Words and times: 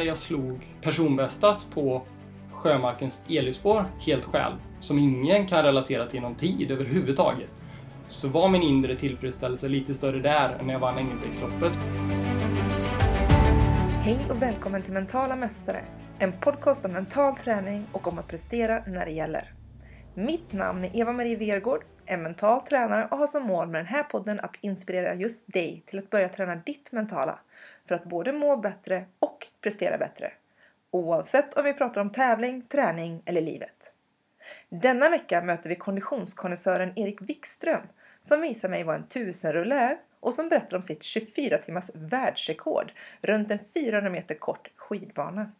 när 0.00 0.06
jag 0.06 0.18
slog 0.18 0.66
personbästat 0.82 1.66
på 1.74 2.02
Sjömarkens 2.52 3.22
elljusspår 3.28 3.84
helt 4.00 4.24
själv, 4.24 4.56
som 4.80 4.98
ingen 4.98 5.46
kan 5.46 5.62
relatera 5.62 6.06
till 6.06 6.20
någon 6.20 6.34
tid 6.34 6.70
överhuvudtaget, 6.70 7.48
så 8.08 8.28
var 8.28 8.48
min 8.48 8.62
inre 8.62 8.96
tillfredsställelse 8.96 9.68
lite 9.68 9.94
större 9.94 10.20
där 10.20 10.56
än 10.60 10.66
när 10.66 10.74
jag 10.74 10.80
vann 10.80 10.98
Engelbrektsloppet. 10.98 11.72
Hej 14.02 14.18
och 14.30 14.42
välkommen 14.42 14.82
till 14.82 14.92
Mentala 14.92 15.36
Mästare, 15.36 15.84
en 16.18 16.32
podcast 16.32 16.84
om 16.84 16.92
mental 16.92 17.36
träning 17.36 17.86
och 17.92 18.08
om 18.08 18.18
att 18.18 18.28
prestera 18.28 18.82
när 18.86 19.06
det 19.06 19.12
gäller. 19.12 19.54
Mitt 20.14 20.52
namn 20.52 20.84
är 20.84 21.00
Eva-Marie 21.00 21.36
Vergård, 21.36 21.84
är 22.06 22.16
mental 22.16 22.60
tränare 22.60 23.08
och 23.10 23.18
har 23.18 23.26
som 23.26 23.46
mål 23.46 23.68
med 23.68 23.78
den 23.78 23.86
här 23.86 24.02
podden 24.02 24.40
att 24.40 24.56
inspirera 24.60 25.14
just 25.14 25.52
dig 25.52 25.82
till 25.86 25.98
att 25.98 26.10
börja 26.10 26.28
träna 26.28 26.56
ditt 26.56 26.92
mentala 26.92 27.38
för 27.90 27.94
att 27.94 28.04
både 28.04 28.32
må 28.32 28.56
bättre 28.56 29.04
och 29.18 29.46
prestera 29.60 29.98
bättre. 29.98 30.32
Oavsett 30.90 31.54
om 31.54 31.64
vi 31.64 31.72
pratar 31.72 32.00
om 32.00 32.12
tävling, 32.12 32.62
träning 32.62 33.22
eller 33.26 33.40
livet. 33.40 33.94
Denna 34.68 35.08
vecka 35.08 35.42
möter 35.42 35.68
vi 35.68 35.76
konditionskonnässören 35.76 36.92
Erik 36.98 37.22
Wikström 37.22 37.82
som 38.20 38.40
visar 38.40 38.68
mig 38.68 38.84
vad 38.84 38.96
en 38.96 39.08
tusenrulle 39.08 39.74
är 39.74 39.96
och 40.20 40.34
som 40.34 40.48
berättar 40.48 40.76
om 40.76 40.82
sitt 40.82 41.02
24 41.02 41.58
timmars 41.58 41.90
världsrekord 41.94 42.92
runt 43.22 43.50
en 43.50 43.58
400 43.74 44.10
meter 44.10 44.34
kort 44.34 44.70
skidbana. 44.76 45.52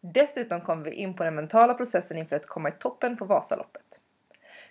Dessutom 0.00 0.60
kommer 0.60 0.84
vi 0.84 0.90
in 0.90 1.14
på 1.14 1.24
den 1.24 1.34
mentala 1.34 1.74
processen 1.74 2.18
inför 2.18 2.36
att 2.36 2.46
komma 2.46 2.68
i 2.68 2.72
toppen 2.72 3.16
på 3.16 3.24
Vasaloppet. 3.24 4.00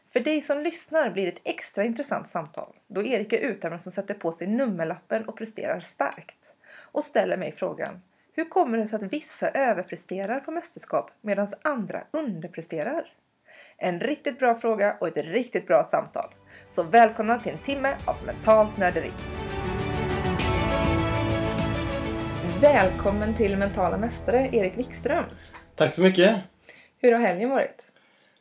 För 0.10 0.20
dig 0.20 0.42
som 0.42 0.60
lyssnar 0.60 1.10
blir 1.10 1.24
det 1.24 1.32
ett 1.32 1.42
extra 1.44 1.86
intressant 1.86 2.28
samtal 2.28 2.76
då 2.88 3.04
Erik 3.04 3.34
är 3.34 3.40
utövaren 3.40 3.80
som 3.80 3.92
sätter 3.92 4.14
på 4.14 4.32
sig 4.32 4.48
nummerlappen 4.48 5.26
och 5.26 5.38
presterar 5.38 5.80
starkt. 5.80 6.53
Och 6.94 7.04
ställer 7.04 7.38
mig 7.38 7.52
frågan 7.52 8.02
hur 8.36 8.50
kommer 8.50 8.78
det 8.78 8.88
sig 8.88 8.96
att 8.96 9.14
vissa 9.14 9.50
överpresterar 9.50 10.40
på 10.40 10.52
mästerskap 10.52 11.12
medan 11.22 11.48
andra 11.62 12.04
underpresterar? 12.12 13.06
En 13.78 14.00
riktigt 14.00 14.40
bra 14.40 14.56
fråga 14.56 14.98
och 15.02 15.08
ett 15.08 15.26
riktigt 15.26 15.68
bra 15.68 15.84
samtal. 15.84 16.34
Så 16.68 16.84
välkomna 16.84 17.40
till 17.40 17.52
en 17.52 17.58
timme 17.58 17.96
av 18.06 18.16
mentalt 18.26 18.78
nörderi. 18.78 19.12
Välkommen 22.62 23.36
till 23.36 23.58
Mentala 23.58 23.98
Mästare, 23.98 24.50
Erik 24.52 24.78
Wikström. 24.78 25.24
Tack 25.76 25.94
så 25.94 26.02
mycket! 26.02 26.36
Hur 26.98 27.12
har 27.12 27.20
helgen 27.20 27.50
varit? 27.50 27.92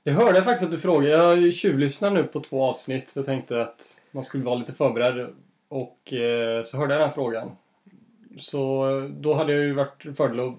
Jag 0.02 0.14
hörde 0.14 0.42
faktiskt 0.42 0.64
att 0.64 0.70
du 0.70 0.78
frågade. 0.78 1.40
Jag 1.40 1.54
tjuvlyssnat 1.54 2.12
nu 2.12 2.24
på 2.24 2.40
två 2.40 2.62
avsnitt. 2.62 3.12
Jag 3.16 3.26
tänkte 3.26 3.62
att 3.62 4.00
man 4.10 4.24
skulle 4.24 4.44
vara 4.44 4.54
lite 4.54 4.72
förberedd. 4.72 5.34
Och 5.68 6.12
eh, 6.12 6.62
så 6.62 6.76
hörde 6.76 6.94
jag 6.94 7.00
den 7.00 7.08
här 7.08 7.14
frågan. 7.14 7.56
Så 8.38 8.90
eh, 8.98 9.04
då 9.04 9.34
hade 9.34 9.52
jag 9.52 9.62
ju 9.62 9.72
varit 9.72 10.06
fördel 10.16 10.40
att 10.40 10.54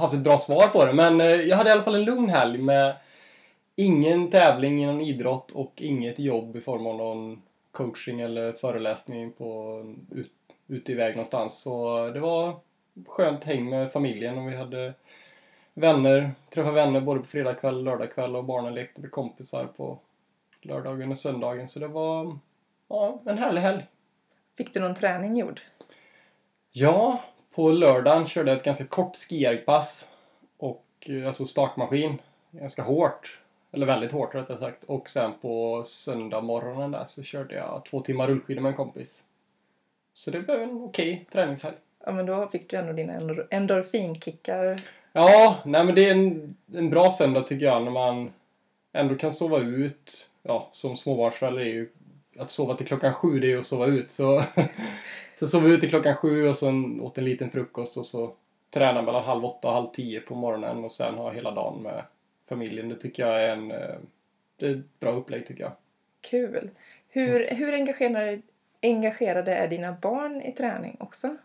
haft 0.00 0.14
ett 0.14 0.20
bra 0.20 0.38
svar 0.38 0.68
på 0.68 0.84
det. 0.84 0.92
Men 0.92 1.20
eh, 1.20 1.26
jag 1.26 1.56
hade 1.56 1.70
i 1.70 1.72
alla 1.72 1.82
fall 1.82 1.94
en 1.94 2.04
lugn 2.04 2.28
helg 2.28 2.58
med 2.58 2.96
ingen 3.76 4.30
tävling 4.30 4.82
inom 4.82 5.00
idrott 5.00 5.50
och 5.50 5.72
inget 5.76 6.18
jobb 6.18 6.56
i 6.56 6.60
form 6.60 6.86
av 6.86 6.96
någon 6.96 7.42
coaching 7.70 8.20
eller 8.20 8.52
föreläsning 8.52 9.32
på 9.32 9.80
ut, 10.10 10.32
ute 10.68 10.92
iväg 10.92 11.16
någonstans. 11.16 11.62
Så 11.62 12.06
eh, 12.06 12.12
det 12.12 12.20
var 12.20 12.56
skönt 13.06 13.44
häng 13.44 13.70
med 13.70 13.92
familjen 13.92 14.38
och 14.38 14.52
vi 14.52 14.56
hade 14.56 14.94
vänner, 15.74 16.32
träffade 16.50 16.74
vänner 16.74 17.00
både 17.00 17.20
på 17.20 17.26
fredag 17.26 17.54
kväll 17.54 17.76
och 17.76 17.82
lördag 17.82 18.12
kväll 18.12 18.36
och 18.36 18.44
barnen 18.44 18.74
lekte 18.74 19.00
med 19.00 19.10
kompisar 19.10 19.64
på 19.76 19.98
lördagen 20.60 21.10
och 21.10 21.18
söndagen. 21.18 21.68
Så 21.68 21.78
det 21.78 21.88
var 21.88 22.38
ja, 22.88 23.20
en 23.26 23.38
härlig 23.38 23.60
helg. 23.60 23.86
Fick 24.56 24.74
du 24.74 24.80
någon 24.80 24.94
träning 24.94 25.36
gjord? 25.36 25.60
Ja, 26.74 27.22
på 27.54 27.70
lördagen 27.70 28.26
körde 28.26 28.50
jag 28.50 28.58
ett 28.58 28.64
ganska 28.64 28.84
kort 28.84 29.16
skijärgpass 29.16 30.10
och 30.58 30.84
eh, 31.00 31.26
alltså 31.26 31.46
stakmaskin. 31.46 32.18
Ganska 32.50 32.82
hårt. 32.82 33.38
Eller 33.72 33.86
väldigt 33.86 34.12
hårt 34.12 34.34
rättare 34.34 34.58
sagt. 34.58 34.84
Och 34.84 35.10
sen 35.10 35.32
på 35.42 35.82
söndag 35.84 36.40
morgonen 36.40 36.90
där 36.90 37.04
så 37.04 37.22
körde 37.22 37.54
jag 37.54 37.84
två 37.84 38.00
timmar 38.00 38.26
rullskidor 38.26 38.62
med 38.62 38.70
en 38.70 38.76
kompis. 38.76 39.24
Så 40.14 40.30
det 40.30 40.40
blev 40.40 40.62
en 40.62 40.82
okej 40.82 41.12
okay 41.12 41.24
träningshelg. 41.24 41.76
Ja 42.06 42.12
men 42.12 42.26
då 42.26 42.48
fick 42.48 42.70
du 42.70 42.76
ändå 42.76 42.92
dina 42.92 43.46
endorfinkickar. 43.50 44.80
Ja, 45.12 45.56
nej 45.64 45.84
men 45.84 45.94
det 45.94 46.08
är 46.08 46.12
en, 46.12 46.56
en 46.74 46.90
bra 46.90 47.10
söndag 47.10 47.42
tycker 47.42 47.66
jag 47.66 47.82
när 47.82 47.90
man 47.90 48.32
ändå 48.92 49.14
kan 49.14 49.32
sova 49.32 49.58
ut. 49.58 50.30
Ja, 50.42 50.68
som 50.72 50.96
småbarnsförälder 50.96 51.60
är 51.60 51.66
ju 51.66 51.88
att 52.38 52.50
sova 52.50 52.74
till 52.74 52.86
klockan 52.86 53.14
sju 53.14 53.40
det 53.40 53.46
är 53.46 53.50
ju 53.50 53.60
att 53.60 53.66
sova 53.66 53.86
ut. 53.86 54.10
Så, 54.10 54.44
så 55.42 55.48
sov 55.48 55.62
vi 55.62 55.74
ut 55.74 55.80
till 55.80 55.88
klockan 55.88 56.16
sju 56.16 56.48
och 56.48 56.56
sen 56.56 57.00
åt 57.00 57.18
en 57.18 57.24
liten 57.24 57.50
frukost 57.50 57.96
och 57.96 58.06
så 58.06 58.34
träna 58.70 59.02
mellan 59.02 59.24
halv 59.24 59.44
åtta 59.44 59.68
och 59.68 59.74
halv 59.74 59.86
tio 59.92 60.20
på 60.20 60.34
morgonen 60.34 60.84
och 60.84 60.92
sen 60.92 61.14
ha 61.14 61.32
hela 61.32 61.50
dagen 61.50 61.82
med 61.82 62.02
familjen. 62.48 62.88
Det 62.88 62.96
tycker 62.96 63.26
jag 63.26 63.42
är 63.42 63.48
en 63.48 63.70
eh, 63.70 63.96
det 64.56 64.66
är 64.66 64.70
ett 64.70 65.00
bra 65.00 65.12
upplägg 65.12 65.46
tycker 65.46 65.62
jag. 65.62 65.72
Kul! 66.20 66.70
Hur, 67.08 67.42
mm. 67.42 67.56
hur 67.56 67.74
engagerade, 67.74 68.40
engagerade 68.82 69.54
är 69.54 69.68
dina 69.68 69.96
barn 70.02 70.42
i 70.42 70.52
träning 70.52 70.96
också? 71.00 71.36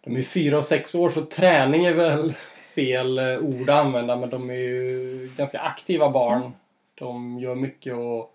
De 0.00 0.16
är 0.16 0.22
fyra 0.22 0.58
och 0.58 0.64
sex 0.64 0.94
år 0.94 1.10
så 1.10 1.24
träning 1.24 1.84
är 1.84 1.94
väl 1.94 2.34
fel 2.74 3.18
eh, 3.18 3.38
ord 3.38 3.70
att 3.70 3.84
använda 3.84 4.16
men 4.16 4.30
de 4.30 4.50
är 4.50 4.54
ju 4.54 5.28
ganska 5.36 5.58
aktiva 5.58 6.10
barn. 6.10 6.40
Mm. 6.40 6.52
De 6.94 7.38
gör 7.38 7.54
mycket 7.54 7.94
och 7.94 8.32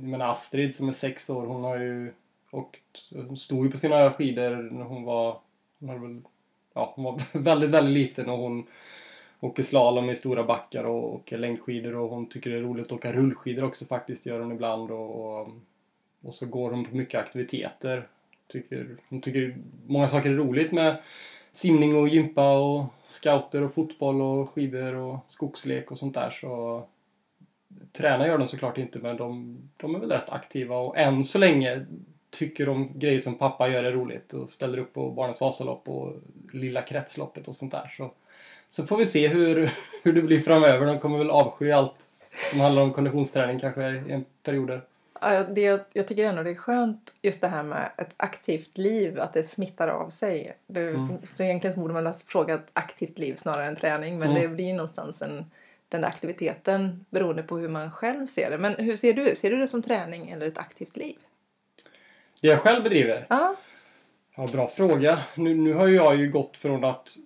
jag 0.00 0.08
menar 0.08 0.32
Astrid 0.32 0.74
som 0.74 0.88
är 0.88 0.92
sex 0.92 1.30
år 1.30 1.46
hon 1.46 1.64
har 1.64 1.78
ju 1.78 2.12
och 2.56 2.78
hon 3.12 3.36
stod 3.36 3.64
ju 3.64 3.70
på 3.70 3.78
sina 3.78 4.12
skidor 4.12 4.70
när 4.72 4.84
hon 4.84 5.04
var, 5.04 5.40
hon, 5.78 5.88
hade 5.88 6.00
väl, 6.00 6.20
ja, 6.74 6.92
hon 6.96 7.04
var 7.04 7.22
väldigt, 7.38 7.70
väldigt 7.70 7.94
liten 7.94 8.28
och 8.28 8.38
hon 8.38 8.66
åker 9.40 9.62
slalom 9.62 10.10
i 10.10 10.16
stora 10.16 10.44
backar 10.44 10.84
och 10.84 11.14
åker 11.14 11.38
längdskidor 11.38 11.94
och 11.94 12.10
hon 12.10 12.28
tycker 12.28 12.50
det 12.50 12.56
är 12.56 12.62
roligt 12.62 12.86
att 12.86 12.92
åka 12.92 13.12
rullskidor 13.12 13.64
också 13.64 13.84
faktiskt, 13.84 14.26
gör 14.26 14.40
hon 14.40 14.52
ibland 14.52 14.90
och, 14.90 15.40
och, 15.40 15.48
och 16.22 16.34
så 16.34 16.46
går 16.46 16.70
hon 16.70 16.84
på 16.84 16.96
mycket 16.96 17.20
aktiviteter. 17.20 18.06
Tycker, 18.46 18.96
hon 19.08 19.20
tycker 19.20 19.56
många 19.86 20.08
saker 20.08 20.30
är 20.30 20.34
roligt 20.34 20.72
med 20.72 20.96
simning 21.52 21.96
och 21.96 22.08
gympa 22.08 22.58
och 22.58 22.84
scouter 23.02 23.62
och 23.62 23.74
fotboll 23.74 24.22
och 24.22 24.50
skidor 24.50 24.94
och 24.94 25.18
skogslek 25.26 25.90
och 25.90 25.98
sånt 25.98 26.14
där 26.14 26.30
så 26.30 26.86
träna 27.92 28.26
gör 28.26 28.38
de 28.38 28.48
såklart 28.48 28.78
inte 28.78 28.98
men 28.98 29.16
de, 29.16 29.58
de 29.76 29.94
är 29.94 29.98
väl 29.98 30.10
rätt 30.10 30.30
aktiva 30.30 30.76
och 30.76 30.98
än 30.98 31.24
så 31.24 31.38
länge 31.38 31.86
tycker 32.38 32.66
de 32.66 32.98
grejer 32.98 33.20
som 33.20 33.34
pappa 33.34 33.68
gör 33.68 33.84
är 33.84 33.92
roligt 33.92 34.32
och 34.32 34.50
ställer 34.50 34.78
upp 34.78 34.94
på 34.94 35.10
Barnens 35.10 35.40
Vasalopp 35.40 35.88
och 35.88 36.12
Lilla 36.52 36.82
Kretsloppet 36.82 37.48
och 37.48 37.56
sånt 37.56 37.72
där. 37.72 37.92
Så, 37.96 38.10
så 38.68 38.86
får 38.86 38.96
vi 38.96 39.06
se 39.06 39.28
hur, 39.28 39.72
hur 40.02 40.12
det 40.12 40.22
blir 40.22 40.40
framöver. 40.40 40.86
De 40.86 40.98
kommer 40.98 41.18
väl 41.18 41.30
avsky 41.30 41.70
allt 41.70 42.06
som 42.50 42.60
handlar 42.60 42.82
om 42.82 42.92
konditionsträning 42.92 43.58
kanske 43.58 43.90
i 43.90 44.12
en 44.12 44.24
perioder. 44.42 44.82
Ja, 45.20 45.42
det, 45.42 45.88
jag 45.92 46.08
tycker 46.08 46.24
ändå 46.24 46.42
det 46.42 46.50
är 46.50 46.54
skönt 46.54 47.14
just 47.22 47.40
det 47.40 47.48
här 47.48 47.62
med 47.62 47.90
ett 47.98 48.14
aktivt 48.16 48.78
liv, 48.78 49.20
att 49.20 49.32
det 49.32 49.42
smittar 49.42 49.88
av 49.88 50.08
sig. 50.08 50.56
Det, 50.66 50.80
mm. 50.80 51.08
Så 51.32 51.42
egentligen 51.42 51.74
så 51.74 51.80
borde 51.80 51.94
man 51.94 52.06
ha 52.06 52.14
frågat 52.26 52.70
aktivt 52.72 53.18
liv 53.18 53.34
snarare 53.34 53.66
än 53.66 53.76
träning 53.76 54.18
men 54.18 54.30
mm. 54.30 54.42
det 54.42 54.48
blir 54.48 54.74
någonstans 54.74 55.22
en, 55.22 55.50
den 55.88 56.00
där 56.00 56.08
aktiviteten 56.08 57.04
beroende 57.10 57.42
på 57.42 57.58
hur 57.58 57.68
man 57.68 57.90
själv 57.90 58.26
ser 58.26 58.50
det. 58.50 58.58
Men 58.58 58.74
hur 58.74 58.96
ser 58.96 59.12
du? 59.12 59.34
Ser 59.34 59.50
du 59.50 59.56
det 59.56 59.68
som 59.68 59.82
träning 59.82 60.30
eller 60.30 60.46
ett 60.46 60.58
aktivt 60.58 60.96
liv? 60.96 61.16
Det 62.40 62.48
jag 62.48 62.60
själv 62.60 62.82
bedriver? 62.82 63.26
Ja. 63.28 63.56
Ja, 64.36 64.46
bra 64.52 64.68
fråga. 64.68 65.18
Nu, 65.34 65.54
nu 65.54 65.72
har 65.72 65.88
jag 65.88 66.16
ju 66.16 66.30
gått 66.30 66.56
från 66.56 66.84
att 66.84 67.16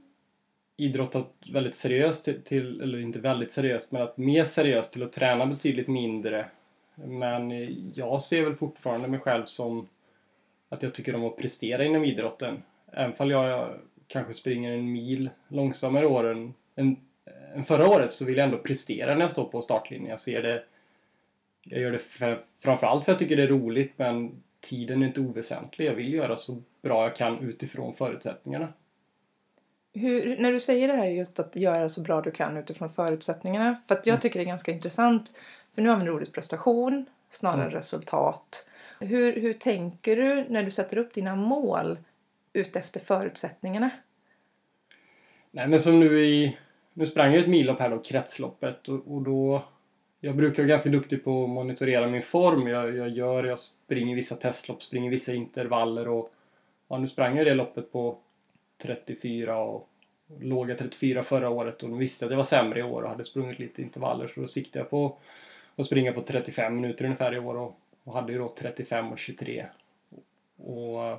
idrotta 0.77 1.25
väldigt 1.53 1.75
seriöst 1.75 2.25
till, 2.25 2.43
till, 2.43 2.81
eller 2.81 2.99
inte 2.99 3.19
väldigt 3.19 3.53
seriöst, 3.53 3.93
men 3.93 4.03
att 4.03 4.17
mer 4.17 4.45
seriöst 4.45 4.93
till 4.93 5.03
att 5.03 5.13
träna 5.13 5.47
betydligt 5.47 5.89
mindre. 5.89 6.47
Men 6.95 7.51
jag 7.95 8.23
ser 8.23 8.45
väl 8.45 8.55
fortfarande 8.55 9.09
mig 9.09 9.21
själv 9.21 9.45
som 9.45 9.89
att 10.69 10.83
jag 10.83 10.95
tycker 10.95 11.17
om 11.17 11.25
att 11.25 11.37
prestera 11.37 11.85
inom 11.85 12.05
idrotten. 12.05 12.63
Även 12.93 13.15
om 13.19 13.31
jag 13.31 13.79
kanske 14.07 14.35
springer 14.35 14.73
en 14.73 14.93
mil 14.93 15.31
långsammare 15.49 16.07
år 16.07 16.31
än, 16.31 16.55
än, 16.77 16.97
än 17.55 17.65
förra 17.65 17.89
året 17.89 18.13
så 18.13 18.25
vill 18.25 18.37
jag 18.37 18.45
ändå 18.45 18.59
prestera 18.59 19.15
när 19.15 19.21
jag 19.21 19.31
står 19.31 19.45
på 19.45 19.63
startlinjen. 19.63 20.11
Jag 20.11 20.21
ser 20.21 20.43
det 20.43 20.65
jag 21.63 21.81
gör 21.81 21.93
det 21.93 21.99
för, 21.99 22.41
framförallt 22.61 23.05
för 23.05 23.13
att 23.13 23.21
jag 23.21 23.29
tycker 23.29 23.37
det 23.37 23.43
är 23.43 23.49
roligt 23.49 23.93
men 23.97 24.43
tiden 24.61 25.03
är 25.03 25.07
inte 25.07 25.21
oväsentlig. 25.21 25.87
Jag 25.87 25.95
vill 25.95 26.15
göra 26.15 26.37
så 26.37 26.63
bra 26.83 27.03
jag 27.03 27.17
kan 27.17 27.39
utifrån 27.39 27.95
förutsättningarna. 27.95 28.73
Hur, 29.93 30.37
när 30.37 30.53
du 30.53 30.61
säger 30.61 30.89
det 30.89 30.95
här 30.95 31.07
just 31.07 31.39
att 31.39 31.57
göra 31.57 31.89
så 31.89 32.01
bra 32.01 32.21
du 32.21 32.31
kan 32.31 32.57
utifrån 32.57 32.91
förutsättningarna. 32.91 33.81
För 33.89 33.95
att 33.95 34.07
jag 34.07 34.15
mm. 34.15 34.21
tycker 34.21 34.39
det 34.39 34.45
är 34.45 34.47
ganska 34.47 34.73
intressant. 34.73 35.33
För 35.75 35.83
nu 35.83 35.91
använder 35.91 36.13
du 36.13 36.17
ordet 36.17 36.33
prestation 36.33 37.07
snarare 37.29 37.63
mm. 37.63 37.75
resultat. 37.75 38.69
Hur, 39.01 39.41
hur 39.41 39.53
tänker 39.53 40.17
du 40.17 40.45
när 40.49 40.63
du 40.63 40.71
sätter 40.71 40.99
upp 40.99 41.15
dina 41.15 41.37
mål 41.37 41.99
utefter 42.53 43.01
förutsättningarna? 43.01 43.91
Nej 45.51 45.69
men 45.69 45.81
som 45.81 46.01
nu 46.01 46.21
i... 46.21 46.59
Nu 46.93 47.07
sprang 47.07 47.33
jag 47.33 47.43
ett 47.43 47.49
millopp 47.49 47.79
här 47.79 47.91
då, 47.91 47.99
kretsloppet 47.99 48.89
och, 48.89 49.15
och 49.15 49.23
då 49.23 49.65
jag 50.21 50.37
brukar 50.37 50.63
vara 50.63 50.69
ganska 50.69 50.91
duktig 50.91 51.25
på 51.25 51.45
att 51.45 51.51
monitorera 51.51 52.09
min 52.09 52.23
form. 52.23 52.67
Jag, 52.67 52.97
jag 52.97 53.09
gör, 53.09 53.45
jag 53.45 53.59
springer 53.59 54.17
vissa 54.17 54.37
testlopp, 54.37 54.83
springer 54.83 55.11
vissa 55.11 55.33
intervaller 55.33 56.09
och 56.09 56.33
ja, 56.89 56.99
nu 56.99 57.09
sprang 57.09 57.37
jag 57.37 57.47
det 57.47 57.55
loppet 57.55 57.93
på 57.93 58.19
34 58.83 59.59
och 59.59 59.89
låga 60.41 60.75
34 60.75 61.23
förra 61.23 61.51
året 61.51 61.83
och 61.83 62.01
visste 62.01 62.25
att 62.25 62.31
jag 62.31 62.37
var 62.37 62.45
sämre 62.45 62.81
i 62.81 62.83
år 62.83 63.03
och 63.03 63.11
hade 63.11 63.25
sprungit 63.25 63.59
lite 63.59 63.83
intervaller 63.83 64.29
så 64.29 64.41
då 64.41 64.47
siktade 64.47 64.79
jag 64.79 64.91
på 64.91 65.17
att 65.77 65.87
springa 65.87 66.13
på 66.13 66.23
35 66.23 66.77
minuter 66.77 67.05
ungefär 67.05 67.35
i 67.35 67.39
år 67.39 67.57
och, 67.57 67.81
och 68.05 68.13
hade 68.13 68.33
ju 68.33 68.39
då 68.39 68.55
35 68.59 69.13
och 69.13 69.19
23. 69.19 69.67
Och 70.57 71.19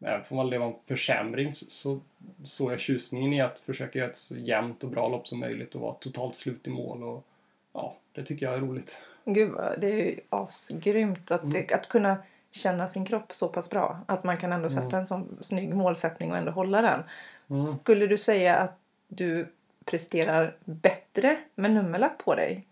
även 0.00 0.38
om 0.38 0.50
det 0.50 0.58
var 0.58 0.66
en 0.66 0.74
försämring 0.86 1.52
så 1.52 2.00
såg 2.44 2.72
jag 2.72 2.80
tjusningen 2.80 3.32
i 3.32 3.40
att 3.40 3.58
försöka 3.58 3.98
göra 3.98 4.10
ett 4.10 4.16
så 4.16 4.36
jämnt 4.36 4.84
och 4.84 4.90
bra 4.90 5.08
lopp 5.08 5.28
som 5.28 5.40
möjligt 5.40 5.74
och 5.74 5.80
vara 5.80 5.94
totalt 5.94 6.36
slut 6.36 6.66
i 6.66 6.70
mål 6.70 7.02
och 7.02 7.24
ja, 7.72 7.96
det 8.18 8.24
tycker 8.24 8.46
jag 8.46 8.54
är 8.54 8.60
roligt. 8.60 9.02
Gud, 9.24 9.54
det 9.78 9.86
är 9.86 9.96
ju 9.96 10.20
asgrymt 10.30 11.30
att, 11.30 11.42
mm. 11.42 11.66
att 11.74 11.88
kunna 11.88 12.16
känna 12.50 12.88
sin 12.88 13.04
kropp 13.04 13.32
så 13.34 13.48
pass 13.48 13.70
bra. 13.70 14.00
Att 14.06 14.24
man 14.24 14.36
kan 14.36 14.52
ändå 14.52 14.70
sätta 14.70 14.86
mm. 14.86 14.98
en 14.98 15.06
sån 15.06 15.38
snygg 15.40 15.74
målsättning 15.74 16.30
och 16.30 16.36
ändå 16.36 16.50
hålla 16.50 16.82
den. 16.82 17.02
Mm. 17.50 17.64
Skulle 17.64 18.06
du 18.06 18.18
säga 18.18 18.56
att 18.56 18.78
du 19.08 19.48
presterar 19.84 20.56
bättre 20.64 21.36
med 21.54 21.70
nummerlapp 21.70 22.18
på 22.24 22.34
dig? 22.34 22.66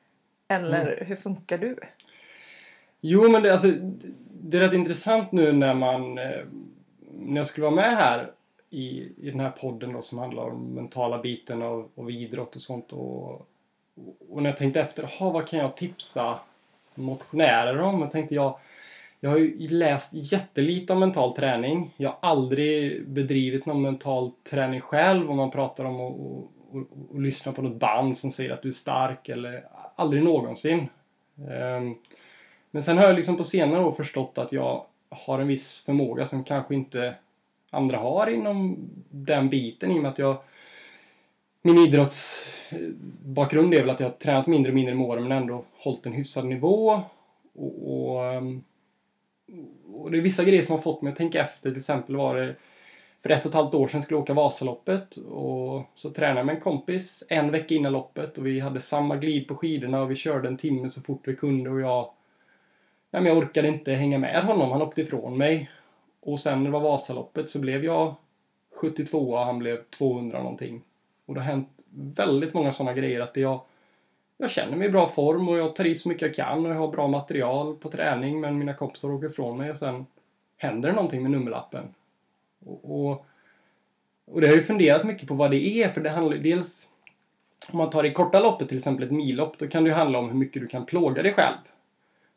Eller 0.48 0.92
mm. 0.92 1.06
hur 1.06 1.16
funkar 1.16 1.58
du? 1.58 1.76
Jo, 3.00 3.30
men 3.30 3.42
det, 3.42 3.52
alltså, 3.52 3.68
det 4.40 4.56
är 4.56 4.60
rätt 4.60 4.72
intressant 4.72 5.32
nu 5.32 5.52
när 5.52 5.74
man 5.74 6.18
eh, 6.18 6.44
när 7.18 7.36
jag 7.36 7.46
skulle 7.46 7.64
vara 7.64 7.74
med 7.74 7.96
här 7.96 8.32
i, 8.70 9.12
i 9.16 9.30
den 9.30 9.40
här 9.40 9.50
podden 9.50 9.92
då 9.92 10.02
som 10.02 10.18
handlar 10.18 10.42
om 10.42 10.74
mentala 10.74 11.18
biten 11.18 11.62
av, 11.62 11.88
av 11.94 12.10
idrott 12.10 12.56
och 12.56 12.62
sånt 12.62 12.92
och, 12.92 13.48
och 14.30 14.42
när 14.42 14.50
jag 14.50 14.58
tänkte 14.58 14.80
efter, 14.80 15.02
aha, 15.02 15.30
vad 15.30 15.48
kan 15.48 15.58
jag 15.58 15.76
tipsa 15.76 16.38
motionärer 16.94 17.80
om? 17.80 18.00
Jag 18.00 18.12
tänkte 18.12 18.34
jag 18.34 18.58
jag 19.20 19.30
har 19.30 19.38
ju 19.38 19.68
läst 19.68 20.10
jättelite 20.14 20.92
om 20.92 21.00
mental 21.00 21.32
träning. 21.32 21.94
Jag 21.96 22.08
har 22.08 22.18
aldrig 22.30 23.06
bedrivit 23.08 23.66
någon 23.66 23.82
mental 23.82 24.32
träning 24.50 24.80
själv 24.80 25.30
om 25.30 25.36
man 25.36 25.50
pratar 25.50 25.84
om 25.84 25.94
att 25.94 26.00
och, 26.00 26.50
och, 26.72 26.86
och 27.10 27.20
lyssna 27.20 27.52
på 27.52 27.62
något 27.62 27.76
band 27.76 28.18
som 28.18 28.30
säger 28.30 28.50
att 28.50 28.62
du 28.62 28.68
är 28.68 28.72
stark 28.72 29.28
eller 29.28 29.64
aldrig 29.96 30.22
någonsin. 30.22 30.88
Um, 31.36 31.98
men 32.70 32.82
sen 32.82 32.98
har 32.98 33.04
jag 33.04 33.16
liksom 33.16 33.36
på 33.36 33.44
senare 33.44 33.84
år 33.84 33.92
förstått 33.92 34.38
att 34.38 34.52
jag 34.52 34.84
har 35.08 35.38
en 35.38 35.48
viss 35.48 35.84
förmåga 35.84 36.26
som 36.26 36.44
kanske 36.44 36.74
inte 36.74 37.14
andra 37.70 37.98
har 37.98 38.26
inom 38.26 38.76
den 39.10 39.48
biten 39.48 39.90
i 39.90 39.98
och 39.98 40.02
med 40.02 40.10
att 40.10 40.18
jag 40.18 40.36
min 41.66 41.78
idrottsbakgrund 41.78 43.74
är 43.74 43.80
väl 43.80 43.90
att 43.90 44.00
jag 44.00 44.06
har 44.06 44.14
tränat 44.14 44.46
mindre 44.46 44.70
och 44.70 44.74
mindre 44.74 44.94
med 44.94 45.06
åren 45.06 45.22
men 45.22 45.38
ändå 45.38 45.64
hållit 45.78 46.06
en 46.06 46.12
hyfsad 46.12 46.46
nivå. 46.46 47.02
Och, 47.54 47.92
och, 47.92 48.24
ehm, 48.24 48.62
och, 49.92 50.10
det 50.10 50.18
är 50.18 50.22
vissa 50.22 50.44
grejer 50.44 50.62
som 50.62 50.76
har 50.76 50.82
fått 50.82 51.02
mig 51.02 51.10
att 51.10 51.18
tänka 51.18 51.44
efter. 51.44 51.70
Till 51.70 51.78
exempel 51.78 52.16
var 52.16 52.36
det 52.36 52.56
för 53.22 53.30
ett 53.30 53.44
och 53.44 53.50
ett 53.50 53.54
halvt 53.54 53.74
år 53.74 53.88
sedan 53.88 54.02
skulle 54.02 54.16
jag 54.16 54.22
åka 54.22 54.34
Vasaloppet 54.34 55.16
och 55.16 55.82
så 55.94 56.10
tränade 56.10 56.38
jag 56.38 56.46
med 56.46 56.54
en 56.54 56.60
kompis 56.60 57.24
en 57.28 57.50
vecka 57.50 57.74
innan 57.74 57.92
loppet 57.92 58.38
och 58.38 58.46
vi 58.46 58.60
hade 58.60 58.80
samma 58.80 59.16
glid 59.16 59.48
på 59.48 59.54
skidorna 59.54 60.02
och 60.02 60.10
vi 60.10 60.16
körde 60.16 60.48
en 60.48 60.56
timme 60.56 60.90
så 60.90 61.00
fort 61.00 61.28
vi 61.28 61.36
kunde 61.36 61.70
och 61.70 61.80
jag 61.80 62.10
Nej, 63.10 63.22
men 63.22 63.32
jag 63.32 63.38
orkade 63.38 63.68
inte 63.68 63.92
hänga 63.92 64.18
med 64.18 64.44
honom. 64.44 64.70
Han 64.70 64.82
åkte 64.82 65.02
ifrån 65.02 65.36
mig. 65.36 65.70
Och 66.20 66.40
sen 66.40 66.58
när 66.58 66.64
det 66.64 66.72
var 66.72 66.80
Vasaloppet 66.80 67.50
så 67.50 67.58
blev 67.58 67.84
jag 67.84 68.14
72 68.74 69.18
och 69.18 69.38
han 69.38 69.58
blev 69.58 69.82
200 69.90 70.38
någonting. 70.38 70.82
Och 71.26 71.34
det 71.34 71.40
har 71.40 71.46
hänt 71.46 71.68
väldigt 72.16 72.54
många 72.54 72.72
sådana 72.72 72.92
grejer 72.92 73.20
att 73.20 73.36
jag, 73.36 73.60
jag 74.38 74.50
känner 74.50 74.76
mig 74.76 74.88
i 74.88 74.90
bra 74.90 75.08
form 75.08 75.48
och 75.48 75.58
jag 75.58 75.76
tar 75.76 75.86
i 75.86 75.94
så 75.94 76.08
mycket 76.08 76.22
jag 76.22 76.34
kan 76.34 76.66
och 76.66 76.72
jag 76.72 76.78
har 76.78 76.88
bra 76.88 77.08
material 77.08 77.76
på 77.76 77.90
träning 77.90 78.40
men 78.40 78.58
mina 78.58 78.74
kompisar 78.74 79.12
åker 79.12 79.26
ifrån 79.26 79.58
mig 79.58 79.70
och 79.70 79.76
sen 79.76 80.06
händer 80.56 80.88
det 80.88 80.94
någonting 80.94 81.22
med 81.22 81.30
nummerlappen. 81.30 81.84
Och, 82.66 83.08
och, 83.08 83.26
och 84.24 84.40
det 84.40 84.46
har 84.46 84.52
jag 84.52 84.60
ju 84.60 84.66
funderat 84.66 85.04
mycket 85.04 85.28
på 85.28 85.34
vad 85.34 85.50
det 85.50 85.82
är 85.82 85.88
för 85.88 86.00
det 86.00 86.10
handlar 86.10 86.36
dels 86.36 86.88
om 87.70 87.78
man 87.78 87.90
tar 87.90 88.02
det 88.02 88.10
korta 88.10 88.40
loppet, 88.40 88.68
till 88.68 88.76
exempel 88.76 89.04
ett 89.04 89.10
millopp, 89.10 89.58
då 89.58 89.66
kan 89.66 89.84
det 89.84 89.90
ju 89.90 89.94
handla 89.96 90.18
om 90.18 90.28
hur 90.28 90.36
mycket 90.36 90.62
du 90.62 90.68
kan 90.68 90.86
plåga 90.86 91.22
dig 91.22 91.32
själv. 91.32 91.56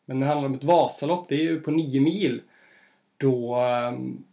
Men 0.06 0.20
när 0.20 0.28
det 0.28 0.34
handlar 0.34 0.50
om 0.50 0.56
ett 0.56 0.64
Vasalopp, 0.64 1.30
det 1.30 1.36
är 1.36 1.44
ju 1.44 1.62
på 1.62 1.72
nio 1.72 2.02
mil. 2.02 2.42
Då, 3.18 3.56
ehm, 3.56 4.24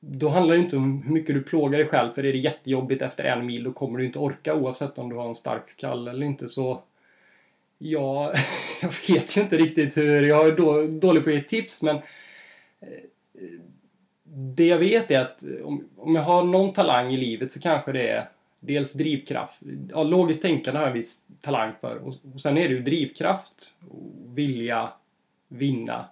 då 0.00 0.28
handlar 0.28 0.54
det 0.54 0.60
inte 0.60 0.76
om 0.76 1.02
hur 1.02 1.12
mycket 1.12 1.34
du 1.34 1.42
plågar 1.42 1.78
dig 1.78 1.88
själv 1.88 2.10
för 2.12 2.24
är 2.24 2.32
det 2.32 2.38
jättejobbigt 2.38 3.02
efter 3.02 3.24
en 3.24 3.46
mil 3.46 3.64
då 3.64 3.72
kommer 3.72 3.98
du 3.98 4.04
inte 4.04 4.18
orka 4.18 4.54
oavsett 4.54 4.98
om 4.98 5.08
du 5.08 5.16
har 5.16 5.28
en 5.28 5.34
stark 5.34 5.70
skalle 5.70 6.10
eller 6.10 6.26
inte. 6.26 6.48
Så 6.48 6.82
ja, 7.78 8.32
jag 8.82 8.92
vet 9.08 9.36
ju 9.36 9.40
inte 9.40 9.56
riktigt 9.56 9.96
hur, 9.96 10.22
jag 10.22 10.48
är 10.48 10.56
då, 10.56 10.86
dålig 10.86 11.24
på 11.24 11.30
att 11.30 11.36
ge 11.36 11.42
tips 11.42 11.82
men 11.82 11.96
eh, 11.96 12.02
det 14.30 14.66
jag 14.66 14.78
vet 14.78 15.10
är 15.10 15.20
att 15.20 15.44
om, 15.64 15.88
om 15.96 16.14
jag 16.14 16.22
har 16.22 16.44
någon 16.44 16.72
talang 16.72 17.12
i 17.12 17.16
livet 17.16 17.52
så 17.52 17.60
kanske 17.60 17.92
det 17.92 18.08
är 18.08 18.28
dels 18.60 18.92
drivkraft. 18.92 19.60
Ja, 19.90 20.02
logiskt 20.02 20.42
tänkande 20.42 20.78
har 20.78 20.86
jag 20.86 20.90
en 20.90 20.98
viss 20.98 21.20
talang 21.40 21.72
för 21.80 21.98
och, 21.98 22.14
och 22.34 22.40
sen 22.40 22.58
är 22.58 22.68
det 22.68 22.74
ju 22.74 22.82
drivkraft, 22.82 23.74
och 23.90 24.38
vilja 24.38 24.92
vinna. 25.48 26.08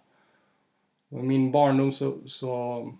Och 1.08 1.20
I 1.20 1.22
min 1.22 1.52
barndom 1.52 1.92
så, 1.92 2.18
så 2.26 2.92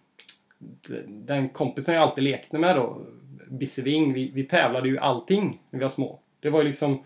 den 1.07 1.49
kompisen 1.49 1.95
jag 1.95 2.03
alltid 2.03 2.25
lekte 2.25 2.59
med 2.59 2.77
då, 2.77 3.01
Bisseving, 3.49 4.13
vi, 4.13 4.31
vi 4.31 4.45
tävlade 4.45 4.89
ju 4.89 4.99
allting 4.99 5.63
när 5.71 5.79
vi 5.79 5.83
var 5.83 5.91
små. 5.91 6.19
Det 6.41 6.51
var 6.51 6.59
ju 6.63 6.67
liksom, 6.67 7.03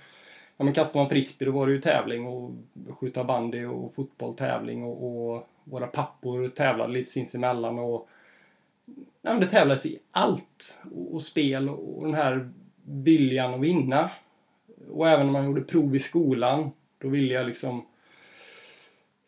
ja 0.56 0.64
men 0.64 0.74
kastade 0.74 1.02
man 1.02 1.08
frisbee 1.08 1.46
då 1.46 1.52
var 1.52 1.66
det 1.66 1.72
ju 1.72 1.80
tävling 1.80 2.26
och 2.26 2.50
skjuta 3.00 3.24
bandy 3.24 3.64
och 3.64 3.94
fotboll 3.94 4.36
tävling 4.36 4.84
och, 4.84 5.06
och 5.06 5.48
våra 5.64 5.86
pappor 5.86 6.48
tävlade 6.48 6.92
lite 6.92 7.10
sinsemellan 7.10 7.78
och 7.78 8.08
ja, 9.22 9.32
men 9.32 9.40
det 9.40 9.46
tävlades 9.46 9.86
i 9.86 9.98
allt. 10.10 10.78
Och, 10.94 11.14
och 11.14 11.22
spel 11.22 11.68
och, 11.68 11.98
och 11.98 12.04
den 12.04 12.14
här 12.14 12.50
viljan 12.84 13.54
att 13.54 13.60
vinna. 13.60 14.10
Och 14.90 15.08
även 15.08 15.26
när 15.26 15.32
man 15.32 15.44
gjorde 15.44 15.62
prov 15.62 15.96
i 15.96 16.00
skolan, 16.00 16.70
då 16.98 17.08
ville 17.08 17.34
jag 17.34 17.46
liksom 17.46 17.86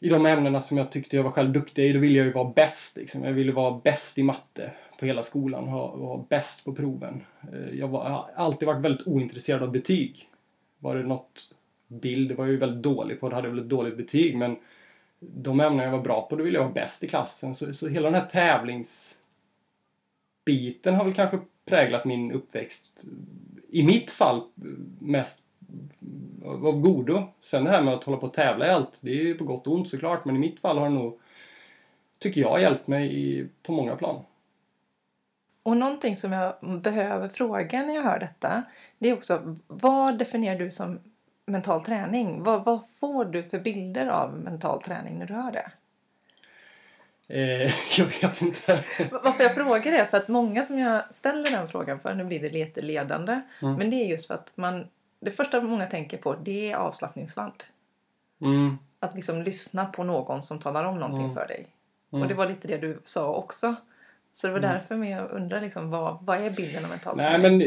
i 0.03 0.09
de 0.09 0.27
ämnena 0.27 0.61
som 0.61 0.79
jag 0.79 0.93
tyckte 0.93 1.17
jag 1.17 1.23
var 1.23 1.31
själv 1.31 1.53
duktig 1.53 1.87
i, 1.87 1.93
då 1.93 1.99
ville 1.99 2.19
jag 2.19 2.27
ju 2.27 2.33
vara 2.33 2.51
bäst. 2.51 2.97
Liksom. 2.97 3.25
Jag 3.25 3.33
ville 3.33 3.53
vara 3.53 3.81
bäst 3.85 4.19
i 4.19 4.23
matte 4.23 4.73
på 4.99 5.07
hela 5.07 5.23
skolan, 5.23 5.69
och 5.69 5.99
vara 5.99 6.25
bäst 6.29 6.65
på 6.65 6.75
proven. 6.75 7.25
Eh, 7.53 7.79
jag, 7.79 7.89
var, 7.89 8.05
jag 8.05 8.11
har 8.11 8.31
alltid 8.37 8.67
varit 8.67 8.85
väldigt 8.85 9.07
ointresserad 9.07 9.63
av 9.63 9.71
betyg. 9.71 10.29
Var 10.79 10.97
det 10.97 11.03
något 11.03 11.55
bild, 11.89 12.29
det 12.29 12.35
var 12.35 12.45
jag 12.45 12.53
ju 12.53 12.59
väldigt 12.59 12.83
dålig 12.83 13.21
på, 13.21 13.29
det 13.29 13.35
hade 13.35 13.49
jag 13.49 13.55
väldigt 13.55 13.71
dåligt 13.71 13.97
betyg, 13.97 14.37
men 14.37 14.57
de 15.21 15.61
ämnen 15.61 15.85
jag 15.85 15.93
var 15.93 16.03
bra 16.03 16.27
på, 16.31 16.37
då 16.37 16.45
ville 16.45 16.59
jag 16.59 16.65
vara 16.65 16.75
bäst 16.75 17.05
i 17.05 17.09
klassen. 17.09 17.55
Så, 17.55 17.75
så 17.75 17.89
hela 17.89 18.11
den 18.11 18.21
här 18.21 18.29
tävlingsbiten 18.29 20.95
har 20.95 21.05
väl 21.05 21.15
kanske 21.15 21.39
präglat 21.65 22.05
min 22.05 22.33
uppväxt. 22.33 23.05
I 23.69 23.83
mitt 23.83 24.11
fall 24.11 24.43
mest 24.99 25.43
av 26.45 26.81
godo. 26.81 27.23
Sen 27.43 27.65
det 27.65 27.71
här 27.71 27.83
med 27.83 27.95
att 27.95 28.05
hålla 28.05 28.19
på 28.19 28.27
och 28.27 28.35
tävla 28.35 28.67
i 28.67 28.71
allt, 28.71 28.99
det 29.01 29.11
är 29.11 29.15
ju 29.15 29.35
på 29.35 29.45
gott 29.45 29.67
och 29.67 29.75
ont 29.75 29.89
såklart. 29.89 30.25
Men 30.25 30.37
i 30.37 30.39
mitt 30.39 30.61
fall 30.61 30.79
har 30.79 30.89
det 30.89 30.95
nog, 30.95 31.21
tycker 32.19 32.41
jag, 32.41 32.61
hjälpt 32.63 32.87
mig 32.87 33.21
i, 33.21 33.47
på 33.63 33.73
många 33.73 33.97
plan. 33.97 34.25
Och 35.63 35.77
någonting 35.77 36.17
som 36.17 36.33
jag 36.33 36.55
behöver 36.81 37.29
fråga 37.29 37.83
när 37.83 37.95
jag 37.95 38.03
hör 38.03 38.19
detta, 38.19 38.63
det 38.99 39.09
är 39.09 39.15
också 39.15 39.57
vad 39.67 40.19
definierar 40.19 40.59
du 40.59 40.71
som 40.71 40.99
mental 41.47 41.85
träning? 41.85 42.43
Vad, 42.43 42.65
vad 42.65 42.91
får 42.91 43.25
du 43.25 43.43
för 43.43 43.59
bilder 43.59 44.07
av 44.07 44.39
mental 44.39 44.83
träning 44.83 45.19
när 45.19 45.27
du 45.27 45.35
hör 45.35 45.53
det? 45.53 45.71
Eh, 47.29 47.71
jag 47.99 48.05
vet 48.05 48.43
inte. 48.43 48.85
Varför 49.11 49.43
jag 49.43 49.55
frågar 49.55 49.93
det? 49.93 50.07
För 50.07 50.17
att 50.17 50.29
många 50.29 50.67
som 50.67 50.79
jag 50.79 51.15
ställer 51.15 51.51
den 51.51 51.69
frågan 51.69 52.01
för, 52.01 52.15
nu 52.15 52.25
blir 52.25 52.41
det 52.41 52.51
lite 52.51 52.83
ledande, 52.83 53.41
mm. 53.63 53.75
men 53.75 53.91
det 53.91 53.97
är 53.97 54.09
just 54.09 54.27
för 54.27 54.35
att 54.35 54.53
man 54.55 54.87
det 55.25 55.31
första 55.31 55.61
många 55.61 55.87
tänker 55.87 56.17
på 56.17 56.35
det 56.35 56.73
är 56.73 56.77
avslappningsband. 56.77 57.65
Mm. 58.41 58.79
Att 59.01 59.15
liksom 59.15 59.43
lyssna 59.43 59.87
på 59.87 60.05
någon 60.05 60.43
som 60.43 60.59
talar 60.59 60.85
om 60.85 60.99
någonting 60.99 61.25
mm. 61.25 61.37
för 61.37 61.47
dig. 61.49 61.67
Mm. 62.13 62.23
Och 62.23 62.29
det 62.29 62.35
var 62.35 62.49
lite 62.49 62.69
det 62.69 62.79
du 62.79 63.01
sa 63.05 63.35
också. 63.35 63.75
Så 64.33 64.47
det 64.47 64.53
var 64.53 64.59
mm. 64.59 64.71
därför 64.71 65.05
jag 65.05 65.31
undrar 65.31 65.61
liksom, 65.61 65.91
vad, 65.91 66.19
vad 66.23 66.41
är 66.41 66.51
bilden 66.51 66.85
av 66.85 66.91
mentalt 66.91 67.17
Nej, 67.17 67.39
men 67.39 67.63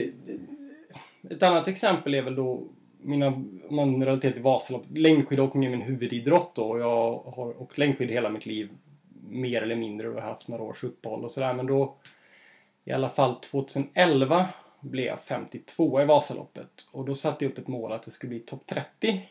Ett 1.29 1.43
annat 1.43 1.67
exempel 1.67 2.13
är 2.13 2.21
väl 2.21 2.35
då 2.35 2.63
mina, 3.01 3.27
om 3.27 3.75
man 3.75 4.03
relaterar 4.03 4.33
till 4.33 4.41
Vasaloppet, 4.41 4.97
längdskidåkning 4.97 5.65
är 5.65 5.69
min 5.69 5.81
huvudidrott 5.81 6.55
då. 6.55 6.63
Och 6.63 6.79
jag 6.79 7.19
har 7.35 7.61
åkt 7.61 7.77
längdskid 7.77 8.09
hela 8.09 8.29
mitt 8.29 8.45
liv. 8.45 8.69
Mer 9.29 9.61
eller 9.61 9.75
mindre 9.75 10.07
och 10.07 10.13
har 10.15 10.21
haft 10.21 10.47
några 10.47 10.63
års 10.63 10.83
uppehåll 10.83 11.23
och 11.23 11.31
sådär. 11.31 11.53
Men 11.53 11.65
då 11.65 11.95
i 12.85 12.91
alla 12.91 13.09
fall 13.09 13.35
2011 13.35 14.47
blev 14.89 15.05
jag 15.05 15.21
52 15.21 16.01
i 16.01 16.05
Vasaloppet. 16.05 16.87
Och 16.91 17.05
då 17.05 17.15
satte 17.15 17.45
jag 17.45 17.51
upp 17.51 17.57
ett 17.57 17.67
mål 17.67 17.91
att 17.91 18.03
det 18.03 18.11
skulle 18.11 18.29
bli 18.29 18.39
topp 18.39 18.65
30. 18.65 19.29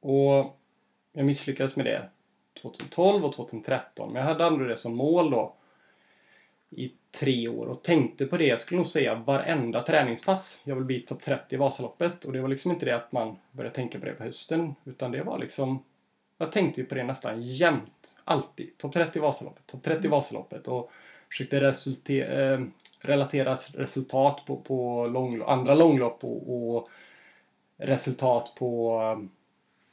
Och 0.00 0.56
jag 1.12 1.26
misslyckades 1.26 1.76
med 1.76 1.86
det 1.86 2.08
2012 2.62 3.24
och 3.24 3.32
2013. 3.32 4.12
Men 4.12 4.22
jag 4.22 4.28
hade 4.28 4.44
ändå 4.44 4.64
det 4.64 4.76
som 4.76 4.96
mål 4.96 5.30
då 5.30 5.54
i 6.70 6.92
tre 7.10 7.48
år 7.48 7.66
och 7.66 7.82
tänkte 7.82 8.26
på 8.26 8.36
det, 8.36 8.46
jag 8.46 8.60
skulle 8.60 8.76
nog 8.76 8.86
säga 8.86 9.14
varenda 9.14 9.82
träningspass. 9.82 10.60
Jag 10.64 10.74
vill 10.74 10.84
bli 10.84 11.00
topp 11.00 11.22
30 11.22 11.54
i 11.54 11.58
Vasaloppet 11.58 12.24
och 12.24 12.32
det 12.32 12.40
var 12.40 12.48
liksom 12.48 12.70
inte 12.70 12.86
det 12.86 12.96
att 12.96 13.12
man 13.12 13.36
började 13.52 13.74
tänka 13.74 13.98
på 13.98 14.06
det 14.06 14.12
på 14.12 14.24
hösten 14.24 14.74
utan 14.84 15.12
det 15.12 15.22
var 15.22 15.38
liksom 15.38 15.82
jag 16.40 16.52
tänkte 16.52 16.80
ju 16.80 16.86
på 16.86 16.94
det 16.94 17.04
nästan 17.04 17.42
jämt. 17.42 18.16
Alltid. 18.24 18.78
Topp 18.78 18.92
30 18.92 19.18
i 19.18 19.22
Vasaloppet, 19.22 19.66
topp 19.66 19.82
30 19.82 20.06
i 20.06 20.10
Vasaloppet. 20.10 20.68
Och 20.68 20.90
försökte 21.28 21.60
resulte- 21.60 22.42
eh, 22.42 22.60
relatera 23.04 23.54
resultat 23.54 24.42
på, 24.46 24.56
på 24.56 25.06
lång, 25.06 25.42
andra 25.46 25.74
långlopp 25.74 26.24
och, 26.24 26.76
och 26.76 26.88
resultat 27.78 28.52
på 28.58 29.00
um, 29.00 29.30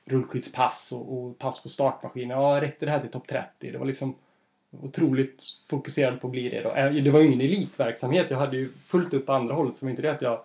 rullskyddspass 0.06 0.92
och, 0.92 1.18
och 1.18 1.40
pass 1.40 1.64
på 1.64 1.70
startmaskin. 1.70 2.30
Ja, 2.30 2.62
räckte 2.62 2.86
det 2.86 2.92
här 2.92 3.00
till 3.00 3.12
topp 3.12 3.28
30? 3.28 3.72
Det 3.72 3.78
var 3.78 3.86
liksom 3.86 4.16
otroligt 4.72 5.44
fokuserad 5.70 6.22
på 6.22 6.28
att 6.28 6.32
bli 6.32 6.50
det 6.50 6.62
då. 6.62 7.00
Det 7.02 7.10
var 7.10 7.20
ju 7.20 7.26
ingen 7.28 7.42
elitverksamhet. 7.42 8.32
Jag 8.32 8.38
hade 8.38 8.58
ju 8.58 8.66
fullt 8.66 9.14
upp 9.14 9.26
på 9.26 9.34
andra 9.34 9.54
hållet. 9.54 9.76
Så 9.76 9.80
det 9.80 9.86
var 9.86 9.90
inte 9.90 10.02
det 10.02 10.12
att 10.12 10.22
jag 10.22 10.42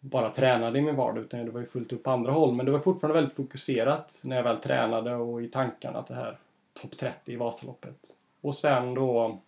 bara 0.00 0.30
tränade 0.30 0.78
i 0.78 0.82
min 0.82 0.96
vardag 0.96 1.24
utan 1.24 1.44
det 1.44 1.50
var 1.50 1.60
ju 1.60 1.66
fullt 1.66 1.92
upp 1.92 2.02
på 2.02 2.10
andra 2.10 2.32
håll. 2.32 2.54
Men 2.54 2.66
det 2.66 2.72
var 2.72 2.78
fortfarande 2.78 3.20
väldigt 3.20 3.36
fokuserat 3.36 4.22
när 4.24 4.36
jag 4.36 4.42
väl 4.42 4.56
tränade 4.56 5.14
och 5.14 5.42
i 5.42 5.48
tankarna 5.48 5.98
att 5.98 6.06
det 6.06 6.14
här 6.14 6.36
topp 6.82 6.98
30 6.98 7.32
i 7.32 7.36
Vasaloppet. 7.36 7.96
Och 8.40 8.54
sen 8.54 8.94
då 8.94 9.38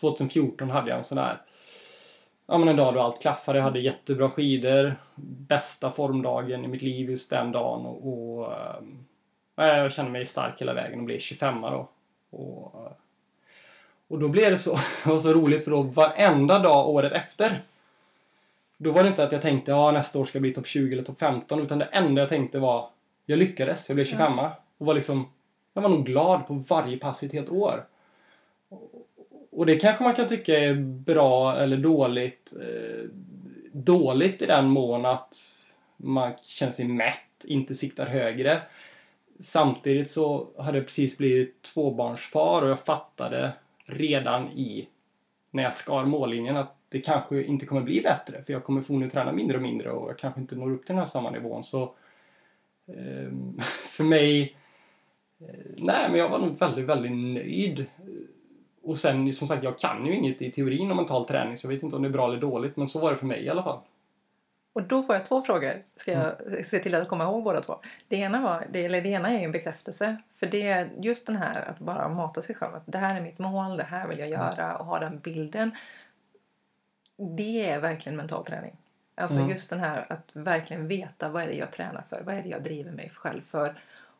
2014 0.00 0.70
hade 0.70 0.88
jag 0.90 0.98
en 0.98 1.04
sån 1.04 1.16
där 1.16 1.38
Ja 2.46 2.58
men 2.58 2.68
en 2.68 2.76
dag 2.76 2.94
då 2.94 3.00
allt 3.00 3.22
klaffade. 3.22 3.58
Jag 3.58 3.64
hade 3.64 3.80
jättebra 3.80 4.30
skidor. 4.30 4.96
Bästa 5.48 5.90
formdagen 5.90 6.64
i 6.64 6.68
mitt 6.68 6.82
liv 6.82 7.10
just 7.10 7.30
den 7.30 7.52
dagen. 7.52 7.86
Och, 7.86 8.08
och 8.08 8.52
ehm, 8.52 9.04
jag 9.56 9.92
kände 9.92 10.10
mig 10.10 10.26
stark 10.26 10.60
hela 10.60 10.74
vägen 10.74 10.98
och 10.98 11.04
blev 11.04 11.18
25 11.18 11.60
då. 11.60 11.88
Och, 12.30 12.74
och 14.08 14.18
då 14.18 14.28
blev 14.28 14.50
det 14.50 14.58
så, 14.58 14.74
det 15.04 15.10
var 15.10 15.20
så 15.20 15.32
roligt 15.32 15.64
för 15.64 15.70
då 15.70 15.82
varenda 15.82 16.58
dag 16.58 16.88
året 16.88 17.12
efter 17.12 17.62
då 18.76 18.92
var 18.92 19.02
det 19.02 19.08
inte 19.08 19.24
att 19.24 19.32
jag 19.32 19.42
tänkte 19.42 19.70
ja 19.70 19.90
nästa 19.92 20.18
år 20.18 20.24
ska 20.24 20.36
jag 20.36 20.42
bli 20.42 20.54
topp 20.54 20.66
20 20.66 20.92
eller 20.92 21.02
topp 21.02 21.18
15 21.18 21.60
utan 21.60 21.78
det 21.78 21.84
enda 21.84 22.22
jag 22.22 22.28
tänkte 22.28 22.58
var 22.58 22.88
jag 23.26 23.38
lyckades, 23.38 23.88
jag 23.88 23.96
blev 23.96 24.04
25 24.04 24.38
och 24.78 24.86
var 24.86 24.94
liksom 24.94 25.28
jag 25.72 25.82
var 25.82 25.88
nog 25.88 26.06
glad 26.06 26.46
på 26.46 26.54
varje 26.54 26.98
pass 26.98 27.22
i 27.22 27.26
ett 27.26 27.32
helt 27.32 27.50
år. 27.50 27.84
Och 29.56 29.66
det 29.66 29.76
kanske 29.76 30.04
man 30.04 30.14
kan 30.14 30.28
tycka 30.28 30.58
är 30.58 30.74
bra 30.74 31.58
eller 31.58 31.76
dåligt. 31.76 32.52
Eh, 32.60 33.08
dåligt 33.72 34.42
i 34.42 34.46
den 34.46 34.66
mån 34.66 35.06
att 35.06 35.36
man 35.96 36.32
känner 36.42 36.72
sig 36.72 36.88
mätt, 36.88 37.44
inte 37.44 37.74
siktar 37.74 38.06
högre. 38.06 38.62
Samtidigt 39.38 40.10
så 40.10 40.48
hade 40.58 40.78
jag 40.78 40.86
precis 40.86 41.18
blivit 41.18 41.62
tvåbarnsfar 41.62 42.62
och 42.62 42.70
jag 42.70 42.80
fattade 42.80 43.52
redan 43.84 44.48
i 44.48 44.88
när 45.50 45.62
jag 45.62 45.74
skar 45.74 46.04
mållinjen 46.04 46.56
att 46.56 46.76
det 46.88 47.00
kanske 47.00 47.42
inte 47.42 47.66
kommer 47.66 47.82
bli 47.82 48.02
bättre 48.02 48.42
för 48.42 48.52
jag 48.52 48.64
kommer 48.64 48.82
förmodligen 48.82 49.10
träna 49.10 49.32
mindre 49.32 49.56
och 49.56 49.62
mindre 49.62 49.90
och 49.90 50.10
jag 50.10 50.18
kanske 50.18 50.40
inte 50.40 50.56
når 50.56 50.72
upp 50.72 50.86
till 50.86 50.94
den 50.94 50.98
här 50.98 51.04
samma 51.04 51.30
nivån. 51.30 51.64
Så 51.64 51.82
eh, 52.88 53.30
för 53.84 54.04
mig 54.04 54.56
eh, 55.40 55.46
Nej, 55.76 56.10
men 56.10 56.18
jag 56.20 56.28
var 56.28 56.38
nog 56.38 56.58
väldigt, 56.58 56.84
väldigt 56.84 57.34
nöjd. 57.34 57.86
Och 58.86 58.98
sen, 58.98 59.32
som 59.32 59.48
sagt, 59.48 59.62
jag 59.62 59.78
kan 59.78 60.06
ju 60.06 60.14
inget 60.16 60.42
i 60.42 60.50
teorin 60.50 60.90
om 60.90 60.96
mental 60.96 61.26
träning 61.26 61.56
så 61.56 61.66
jag 61.66 61.74
vet 61.74 61.82
inte 61.82 61.96
om 61.96 62.02
det 62.02 62.08
är 62.08 62.12
bra 62.12 62.28
eller 62.28 62.40
dåligt, 62.40 62.76
men 62.76 62.88
så 62.88 63.00
var 63.00 63.10
det 63.10 63.16
för 63.16 63.26
mig 63.26 63.44
i 63.44 63.48
alla 63.48 63.62
fall. 63.62 63.80
Och 64.72 64.82
då 64.82 65.02
får 65.02 65.14
jag 65.14 65.26
två 65.26 65.42
frågor. 65.42 65.82
Ska 65.96 66.12
jag 66.12 66.40
Mm. 66.46 66.64
se 66.64 66.78
till 66.78 66.94
att 66.94 67.08
komma 67.08 67.24
ihåg 67.24 67.44
båda 67.44 67.60
två. 67.62 67.78
Det 68.08 68.16
ena, 68.16 68.40
var, 68.40 68.66
det, 68.70 68.84
eller 68.84 69.00
det 69.02 69.08
ena 69.08 69.28
är 69.28 69.38
ju 69.38 69.44
en 69.44 69.52
bekräftelse. 69.52 70.16
För 70.30 70.46
det 70.46 70.62
är 70.68 70.88
just 71.00 71.26
den 71.26 71.36
här 71.36 71.62
att 71.70 71.78
bara 71.78 72.08
mata 72.08 72.42
sig 72.42 72.54
själv. 72.54 72.74
Att 72.74 72.82
det 72.86 72.98
här 72.98 73.16
är 73.16 73.20
mitt 73.20 73.38
mål, 73.38 73.76
det 73.76 73.82
här 73.82 74.08
vill 74.08 74.18
jag 74.18 74.28
Mm. 74.28 74.40
göra 74.40 74.76
och 74.76 74.86
ha 74.86 74.98
den 74.98 75.18
bilden. 75.18 75.70
Det 77.36 77.70
är 77.70 77.80
verkligen 77.80 78.16
mental 78.16 78.44
träning. 78.44 78.76
Alltså 79.14 79.36
Mm. 79.36 79.50
just 79.50 79.70
den 79.70 79.80
här 79.80 80.06
att 80.08 80.30
verkligen 80.32 80.88
veta 80.88 81.28
vad 81.28 81.42
är 81.42 81.46
det 81.46 81.54
jag 81.56 81.70
tränar 81.70 82.02
för. 82.02 82.22
Vad 82.26 82.34
är 82.34 82.42
det 82.42 82.48
jag 82.48 82.62
driver 82.62 82.90
mig 82.90 83.10
själv 83.14 83.40
för. 83.42 83.74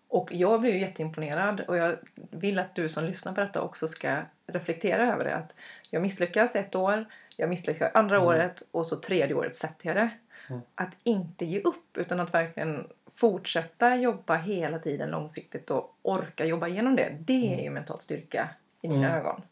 Och 0.08 0.28
jag 0.32 0.58
ju 0.70 0.80
jätteimponerad 0.80 1.60
och 1.60 1.76
jag 1.76 1.96
vill 2.14 2.58
att 2.58 2.74
du 2.74 2.88
som 2.88 3.04
lyssnar 3.04 3.32
på 3.32 3.40
detta 3.40 3.60
också 3.62 3.88
ska 3.88 4.16
reflektera 4.46 5.12
över 5.12 5.24
det. 5.24 5.34
Att 5.36 5.54
jag 5.90 6.02
misslyckas 6.02 6.56
ett 6.56 6.74
år, 6.74 7.04
jag 7.36 7.48
misslyckas 7.48 7.90
andra 7.94 8.16
Mm. 8.16 8.28
året 8.28 8.62
och 8.70 8.86
så 8.86 8.96
tredje 8.96 9.34
året 9.34 9.56
sätter 9.56 9.86
jag 9.86 9.96
det. 9.96 10.10
Mm. 10.50 10.60
Att 10.74 10.96
inte 11.04 11.44
ge 11.44 11.60
upp 11.60 11.96
utan 11.96 12.20
att 12.20 12.34
verkligen 12.34 12.86
fortsätta 13.14 13.96
jobba 13.96 14.34
hela 14.36 14.78
tiden 14.78 15.10
långsiktigt 15.10 15.70
och 15.70 15.96
orka 16.02 16.44
jobba 16.44 16.66
igenom 16.68 16.96
det. 16.96 17.16
Det 17.20 17.54
är 17.58 17.62
ju 17.62 17.70
mental 17.70 18.00
styrka 18.00 18.48
i 18.82 18.88
mina 18.88 19.08
Mm. 19.08 19.20
ögon. 19.20 19.42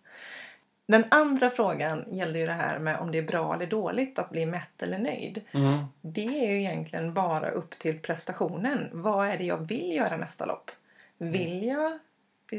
Den 0.86 1.04
andra 1.08 1.50
frågan 1.50 2.04
gällde 2.10 2.38
ju 2.38 2.46
det 2.46 2.52
här 2.52 2.78
med 2.78 2.98
om 2.98 3.12
det 3.12 3.18
är 3.18 3.22
bra 3.22 3.54
eller 3.54 3.66
dåligt 3.66 4.18
att 4.18 4.30
bli 4.30 4.46
mätt 4.46 4.82
eller 4.82 4.98
nöjd. 4.98 5.40
Mm. 5.52 5.84
Det 6.00 6.46
är 6.46 6.50
ju 6.50 6.60
egentligen 6.60 7.14
bara 7.14 7.50
upp 7.50 7.78
till 7.78 7.98
prestationen. 7.98 8.88
Vad 8.92 9.28
är 9.28 9.38
det 9.38 9.44
jag 9.44 9.56
vill 9.68 9.92
göra 9.96 10.16
nästa 10.16 10.46
lopp? 10.46 10.70
Vill 11.18 11.64
jag 11.64 11.98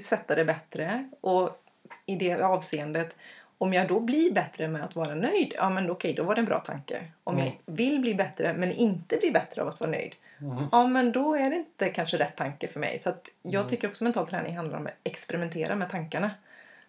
sätta 0.02 0.36
det 0.36 0.46
bättre? 0.46 1.10
Och 1.22 1.62
i 2.06 2.16
det 2.16 2.42
avseendet, 2.42 3.18
om 3.58 3.74
jag 3.74 3.88
då 3.88 4.00
blir 4.00 4.34
bättre 4.34 4.68
med 4.68 4.84
att 4.84 4.96
vara 4.96 5.16
nöjd, 5.16 5.54
ja 5.58 5.70
men 5.70 5.90
okej, 5.92 6.14
då 6.14 6.24
var 6.24 6.36
det 6.36 6.42
en 6.42 6.46
bra 6.46 6.60
tanke. 6.60 7.02
Om 7.24 7.36
Mm. 7.36 7.46
jag 7.46 7.74
vill 7.74 8.00
bli 8.02 8.16
bättre 8.16 8.54
men 8.54 8.72
inte 8.72 9.18
blir 9.18 9.34
bättre 9.34 9.62
av 9.62 9.68
att 9.68 9.80
vara 9.80 9.90
nöjd, 9.92 10.16
Mm. 10.42 10.64
ja 10.72 10.88
men 10.88 11.12
då 11.12 11.36
är 11.36 11.50
det 11.50 11.56
inte 11.56 11.90
kanske 11.90 12.18
rätt 12.18 12.36
tanke 12.36 12.68
för 12.68 12.80
mig. 12.80 13.00
Så 13.00 13.14
jag 13.42 13.54
Mm. 13.60 13.70
tycker 13.70 13.88
också 13.88 14.04
mental 14.04 14.28
träning 14.28 14.58
handlar 14.58 14.78
om 14.78 14.86
att 14.88 14.94
experimentera 15.04 15.76
med 15.76 15.90
tankarna. 15.90 16.32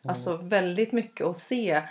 Mm. 0.07 0.11
Alltså 0.11 0.37
väldigt 0.37 0.93
mycket 0.93 1.27
att 1.27 1.37
se 1.37 1.83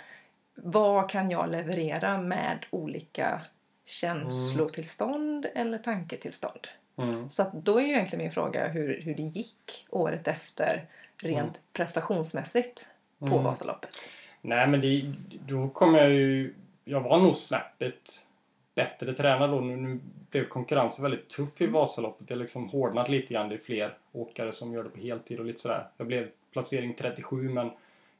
vad 0.54 1.10
kan 1.10 1.30
jag 1.30 1.50
leverera 1.50 2.18
med 2.18 2.66
olika 2.70 3.40
känslotillstånd 3.84 5.46
eller 5.54 5.78
tanketillstånd. 5.78 6.68
Mm. 6.98 7.30
Så 7.30 7.42
att 7.42 7.52
då 7.52 7.78
är 7.78 7.82
ju 7.82 7.92
egentligen 7.92 8.22
min 8.24 8.32
fråga 8.32 8.68
hur, 8.68 9.00
hur 9.00 9.14
det 9.14 9.22
gick 9.22 9.86
året 9.90 10.28
efter 10.28 10.84
rent 11.22 11.38
Mm. 11.38 11.52
prestationsmässigt 11.72 12.88
på 13.18 13.26
Mm. 13.26 13.44
Vasaloppet. 13.44 13.90
Nej, 14.42 14.68
men 14.68 14.80
det, 14.80 15.14
då 15.46 15.68
kom 15.68 15.94
jag 15.94 16.10
ju... 16.10 16.54
Jag 16.84 17.00
var 17.00 17.18
nog 17.18 17.34
snäppet 17.36 18.26
bättre 18.74 19.14
tränad 19.14 19.50
då. 19.50 19.60
Nu, 19.60 19.76
nu 19.76 20.00
blev 20.30 20.44
konkurrensen 20.48 21.02
väldigt 21.02 21.28
tuff 21.28 21.60
i 21.60 21.66
Vasaloppet. 21.66 22.28
Det 22.28 22.34
har 22.34 22.38
liksom 22.40 22.68
hårdnat 22.68 23.08
lite 23.08 23.34
grann. 23.34 23.48
Det 23.48 23.54
är 23.54 23.58
fler 23.58 23.94
åkare 24.12 24.52
som 24.52 24.72
gör 24.72 24.84
det 24.84 24.90
på 24.90 25.00
heltid 25.00 25.38
och 25.38 25.44
lite 25.46 25.60
sådär. 25.60 25.88
Jag 25.96 26.06
blev 26.06 26.28
placering 26.52 26.94
37 26.94 27.48
men 27.48 27.70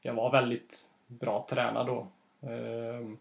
jag 0.06 0.14
var 0.14 0.32
väldigt 0.32 0.88
bra 1.06 1.46
tränad 1.50 1.86
då. 1.86 2.06
Ehm, 2.48 3.18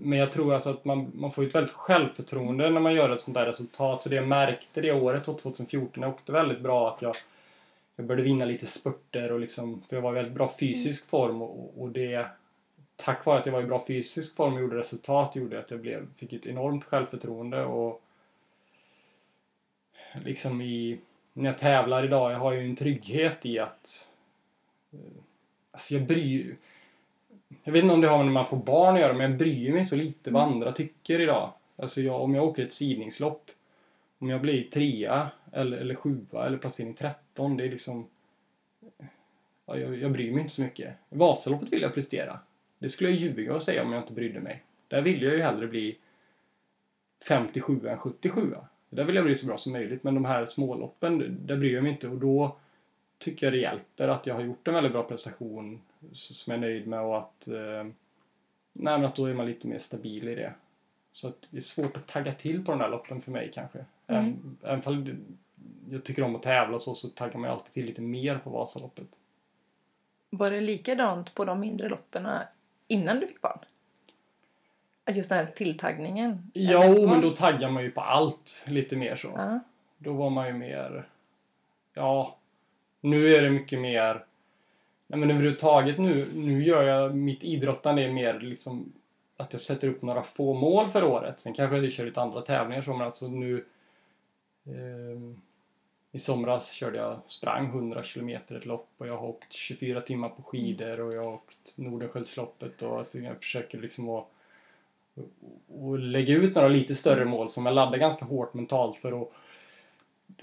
Men 0.00 0.18
jag 0.18 0.32
tror 0.32 0.54
alltså 0.54 0.70
att 0.70 0.84
man, 0.84 1.12
man 1.14 1.32
får 1.32 1.44
ett 1.44 1.54
väldigt 1.54 1.72
självförtroende 1.72 2.70
när 2.70 2.80
man 2.80 2.94
gör 2.94 3.10
ett 3.10 3.20
sånt 3.20 3.34
där 3.34 3.46
resultat. 3.46 4.02
Så 4.02 4.08
det 4.08 4.16
jag 4.16 4.28
märkte 4.28 4.80
det 4.80 4.92
året, 4.92 5.24
då, 5.24 5.34
2014, 5.34 6.02
jag 6.02 6.12
åkte 6.12 6.32
väldigt 6.32 6.60
bra 6.60 6.94
att 6.94 7.02
jag, 7.02 7.14
jag 7.96 8.06
började 8.06 8.22
vinna 8.22 8.44
lite 8.44 8.66
spurter 8.66 9.32
och 9.32 9.40
liksom, 9.40 9.82
för 9.88 9.96
jag 9.96 10.02
var 10.02 10.12
i 10.12 10.14
väldigt 10.14 10.34
bra 10.34 10.52
fysisk 10.60 11.08
form 11.08 11.42
och, 11.42 11.82
och 11.82 11.88
det 11.88 12.26
tack 12.96 13.26
vare 13.26 13.38
att 13.38 13.46
jag 13.46 13.52
var 13.52 13.62
i 13.62 13.66
bra 13.66 13.84
fysisk 13.86 14.36
form 14.36 14.54
och 14.54 14.60
gjorde 14.60 14.78
resultat 14.78 15.36
gjorde 15.36 15.58
att 15.58 15.70
jag 15.70 15.80
blev, 15.80 16.14
fick 16.14 16.32
ett 16.32 16.46
enormt 16.46 16.84
självförtroende 16.84 17.64
och 17.64 18.02
liksom 20.24 20.60
i 20.60 20.98
när 21.36 21.50
jag 21.50 21.58
tävlar 21.58 22.04
idag, 22.04 22.32
jag 22.32 22.38
har 22.38 22.52
ju 22.52 22.64
en 22.64 22.76
trygghet 22.76 23.46
i 23.46 23.58
att 23.58 24.08
eh, 24.92 24.98
alltså 25.72 25.94
jag 25.94 26.06
bryr 26.06 26.56
jag 27.64 27.72
vet 27.72 27.82
inte 27.82 27.94
om 27.94 28.00
det 28.00 28.08
har 28.08 28.16
med 28.16 28.26
när 28.26 28.32
man 28.32 28.46
får 28.46 28.56
barn 28.56 28.94
att 28.94 29.00
göra 29.00 29.12
men 29.12 29.30
jag 29.30 29.38
bryr 29.38 29.72
mig 29.72 29.84
så 29.84 29.96
lite 29.96 30.30
vad 30.30 30.42
andra 30.42 30.72
tycker 30.72 31.20
idag. 31.20 31.52
Alltså 31.76 32.00
jag, 32.00 32.22
om 32.22 32.34
jag 32.34 32.44
åker 32.44 32.66
ett 32.66 32.72
sidningslopp 32.72 33.50
om 34.18 34.28
jag 34.28 34.40
blir 34.40 34.70
trea 34.70 35.30
eller, 35.52 35.76
eller 35.76 35.94
sjua 35.94 36.46
eller 36.46 36.58
placering 36.58 36.94
13 36.94 37.56
det 37.56 37.64
är 37.64 37.70
liksom 37.70 38.06
ja, 39.66 39.76
jag, 39.76 39.96
jag 39.96 40.12
bryr 40.12 40.32
mig 40.32 40.42
inte 40.42 40.54
så 40.54 40.62
mycket. 40.62 40.94
Vasaloppet 41.08 41.72
vill 41.72 41.82
jag 41.82 41.94
prestera. 41.94 42.38
Det 42.78 42.88
skulle 42.88 43.10
jag 43.10 43.18
ljuga 43.18 43.54
och 43.54 43.62
säga 43.62 43.82
om 43.82 43.92
jag 43.92 44.02
inte 44.02 44.12
brydde 44.12 44.40
mig. 44.40 44.62
Där 44.88 45.02
vill 45.02 45.22
jag 45.22 45.34
ju 45.34 45.42
hellre 45.42 45.66
bli 45.66 45.98
57 47.28 47.88
än 47.88 47.98
77. 47.98 48.54
Där 48.90 49.04
vill 49.04 49.16
jag 49.16 49.24
bli 49.24 49.34
så 49.34 49.46
bra 49.46 49.56
som 49.58 49.72
möjligt. 49.72 50.02
Men 50.04 50.14
de 50.14 50.24
här 50.24 50.46
småloppen, 50.46 51.38
där 51.46 51.56
bryr 51.56 51.74
jag 51.74 51.82
mig 51.82 51.92
inte. 51.92 52.08
Och 52.08 52.18
då 52.18 52.56
tycker 53.18 53.46
jag 53.46 53.52
det 53.52 53.58
hjälper 53.58 54.08
att 54.08 54.26
jag 54.26 54.34
har 54.34 54.42
gjort 54.42 54.68
en 54.68 54.74
väldigt 54.74 54.92
bra 54.92 55.02
prestation 55.02 55.80
som 56.12 56.50
jag 56.52 56.58
är 56.58 56.60
nöjd 56.68 56.86
med 56.86 57.00
och 57.00 57.18
att, 57.18 57.48
eh, 57.48 57.86
nej, 58.72 59.04
att 59.04 59.16
då 59.16 59.24
är 59.26 59.34
man 59.34 59.46
lite 59.46 59.68
mer 59.68 59.78
stabil 59.78 60.28
i 60.28 60.34
det. 60.34 60.52
Så 61.12 61.28
att 61.28 61.48
det 61.50 61.56
är 61.56 61.60
svårt 61.60 61.96
att 61.96 62.06
tagga 62.06 62.34
till 62.34 62.64
på 62.64 62.72
de 62.72 62.78
där 62.78 62.88
loppen 62.88 63.20
för 63.22 63.30
mig 63.30 63.50
kanske. 63.54 63.84
Mm. 64.06 64.56
Även, 64.62 64.82
fall 64.82 65.04
det- 65.04 65.16
jag 65.90 66.04
tycker 66.04 66.22
om 66.22 66.36
att 66.36 66.42
tävla 66.42 66.78
så, 66.78 66.94
så 66.94 67.08
taggar 67.08 67.38
man 67.38 67.50
alltid 67.50 67.72
till 67.72 67.86
lite 67.86 68.00
mer 68.02 68.38
på 68.38 68.50
Vasaloppet. 68.50 69.08
Var 70.30 70.50
det 70.50 70.60
likadant 70.60 71.34
på 71.34 71.44
de 71.44 71.60
mindre 71.60 71.88
loppen 71.88 72.28
innan 72.88 73.20
du 73.20 73.26
fick 73.26 73.40
barn? 73.40 73.58
Just 75.08 75.28
den 75.28 75.38
här 75.38 75.52
tilltaggningen? 75.52 76.50
Eller 76.54 77.06
men 77.06 77.20
då 77.20 77.30
taggar 77.30 77.70
man 77.70 77.82
ju 77.82 77.90
på 77.90 78.00
allt 78.00 78.64
lite 78.68 78.96
mer 78.96 79.16
så. 79.16 79.28
Ja. 79.36 79.60
Då 79.98 80.12
var 80.12 80.30
man 80.30 80.46
ju 80.46 80.52
mer... 80.52 81.08
Ja, 81.94 82.36
nu 83.00 83.34
är 83.34 83.42
det 83.42 83.50
mycket 83.50 83.78
mer... 83.78 84.24
Nej 85.06 85.20
men 85.20 85.30
överhuvudtaget 85.30 85.98
nu, 85.98 86.26
nu 86.34 86.64
gör 86.64 86.82
jag 86.82 87.14
mitt 87.14 87.44
idrottande 87.44 88.02
är 88.02 88.12
mer 88.12 88.40
liksom 88.40 88.92
att 89.36 89.52
jag 89.52 89.60
sätter 89.60 89.88
upp 89.88 90.02
några 90.02 90.22
få 90.22 90.54
mål 90.54 90.88
för 90.88 91.04
året. 91.04 91.40
Sen 91.40 91.54
kanske 91.54 91.76
jag 91.76 91.92
kör 91.92 92.04
lite 92.04 92.20
andra 92.20 92.40
tävlingar 92.40 92.82
så 92.82 92.94
men 92.94 93.06
alltså 93.06 93.28
nu... 93.28 93.64
ehm, 94.66 95.40
i 96.12 96.18
somras 96.18 96.72
körde 96.72 96.98
jag, 96.98 97.20
sprang 97.26 97.66
100 97.66 98.02
kilometer 98.02 98.54
ett 98.54 98.66
lopp 98.66 98.88
och 98.98 99.06
jag 99.06 99.16
har 99.16 99.28
åkt 99.28 99.52
24 99.52 100.00
timmar 100.00 100.28
på 100.28 100.42
skidor 100.42 101.00
och 101.00 101.14
jag 101.14 101.24
har 101.24 101.32
åkt 101.32 101.78
Nordenskiöldsloppet 101.78 102.82
och 102.82 102.98
alltså 102.98 103.18
jag 103.18 103.38
försöker 103.38 103.78
liksom 103.78 104.08
att 104.10 104.28
och 105.68 105.98
lägga 105.98 106.34
ut 106.34 106.54
några 106.54 106.68
lite 106.68 106.94
större 106.94 107.24
mål 107.24 107.48
som 107.48 107.66
jag 107.66 107.74
laddar 107.74 107.98
ganska 107.98 108.24
hårt 108.24 108.54
mentalt 108.54 108.96
för. 108.96 109.14
Och 109.14 109.32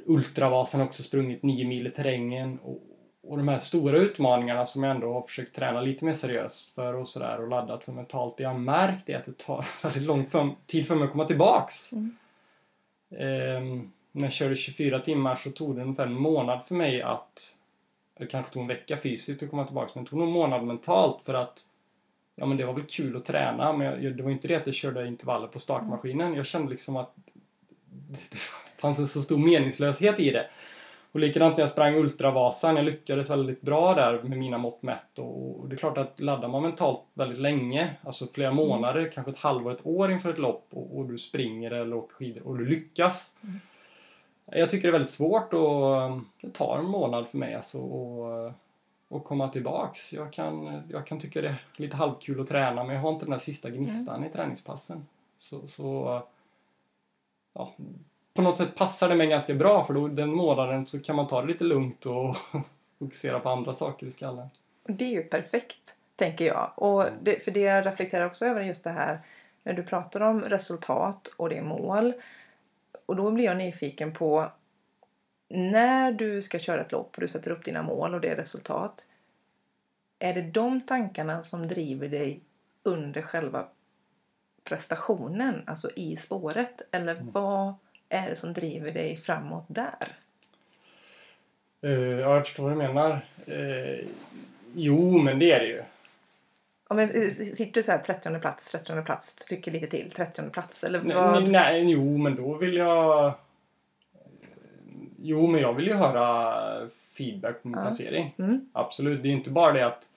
Ultravasan 0.05 0.79
har 0.79 0.87
också 0.87 1.03
sprungit 1.03 1.43
9 1.43 1.67
mil 1.67 1.87
i 1.87 1.91
terrängen. 1.91 2.59
Och, 2.59 2.79
och 3.23 3.37
de 3.37 3.47
här 3.47 3.59
stora 3.59 3.97
utmaningarna 3.97 4.65
som 4.65 4.83
jag 4.83 4.95
ändå 4.95 5.13
har 5.13 5.21
försökt 5.21 5.55
träna 5.55 5.81
lite 5.81 6.05
mer 6.05 6.13
seriöst 6.13 6.75
för 6.75 6.93
och 6.93 7.07
sådär 7.07 7.41
och 7.41 7.49
laddat 7.49 7.83
för 7.83 7.91
mentalt. 7.91 8.37
Det 8.37 8.43
jag 8.43 8.49
har 8.49 8.59
märkt 8.59 9.09
är 9.09 9.17
att 9.17 9.25
det 9.25 9.37
tar 9.37 9.65
väldigt 9.83 10.03
lång 10.03 10.55
tid 10.67 10.87
för 10.87 10.95
mig 10.95 11.05
att 11.05 11.11
komma 11.11 11.25
tillbaks. 11.25 11.93
Mm. 11.93 12.15
Um, 13.09 13.91
när 14.11 14.23
jag 14.23 14.33
körde 14.33 14.55
24 14.55 14.99
timmar 14.99 15.35
så 15.35 15.51
tog 15.51 15.75
det 15.75 15.81
ungefär 15.81 16.05
en 16.05 16.13
månad 16.13 16.65
för 16.65 16.75
mig 16.75 17.01
att 17.01 17.57
det 18.17 18.25
kanske 18.25 18.53
tog 18.53 18.61
en 18.61 18.67
vecka 18.67 18.97
fysiskt 18.97 19.43
att 19.43 19.49
komma 19.49 19.65
tillbaka 19.65 19.91
men 19.95 20.03
det 20.03 20.09
tog 20.09 20.19
nog 20.19 20.27
en 20.27 20.33
månad 20.33 20.63
mentalt 20.63 21.25
för 21.25 21.33
att 21.33 21.65
ja 22.35 22.45
men 22.45 22.57
det 22.57 22.65
var 22.65 22.73
väl 22.73 22.83
kul 22.83 23.15
att 23.15 23.25
träna 23.25 23.73
men 23.73 24.03
jag, 24.03 24.17
det 24.17 24.23
var 24.23 24.31
inte 24.31 24.47
det 24.47 24.55
att 24.55 24.65
jag 24.65 24.75
körde 24.75 25.07
intervaller 25.07 25.47
på 25.47 25.59
startmaskinen. 25.59 26.33
Jag 26.33 26.45
kände 26.45 26.71
liksom 26.71 26.97
att 26.97 27.15
det 28.31 28.37
fanns 28.81 28.99
en 28.99 29.07
så 29.07 29.21
stor 29.21 29.37
meningslöshet 29.37 30.19
i 30.19 30.31
det. 30.31 30.47
Och 31.11 31.19
likadant 31.19 31.57
när 31.57 31.61
jag 31.61 31.69
sprang 31.69 31.95
Ultravasan, 31.95 32.75
jag 32.75 32.85
lyckades 32.85 33.29
väldigt 33.29 33.61
bra 33.61 33.93
där 33.93 34.23
med 34.23 34.37
mina 34.37 34.57
mått 34.57 34.81
mätt 34.81 35.19
och 35.19 35.69
det 35.69 35.75
är 35.75 35.77
klart 35.77 35.97
att 35.97 36.19
laddar 36.19 36.47
man 36.47 36.61
mentalt 36.61 37.01
väldigt 37.13 37.39
länge, 37.39 37.89
alltså 38.03 38.27
flera 38.33 38.51
mm. 38.51 38.67
månader, 38.67 38.99
mm. 38.99 39.11
kanske 39.11 39.31
ett 39.31 39.37
halvår, 39.37 39.71
ett 39.71 39.85
år 39.85 40.11
inför 40.11 40.29
ett 40.29 40.37
lopp 40.37 40.67
och, 40.71 40.97
och, 40.97 41.05
du 41.05 41.17
springer 41.17 41.71
eller 41.71 41.95
åker 41.95 42.15
skidor 42.15 42.47
och 42.47 42.57
du 42.57 42.65
lyckas. 42.65 43.35
Mm. 43.43 43.59
Jag 44.45 44.69
tycker 44.69 44.81
det 44.81 44.89
är 44.89 44.91
väldigt 44.99 45.11
svårt 45.11 45.53
och 45.53 45.95
det 46.41 46.49
tar 46.53 46.77
en 46.79 46.85
månad 46.85 47.27
för 47.27 47.37
mig 47.37 47.53
alltså 47.53 47.79
och, 47.79 48.51
och 49.13 49.23
komma 49.23 49.47
tillbaks. 49.47 50.13
Jag 50.13 50.33
kan, 50.33 50.83
jag 50.89 51.07
kan 51.07 51.19
tycka 51.19 51.41
det 51.41 51.47
är 51.47 51.65
lite 51.75 51.95
halvkul 51.95 52.41
att 52.41 52.47
träna 52.47 52.83
men 52.83 52.95
jag 52.95 53.01
har 53.01 53.09
inte 53.09 53.25
den 53.25 53.31
där 53.31 53.39
sista 53.39 53.69
gnistan 53.69 54.15
mm. 54.15 54.29
i 54.29 54.31
träningspassen. 54.31 55.05
Så, 55.37 55.67
så 55.67 56.21
ja, 57.53 57.73
på 58.33 58.41
något 58.41 58.57
sätt 58.57 58.75
passar 58.75 59.09
det 59.09 59.15
mig 59.15 59.27
ganska 59.27 59.53
bra 59.53 59.85
för 59.85 59.93
då 59.93 60.07
den 60.07 60.29
månaden 60.29 60.87
så 60.87 60.99
kan 60.99 61.15
man 61.15 61.27
ta 61.27 61.41
det 61.41 61.47
lite 61.47 61.63
lugnt 61.63 62.05
och 62.05 62.37
fokusera 62.99 63.39
på 63.39 63.49
andra 63.49 63.73
saker 63.73 64.07
i 64.07 64.11
skallen. 64.11 64.47
Det 64.83 65.05
är 65.05 65.11
ju 65.11 65.23
perfekt, 65.23 65.95
tänker 66.15 66.45
jag. 66.45 66.71
Och 66.75 67.05
det, 67.21 67.43
för 67.43 67.51
det 67.51 67.59
jag 67.59 67.85
reflekterar 67.85 68.25
också 68.25 68.45
över 68.45 68.61
just 68.61 68.83
det 68.83 68.91
här 68.91 69.19
när 69.63 69.73
du 69.73 69.83
pratar 69.83 70.21
om 70.21 70.41
resultat 70.41 71.27
och 71.37 71.49
det 71.49 71.57
är 71.57 71.63
mål. 71.63 72.13
Och 73.05 73.15
då 73.15 73.31
blir 73.31 73.45
jag 73.45 73.57
nyfiken 73.57 74.13
på 74.13 74.51
när 75.53 76.11
du 76.11 76.41
ska 76.41 76.59
köra 76.59 76.81
ett 76.81 76.91
lopp 76.91 77.15
och 77.15 77.21
du 77.21 77.27
sätter 77.27 77.51
upp 77.51 77.65
dina 77.65 77.83
mål 77.83 78.13
och 78.13 78.21
det 78.21 78.29
är 78.29 78.35
resultat. 78.35 79.05
Är 80.19 80.33
det 80.33 80.41
de 80.41 80.81
tankarna 80.81 81.43
som 81.43 81.67
driver 81.67 82.07
dig 82.07 82.39
under 82.83 83.21
själva 83.21 83.65
prestationen, 84.63 85.63
alltså 85.65 85.89
i 85.95 86.15
spåret? 86.15 86.81
Eller 86.91 87.15
mm. 87.15 87.31
vad 87.31 87.73
är 88.09 88.29
det 88.29 88.35
som 88.35 88.53
driver 88.53 88.91
dig 88.91 89.17
framåt 89.17 89.65
där? 89.67 90.17
Uh, 91.83 92.19
ja, 92.19 92.35
jag 92.35 92.45
förstår 92.45 92.63
vad 92.63 92.71
du 92.71 92.77
menar. 92.77 93.25
Uh, 93.47 94.07
jo, 94.73 95.17
men 95.17 95.39
det 95.39 95.51
är 95.51 95.59
det 95.59 95.67
ju. 95.67 95.83
Ja, 96.89 96.95
men 96.95 97.09
eh, 97.09 97.29
sitter 97.29 97.73
du 97.73 97.83
så 97.83 97.91
här 97.91 97.99
30 97.99 98.39
plats, 98.39 98.71
30 98.71 99.01
plats, 99.01 99.35
tycker 99.35 99.71
lite 99.71 99.87
till, 99.87 100.11
30 100.11 100.41
plats 100.41 100.83
eller 100.83 100.99
vad? 100.99 101.43
Nej, 101.43 101.51
nej, 101.51 101.91
jo, 101.91 102.17
men 102.17 102.35
då 102.35 102.53
vill 102.53 102.73
jag... 102.73 103.33
Jo, 105.25 105.47
men 105.47 105.61
jag 105.61 105.73
vill 105.73 105.87
ju 105.87 105.93
höra 105.93 106.89
feedback 106.89 107.61
på 107.61 107.67
min 107.67 107.77
ja. 107.77 107.83
placering. 107.83 108.35
Mm. 108.37 108.69
Absolut. 108.73 109.23
Det 109.23 109.29
är 109.29 109.31
inte 109.31 109.49
bara 109.49 109.71
det 109.71 109.85
att 109.85 110.09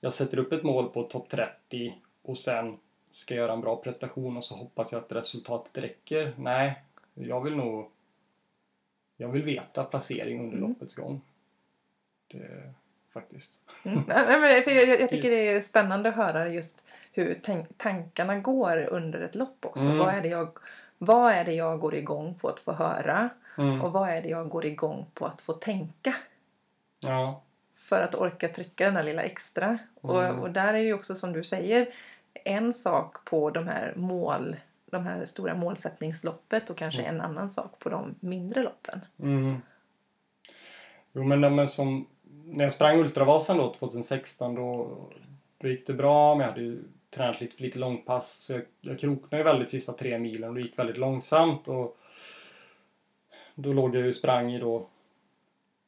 jag 0.00 0.12
sätter 0.12 0.38
upp 0.38 0.52
ett 0.52 0.62
mål 0.62 0.88
på 0.88 1.02
topp 1.02 1.28
30 1.28 1.94
och 2.22 2.38
sen 2.38 2.76
ska 3.10 3.34
göra 3.34 3.52
en 3.52 3.60
bra 3.60 3.76
prestation 3.76 4.36
och 4.36 4.44
så 4.44 4.54
hoppas 4.54 4.92
jag 4.92 4.98
att 4.98 5.12
resultatet 5.12 5.78
räcker. 5.82 6.32
Nej, 6.36 6.82
jag 7.14 7.40
vill 7.40 7.56
nog... 7.56 7.90
Jag 9.16 9.28
vill 9.28 9.42
veta 9.42 9.84
placering 9.84 10.40
under 10.40 10.56
mm. 10.56 10.68
loppets 10.68 10.94
gång. 10.94 11.20
Det, 12.28 12.72
faktiskt. 13.10 13.60
Mm. 13.84 14.02
Nej, 14.08 14.62
för 14.62 14.70
jag, 14.70 15.00
jag, 15.00 15.10
tycker 15.10 15.30
det 15.36 15.48
är 15.48 15.60
spännande 15.60 16.08
att 16.08 16.14
höra 16.14 16.48
just 16.48 16.84
hur 17.12 17.40
tankarna 17.76 18.38
går 18.38 18.88
under 18.88 19.20
ett 19.20 19.34
lopp 19.34 19.64
också. 19.64 19.84
Mm. 19.84 19.98
Vad, 19.98 20.14
är 20.14 20.22
det 20.22 20.28
jag, 20.28 20.58
vad 20.98 21.32
är 21.32 21.44
det 21.44 21.52
jag 21.52 21.80
går 21.80 21.94
igång 21.94 22.34
på 22.34 22.48
att 22.48 22.60
få 22.60 22.72
höra? 22.72 23.30
Mm. 23.58 23.82
Och 23.82 23.92
vad 23.92 24.08
är 24.08 24.22
det 24.22 24.28
jag 24.28 24.48
går 24.48 24.64
igång 24.64 25.06
på 25.14 25.26
att 25.26 25.40
få 25.40 25.52
tänka? 25.52 26.14
Ja. 27.00 27.42
För 27.74 28.02
att 28.02 28.14
orka 28.14 28.48
trycka 28.48 28.84
den 28.84 28.94
där 28.94 29.02
lilla 29.02 29.22
extra. 29.22 29.78
Och, 30.00 30.24
mm. 30.24 30.40
och 30.40 30.50
där 30.50 30.74
är 30.74 30.78
ju 30.78 30.94
också 30.94 31.14
som 31.14 31.32
du 31.32 31.44
säger 31.44 31.88
en 32.44 32.72
sak 32.72 33.24
på 33.24 33.50
de 33.50 33.68
här 33.68 33.92
mål 33.96 34.56
de 34.92 35.06
här 35.06 35.24
stora 35.24 35.54
målsättningsloppet 35.54 36.70
och 36.70 36.76
kanske 36.76 37.02
mm. 37.02 37.14
en 37.14 37.20
annan 37.20 37.50
sak 37.50 37.78
på 37.78 37.88
de 37.88 38.14
mindre 38.20 38.62
loppen. 38.62 39.00
Mm. 39.18 39.56
Jo 41.12 41.24
men, 41.24 41.54
men 41.54 41.68
som 41.68 42.06
när 42.44 42.64
jag 42.64 42.72
sprang 42.72 43.00
Ultravasan 43.00 43.58
då 43.58 43.74
2016 43.74 44.54
då, 44.54 44.98
då 45.58 45.68
gick 45.68 45.86
det 45.86 45.92
bra 45.92 46.34
men 46.34 46.40
jag 46.40 46.52
hade 46.52 46.64
ju 46.64 46.82
tränat 47.10 47.40
lite 47.40 47.56
för 47.56 47.62
lite 47.62 47.78
långpass 47.78 48.32
så 48.32 48.52
jag, 48.52 48.62
jag 48.80 48.98
kroknade 48.98 49.36
ju 49.36 49.42
väldigt 49.42 49.70
sista 49.70 49.92
tre 49.92 50.18
milen 50.18 50.48
och 50.48 50.54
det 50.54 50.60
gick 50.60 50.78
väldigt 50.78 50.98
långsamt 50.98 51.68
och 51.68 51.98
då 53.54 53.72
låg 53.72 53.96
jag 53.96 54.06
ju 54.06 54.12
sprang 54.12 54.52
i 54.52 54.58
då 54.58 54.86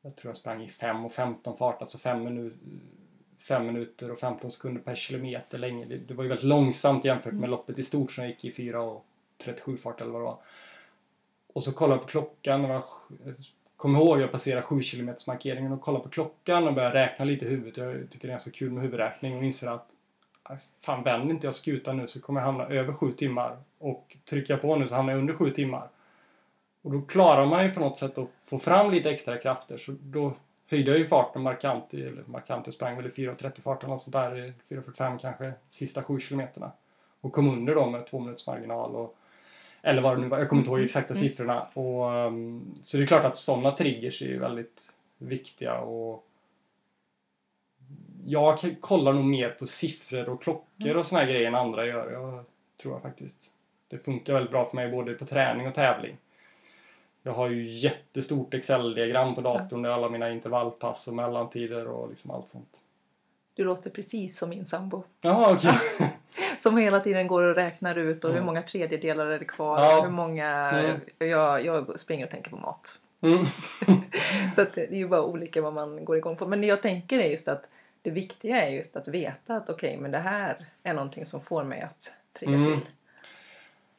jag 0.03 0.17
tror 0.17 0.29
jag 0.29 0.37
sprang 0.37 0.63
i 0.63 0.69
5 0.69 1.05
och 1.05 1.13
15 1.13 1.57
fart, 1.57 1.83
alltså 1.83 1.99
5 1.99 2.25
minuter 2.25 2.59
5 3.45 3.67
minuter 3.67 4.11
och 4.11 4.19
15 4.19 4.51
sekunder 4.51 4.81
per 4.81 4.95
kilometer 4.95 5.59
länge. 5.59 5.85
Det, 5.85 5.97
det 5.97 6.15
var 6.15 6.25
ju 6.25 6.29
väldigt 6.29 6.47
långsamt 6.47 7.05
jämfört 7.05 7.33
med 7.33 7.39
mm. 7.39 7.51
loppet 7.51 7.79
i 7.79 7.83
stort 7.83 8.13
som 8.13 8.25
jag 8.25 8.31
gick 8.31 8.45
i 8.45 8.53
4 8.53 8.83
och 8.83 9.05
37 9.45 9.77
fart 9.77 10.01
eller 10.01 10.13
vad 10.13 10.21
det 10.21 10.25
var. 10.25 10.39
Och 11.53 11.65
så 11.65 11.73
kollade 11.73 11.95
jag 11.95 12.03
på 12.03 12.09
klockan. 12.09 12.65
Och 12.65 12.71
jag 12.71 12.83
kom 13.77 13.97
ihåg 13.97 14.21
jag 14.21 14.33
passerade 14.33 14.63
7 14.63 14.83
km 14.83 15.11
markeringen 15.27 15.73
och 15.73 15.81
kollade 15.81 16.05
på 16.05 16.11
klockan 16.11 16.69
och 16.69 16.75
började 16.75 16.95
räkna 16.95 17.25
lite 17.25 17.45
i 17.45 17.49
huvudet. 17.49 17.77
Jag 17.77 18.11
tycker 18.11 18.29
det 18.29 18.35
är 18.35 18.39
så 18.39 18.51
kul 18.51 18.71
med 18.71 18.83
huvudräkning 18.83 19.37
och 19.37 19.45
inser 19.45 19.69
att 19.69 19.89
fan 20.81 21.03
vänder 21.03 21.35
inte 21.35 21.47
jag 21.47 21.55
skutan 21.55 21.97
nu 21.97 22.09
så 22.09 22.21
kommer 22.21 22.41
jag 22.41 22.47
hamna 22.47 22.67
över 22.67 22.93
7 22.93 23.13
timmar. 23.13 23.57
Och 23.79 24.17
trycker 24.25 24.55
jag 24.55 24.63
på 24.63 24.77
nu 24.77 24.89
så 24.89 24.95
hamnar 24.95 25.13
jag 25.13 25.21
under 25.21 25.35
7 25.35 25.51
timmar. 25.51 25.89
Och 26.85 26.93
då 26.93 27.01
klarar 27.01 27.47
man 27.47 27.65
ju 27.65 27.71
på 27.71 27.81
något 27.81 27.99
sätt 27.99 28.19
att 28.19 28.29
få 28.45 28.59
fram 28.59 28.91
lite 28.91 29.11
extra 29.11 29.39
krafter 29.39 29.79
så 29.79 29.95
då 30.03 30.35
höjde 30.67 30.91
jag 30.91 30.99
ju 30.99 31.07
farten 31.07 31.43
markant. 31.43 31.95
Eller 31.95 32.25
markant, 32.27 32.67
jag 32.67 32.75
sprang 32.75 32.97
väl 32.97 33.05
i 33.05 33.09
4.30 33.09 33.63
fart 33.63 33.85
eller 33.85 33.97
sånt 33.97 34.13
där. 34.13 34.53
4.45 34.69 35.19
kanske, 35.19 35.53
sista 35.71 36.03
7 36.03 36.21
kilometerna. 36.21 36.73
Och 37.21 37.33
kom 37.33 37.49
under 37.49 37.75
då 37.75 37.91
med 37.91 38.07
två 38.07 38.21
minuters 38.21 38.47
marginal. 38.47 38.97
Och, 38.97 39.17
eller 39.83 40.03
vad 40.03 40.17
det 40.17 40.21
nu 40.21 40.29
var, 40.29 40.39
jag 40.39 40.49
kommer 40.49 40.61
inte 40.61 40.71
ihåg 40.71 40.79
mm. 40.79 40.85
exakta 40.85 41.15
mm. 41.15 41.23
siffrorna. 41.23 41.67
Och, 41.75 42.11
um, 42.13 42.75
så 42.83 42.97
det 42.97 43.03
är 43.03 43.07
klart 43.07 43.25
att 43.25 43.37
sådana 43.37 43.71
triggers 43.71 44.23
är 44.23 44.27
ju 44.27 44.39
väldigt 44.39 44.93
viktiga. 45.19 45.79
Och 45.79 46.27
jag 48.27 48.77
kollar 48.81 49.13
nog 49.13 49.25
mer 49.25 49.51
på 49.51 49.67
siffror 49.67 50.29
och 50.29 50.43
klockor 50.43 50.87
mm. 50.87 50.99
och 50.99 51.07
såna 51.07 51.25
grejer 51.25 51.49
än 51.49 51.55
andra 51.55 51.87
gör. 51.87 52.13
Jag 52.13 52.45
tror 52.83 52.95
jag 52.95 53.03
faktiskt. 53.03 53.51
Det 53.89 53.99
funkar 53.99 54.33
väldigt 54.33 54.51
bra 54.51 54.65
för 54.65 54.77
mig 54.77 54.91
både 54.91 55.15
på 55.15 55.27
träning 55.27 55.69
och 55.69 55.75
tävling. 55.75 56.17
Jag 57.27 57.33
har 57.33 57.49
ju 57.49 57.67
jättestort 57.67 58.55
Excel-diagram 58.55 59.35
på 59.35 59.41
datorn 59.41 59.81
med 59.81 59.91
alla 59.91 60.09
mina 60.09 60.31
intervallpass 60.31 61.09
och 61.09 61.15
mellantider 61.15 61.89
och 61.89 62.11
liksom 62.11 62.31
allt 62.31 62.49
sånt. 62.49 62.81
Du 63.55 63.65
låter 63.65 63.91
precis 63.91 64.39
som 64.39 64.51
min 64.51 64.65
sambo. 64.65 65.03
Jaha, 65.21 65.53
okej. 65.53 65.71
Okay. 65.95 66.09
som 66.59 66.77
hela 66.77 67.01
tiden 67.01 67.27
går 67.27 67.43
och 67.43 67.55
räknar 67.55 67.99
ut 67.99 68.25
och 68.25 68.31
mm. 68.31 68.43
hur 68.43 68.47
många 68.47 68.63
tredjedelar 68.63 69.27
är 69.27 69.39
det 69.39 69.45
kvar. 69.45 69.81
Ja. 69.81 70.03
Hur 70.03 70.11
många... 70.11 70.71
Mm. 70.71 71.01
Jag, 71.19 71.65
jag 71.65 72.01
springer 72.01 72.25
och 72.25 72.31
tänker 72.31 72.51
på 72.51 72.57
mat. 72.57 72.99
Mm. 73.21 73.47
så 74.55 74.63
att 74.63 74.75
det 74.75 74.93
är 74.93 74.97
ju 74.97 75.09
bara 75.09 75.23
olika 75.23 75.63
vad 75.63 75.73
man 75.73 76.05
går 76.05 76.17
igång 76.17 76.37
på. 76.37 76.47
Men 76.47 76.61
det 76.61 76.67
jag 76.67 76.83
tänker 76.83 77.19
är 77.19 77.29
just 77.29 77.49
att 77.49 77.69
det 78.03 78.11
viktiga 78.11 78.63
är 78.63 78.71
just 78.71 78.97
att 78.97 79.09
veta 79.09 79.57
att 79.57 79.71
okej, 79.71 79.89
okay, 79.89 80.01
men 80.01 80.11
det 80.11 80.19
här 80.19 80.67
är 80.83 80.95
någonting 80.95 81.27
som 81.27 81.41
får 81.41 81.65
mig 81.65 81.81
att 81.81 82.13
trigga 82.39 82.55
mm. 82.55 82.65
till. 82.65 82.81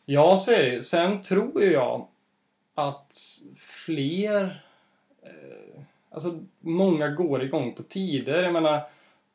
Ja, 0.06 0.38
så 0.38 0.52
är 0.52 0.64
det 0.64 0.70
ju. 0.70 0.82
Sen 0.82 1.22
tror 1.22 1.64
jag 1.64 2.08
att 2.76 3.18
fler... 3.58 4.64
Eh, 5.24 5.82
alltså 6.10 6.40
många 6.60 7.10
går 7.10 7.44
igång 7.44 7.74
på 7.74 7.84
tider. 7.84 8.44
Jag 8.44 8.54
menar, 8.54 8.82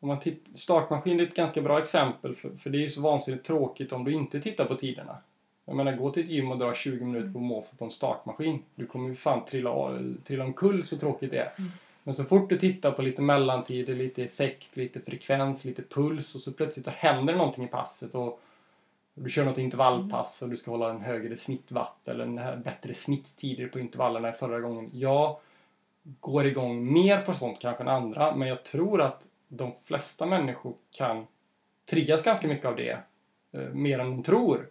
om 0.01 0.09
man 0.09 0.21
tittar, 0.21 0.57
startmaskin 0.59 1.21
är 1.21 1.25
ett 1.25 1.35
ganska 1.35 1.63
bra 1.63 1.79
exempel 1.79 2.35
för, 2.35 2.51
för 2.51 2.71
det 2.71 2.79
är 2.79 2.83
ju 2.83 2.89
så 2.89 3.01
vansinnigt 3.01 3.47
tråkigt 3.47 3.93
om 3.93 4.05
du 4.05 4.13
inte 4.13 4.41
tittar 4.41 4.65
på 4.65 4.75
tiderna. 4.75 5.17
Jag 5.65 5.77
menar, 5.77 5.93
gå 5.93 6.11
till 6.11 6.25
ett 6.25 6.31
gym 6.31 6.51
och 6.51 6.59
dra 6.59 6.75
20 6.75 7.05
minuter 7.05 7.33
på 7.33 7.39
måfå 7.39 7.77
på 7.77 7.85
en 7.85 7.91
startmaskin. 7.91 8.63
Du 8.75 8.87
kommer 8.87 9.09
ju 9.09 9.15
fan 9.15 9.45
trilla, 9.45 9.99
trilla 10.25 10.45
omkull 10.45 10.85
så 10.85 10.99
tråkigt 10.99 11.31
det 11.31 11.39
är. 11.39 11.53
Mm. 11.59 11.71
Men 12.03 12.15
så 12.15 12.25
fort 12.25 12.49
du 12.49 12.59
tittar 12.59 12.93
på 12.93 13.03
lite 13.03 13.23
mellantider, 13.23 13.95
lite 13.95 14.25
effekt, 14.25 14.77
lite 14.77 15.01
frekvens, 15.01 15.65
lite 15.65 15.83
puls 15.83 16.35
och 16.35 16.41
så 16.41 16.53
plötsligt 16.53 16.87
så 16.87 16.93
händer 16.95 17.37
någonting 17.37 17.65
i 17.65 17.69
passet 17.69 18.15
och 18.15 18.41
du 19.15 19.31
kör 19.31 19.45
något 19.45 19.59
intervallpass 19.59 20.43
och 20.43 20.49
du 20.49 20.57
ska 20.57 20.71
hålla 20.71 20.91
en 20.91 21.01
högre 21.01 21.37
snittwatt 21.37 22.09
eller 22.09 22.25
en 22.25 22.63
bättre 22.63 22.95
snitttider 22.95 23.67
på 23.67 23.79
intervallerna 23.79 24.29
än 24.29 24.35
förra 24.35 24.61
gången. 24.61 24.91
Ja, 24.93 25.41
går 26.03 26.47
igång 26.47 26.93
mer 26.93 27.21
på 27.21 27.35
sånt 27.35 27.61
kanske 27.61 27.83
än 27.83 27.89
andra. 27.89 28.37
Men 28.37 28.49
jag 28.49 28.65
tror 28.65 29.01
att 29.01 29.29
de 29.49 29.73
flesta 29.85 30.27
människor 30.27 30.75
kan 30.91 31.27
triggas 31.91 32.25
ganska 32.25 32.49
mycket 32.49 32.67
av 32.67 32.77
det. 32.77 32.99
Eh, 33.53 33.61
mer 33.61 33.99
än 33.99 34.11
de 34.11 34.23
tror. 34.23 34.69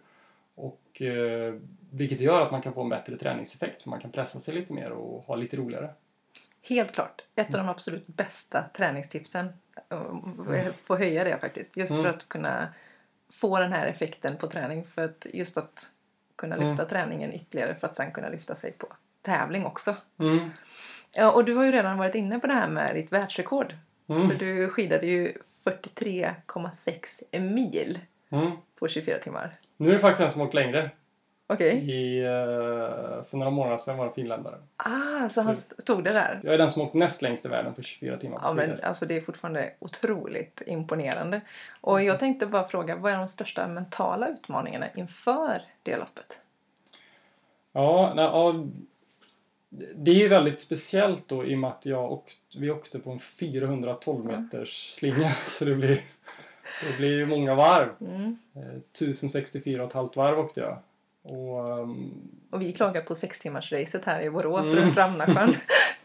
Och, 0.54 1.02
eh, 1.02 1.54
vilket 1.90 2.20
gör 2.20 2.42
att 2.42 2.50
man 2.50 2.62
kan 2.62 2.72
få 2.72 2.82
en 2.82 2.88
bättre 2.88 3.16
träningseffekt. 3.16 3.82
För 3.82 3.90
man 3.90 4.00
kan 4.00 4.12
pressa 4.12 4.40
sig 4.40 4.54
lite 4.54 4.72
mer 4.72 4.90
och 4.90 5.22
ha 5.22 5.34
lite 5.34 5.56
roligare. 5.56 5.90
Helt 6.62 6.92
klart. 6.92 7.22
Ett 7.34 7.54
av 7.54 7.60
de 7.60 7.68
absolut 7.68 8.06
bästa 8.06 8.64
träningstipsen. 8.74 9.48
Mm. 9.90 10.72
Få 10.82 10.96
höja 10.96 11.24
det 11.24 11.38
faktiskt. 11.38 11.76
Just 11.76 11.92
mm. 11.92 12.02
för 12.02 12.10
att 12.10 12.28
kunna 12.28 12.68
få 13.32 13.58
den 13.58 13.72
här 13.72 13.86
effekten 13.86 14.36
på 14.36 14.46
träning. 14.46 14.84
För 14.84 15.04
att 15.04 15.26
just 15.32 15.58
att 15.58 15.90
kunna 16.36 16.56
lyfta 16.56 16.72
mm. 16.82 16.88
träningen 16.88 17.32
ytterligare 17.32 17.74
för 17.74 17.86
att 17.86 17.96
sen 17.96 18.12
kunna 18.12 18.28
lyfta 18.28 18.54
sig 18.54 18.72
på 18.72 18.86
tävling 19.22 19.66
också. 19.66 19.96
Mm. 20.18 20.50
Ja, 21.12 21.32
och 21.32 21.44
du 21.44 21.54
har 21.54 21.64
ju 21.64 21.72
redan 21.72 21.98
varit 21.98 22.14
inne 22.14 22.38
på 22.38 22.46
det 22.46 22.52
här 22.52 22.68
med 22.68 22.94
ditt 22.94 23.12
världsrekord. 23.12 23.74
Mm. 24.08 24.30
För 24.30 24.38
du 24.38 24.68
skidade 24.68 25.06
ju 25.06 25.32
43,6 25.64 27.40
mil 27.40 27.98
mm. 28.30 28.50
på 28.78 28.88
24 28.88 29.18
timmar. 29.18 29.54
Nu 29.76 29.88
är 29.88 29.92
det 29.92 29.98
faktiskt 29.98 30.20
en 30.20 30.30
som 30.30 30.42
åkt 30.42 30.54
längre. 30.54 30.90
Okej. 31.52 31.82
Okay. 31.84 32.22
Uh, 32.22 33.22
för 33.22 33.36
några 33.36 33.50
månader 33.50 33.78
sedan 33.78 33.98
var 33.98 34.06
det 34.06 34.12
finländare. 34.12 34.54
Ah, 34.76 35.28
så, 35.28 35.34
så 35.34 35.40
han 35.40 35.56
stod 35.56 36.04
det 36.04 36.10
där? 36.10 36.40
Jag 36.42 36.54
är 36.54 36.58
den 36.58 36.70
som 36.70 36.82
åkt 36.82 36.94
näst 36.94 37.22
längst 37.22 37.46
i 37.46 37.48
världen 37.48 37.74
på 37.74 37.82
24 37.82 38.16
timmar. 38.16 38.40
Ja, 38.42 38.52
men 38.52 38.80
alltså 38.82 39.06
det 39.06 39.16
är 39.16 39.20
fortfarande 39.20 39.72
otroligt 39.78 40.62
imponerande. 40.66 41.40
Och 41.80 42.02
jag 42.02 42.18
tänkte 42.18 42.46
bara 42.46 42.64
fråga, 42.64 42.96
vad 42.96 43.12
är 43.12 43.16
de 43.16 43.28
största 43.28 43.68
mentala 43.68 44.28
utmaningarna 44.28 44.86
inför 44.94 45.62
det 45.82 45.96
loppet? 45.96 46.40
Ja, 47.72 48.12
nej, 48.16 48.24
ja, 48.24 48.64
det 49.94 50.10
är 50.10 50.14
ju 50.14 50.28
väldigt 50.28 50.58
speciellt 50.58 51.28
då 51.28 51.44
i 51.44 51.54
och 51.54 51.58
med 51.58 51.70
att 51.70 51.86
jag 51.86 52.12
åkt, 52.12 52.36
vi 52.58 52.70
åkte 52.70 52.98
på 52.98 53.10
en 53.10 53.18
412 53.18 54.24
meters 54.24 54.92
slinga. 54.92 55.32
Så 55.46 55.64
det 55.64 55.74
blir, 55.74 56.02
det 56.86 56.96
blir 56.96 57.26
många 57.26 57.54
varv. 57.54 57.88
Mm. 58.00 58.38
1064,5 58.92 60.16
varv 60.16 60.38
åkte 60.38 60.60
jag. 60.60 60.78
Och, 61.22 61.80
um, 61.80 62.30
och 62.50 62.62
vi 62.62 62.72
klagar 62.72 63.00
på 63.00 63.14
sex 63.14 63.40
timmars 63.40 63.72
racet 63.72 64.04
här 64.04 64.22
i 64.22 64.30
Borås 64.30 64.72
mm. 64.72 64.84
runt 64.84 64.96
Ramnasjön. 64.96 65.54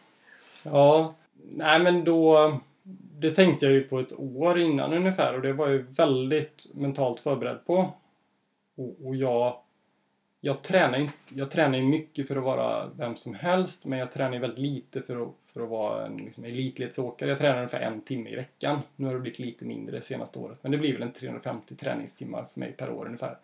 ja, 0.63 1.15
nej 1.51 1.79
men 1.79 2.03
då 2.03 2.51
det 3.19 3.31
tänkte 3.31 3.65
jag 3.65 3.73
ju 3.73 3.83
på 3.83 3.99
ett 3.99 4.19
år 4.19 4.59
innan 4.59 4.93
ungefär 4.93 5.33
och 5.33 5.41
det 5.41 5.53
var 5.53 5.69
jag 5.69 5.79
väldigt 5.79 6.65
mentalt 6.73 7.19
förberedd 7.19 7.65
på. 7.65 7.93
Och, 8.75 9.07
och 9.07 9.15
jag, 9.15 9.57
jag 10.41 10.61
tränar 10.61 11.09
jag 11.29 11.51
tränar 11.51 11.81
mycket 11.81 12.27
för 12.27 12.35
att 12.35 12.43
vara 12.43 12.89
vem 12.97 13.15
som 13.15 13.33
helst 13.33 13.85
men 13.85 13.99
jag 13.99 14.11
tränar 14.11 14.39
väldigt 14.39 14.59
lite 14.59 15.01
för 15.01 15.23
att, 15.23 15.33
för 15.53 15.61
att 15.63 15.69
vara 15.69 16.05
en 16.05 16.17
liksom, 16.17 16.45
elitledsåkare. 16.45 17.29
Jag 17.29 17.37
tränar 17.37 17.57
ungefär 17.57 17.81
en 17.81 18.01
timme 18.01 18.29
i 18.29 18.35
veckan. 18.35 18.79
Nu 18.95 19.05
har 19.05 19.13
det 19.13 19.19
blivit 19.19 19.39
lite 19.39 19.65
mindre 19.65 19.97
det 19.97 20.05
senaste 20.05 20.39
året 20.39 20.57
men 20.61 20.71
det 20.71 20.77
blir 20.77 20.93
väl 20.93 21.01
en 21.01 21.13
350 21.13 21.75
träningstimmar 21.75 22.45
för 22.53 22.59
mig 22.59 22.71
per 22.71 22.91
år 22.91 23.05
ungefär 23.05 23.37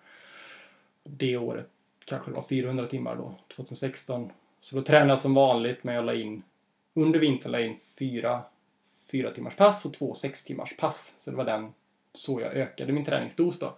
det 1.04 1.38
året 1.38 1.68
kanske 2.06 2.32
det 2.32 2.36
var 2.36 2.44
400 2.44 2.88
timmar 2.88 3.16
då, 3.16 3.36
2016. 3.56 4.32
Så 4.62 4.76
då 4.76 4.82
tränade 4.82 5.12
jag 5.12 5.20
som 5.20 5.34
vanligt 5.34 5.84
men 5.84 5.96
jag 5.96 6.06
la 6.06 6.14
in 6.14 6.44
under 6.94 7.20
vintern 7.20 7.52
la 7.52 7.60
jag 7.60 7.68
in 7.68 7.78
fyra, 8.00 8.42
fyra 9.12 9.32
timmars 9.32 9.56
pass 9.56 9.86
och 9.86 9.94
två 9.94 10.14
sex 10.14 10.44
timmars 10.44 10.78
pass. 10.78 11.16
Så 11.20 11.32
det 11.32 11.38
var 11.38 11.46
den 11.46 11.74
så 12.14 12.42
jag 12.42 12.54
ökade 12.54 12.94
min 12.94 13.06
träningsdos 13.06 13.60
då. 13.60 13.78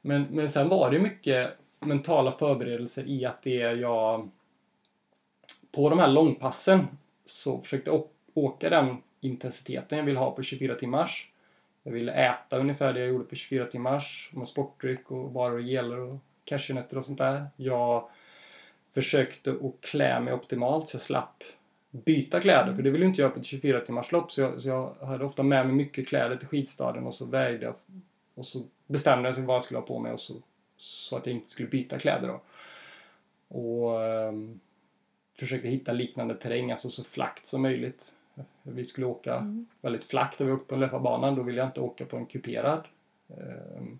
Men, 0.00 0.22
men 0.22 0.50
sen 0.50 0.68
var 0.68 0.90
det 0.90 0.98
mycket 0.98 1.52
mentala 1.80 2.32
förberedelser 2.32 3.04
i 3.06 3.24
att 3.24 3.42
det 3.42 3.54
jag 3.56 4.30
på 5.72 5.90
de 5.90 5.98
här 5.98 6.08
långpassen 6.08 6.86
så 7.26 7.60
försökte 7.60 7.90
jag 7.90 8.04
åka 8.34 8.70
den 8.70 8.96
intensiteten 9.20 9.98
jag 9.98 10.04
vill 10.04 10.16
ha 10.16 10.30
på 10.30 10.42
24 10.42 10.74
timmars. 10.74 11.28
Jag 11.82 11.92
ville 11.92 12.12
äta 12.12 12.58
ungefär 12.58 12.92
det 12.92 13.00
jag 13.00 13.08
gjorde 13.08 13.24
på 13.24 13.34
24 13.34 13.66
timmars 13.66 14.30
med 14.32 14.48
sportdryck 14.48 15.10
och 15.10 15.30
bara 15.30 15.52
och 15.52 15.62
geler 15.62 15.98
och 15.98 16.18
cashewnötter 16.44 16.98
och 16.98 17.04
sånt 17.04 17.18
där. 17.18 17.46
Jag 17.56 18.08
försökte 18.94 19.50
att 19.50 19.80
klä 19.80 20.20
mig 20.20 20.34
optimalt 20.34 20.88
så 20.88 20.94
jag 20.94 21.02
slapp 21.02 21.44
byta 21.90 22.40
kläder 22.40 22.74
för 22.74 22.82
det 22.82 22.90
vill 22.90 23.00
jag 23.00 23.10
inte 23.10 23.20
göra 23.20 23.30
på 23.30 23.40
ett 23.40 23.46
24 23.46 23.80
timmars 23.80 24.12
lopp 24.12 24.32
så 24.32 24.40
jag, 24.40 24.60
så 24.60 24.68
jag 24.68 24.94
hade 25.00 25.24
ofta 25.24 25.42
med 25.42 25.66
mig 25.66 25.74
mycket 25.74 26.08
kläder 26.08 26.36
till 26.36 26.48
skidstaden 26.48 27.06
och 27.06 27.14
så 27.14 27.24
vägde 27.24 27.64
jag 27.64 27.74
och 28.34 28.46
så 28.46 28.62
bestämde 28.86 29.28
jag 29.28 29.36
vad 29.36 29.56
jag 29.56 29.62
skulle 29.62 29.80
ha 29.80 29.86
på 29.86 29.98
mig 29.98 30.12
och 30.12 30.20
så, 30.20 30.34
så 30.76 31.16
att 31.16 31.26
jag 31.26 31.34
inte 31.34 31.50
skulle 31.50 31.68
byta 31.68 31.98
kläder 31.98 32.28
då. 32.28 32.40
Och 33.58 34.00
um, 34.00 34.60
försökte 35.38 35.68
hitta 35.68 35.92
liknande 35.92 36.34
terräng, 36.34 36.70
alltså 36.70 36.90
så 36.90 37.04
flackt 37.04 37.46
som 37.46 37.62
möjligt. 37.62 38.14
Vi 38.62 38.84
skulle 38.84 39.06
åka 39.06 39.34
mm. 39.34 39.66
väldigt 39.80 40.04
flackt 40.04 40.40
och 40.40 40.48
vi 40.48 40.52
åkte 40.52 40.68
på 40.68 40.76
löparbanan, 40.76 41.34
då 41.34 41.42
ville 41.42 41.58
jag 41.58 41.68
inte 41.68 41.80
åka 41.80 42.04
på 42.04 42.16
en 42.16 42.26
kuperad. 42.26 42.82
Um, 43.26 43.98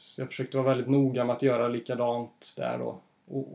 så 0.00 0.20
jag 0.20 0.28
försökte 0.28 0.56
vara 0.56 0.68
väldigt 0.68 0.88
noga 0.88 1.24
med 1.24 1.36
att 1.36 1.42
göra 1.42 1.68
likadant 1.68 2.54
där 2.56 2.78
då. 2.78 3.00
Och, 3.28 3.48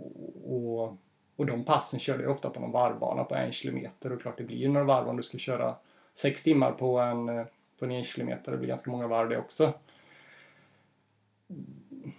och, 0.46 0.98
och 1.36 1.46
de 1.46 1.64
passen 1.64 2.00
körde 2.00 2.24
jag 2.24 2.32
ofta 2.32 2.50
på 2.50 2.60
någon 2.60 2.72
varvbana 2.72 3.24
på 3.24 3.36
en 3.36 3.52
kilometer 3.52 4.12
och 4.12 4.22
klart 4.22 4.38
det 4.38 4.44
blir 4.44 4.70
några 4.70 4.86
varv 4.86 5.08
om 5.08 5.18
du 5.18 5.24
ska 5.24 5.38
köra 5.38 5.76
sex 6.16 6.44
timmar 6.44 6.72
på 6.72 7.00
en, 7.00 7.46
på 7.80 7.86
en 7.86 7.92
en 7.92 8.04
kilometer. 8.04 8.52
Det 8.52 8.58
blir 8.58 8.68
ganska 8.68 8.92
många 8.92 9.08
varv 9.08 9.30
det 9.30 9.38
också. 9.38 9.74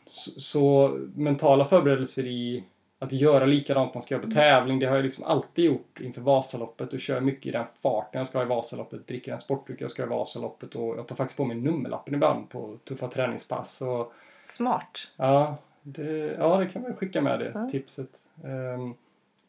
Så, 0.07 0.41
så 0.41 0.99
mentala 1.15 1.65
förberedelser 1.65 2.27
i 2.27 2.65
att 2.99 3.13
göra 3.13 3.47
likadant 3.47 3.95
man 3.95 4.03
ska 4.03 4.15
göra 4.15 4.25
på 4.25 4.31
tävling, 4.31 4.79
det 4.79 4.87
har 4.87 4.97
jag 4.97 5.05
liksom 5.05 5.25
alltid 5.25 5.65
gjort 5.65 6.01
inför 6.01 6.21
Vasaloppet 6.21 6.93
och 6.93 7.01
kör 7.01 7.21
mycket 7.21 7.47
i 7.47 7.51
den 7.51 7.67
farten 7.83 8.19
jag 8.19 8.27
ska 8.27 8.39
ha 8.39 8.45
i 8.45 8.49
Vasaloppet, 8.49 9.07
dricker 9.07 9.33
den 9.33 9.39
sportdryck 9.39 9.81
jag 9.81 9.91
ska 9.91 10.03
ha 10.03 10.07
i 10.07 10.19
Vasaloppet 10.19 10.75
och 10.75 10.99
jag 10.99 11.07
tar 11.07 11.17
faktiskt 11.17 11.37
på 11.37 11.45
mig 11.45 11.57
nummerlappen 11.57 12.15
ibland 12.15 12.51
på 12.51 12.79
tuffa 12.85 13.09
träningspass. 13.09 13.83
Och, 13.83 14.13
Smart! 14.45 15.11
Ja, 15.17 15.57
det, 15.83 16.37
ja, 16.39 16.57
det 16.57 16.67
kan 16.67 16.83
man 16.83 16.95
skicka 16.95 17.21
med 17.21 17.41
det 17.41 17.53
ja. 17.55 17.69
tipset. 17.69 18.11
Um, 18.43 18.95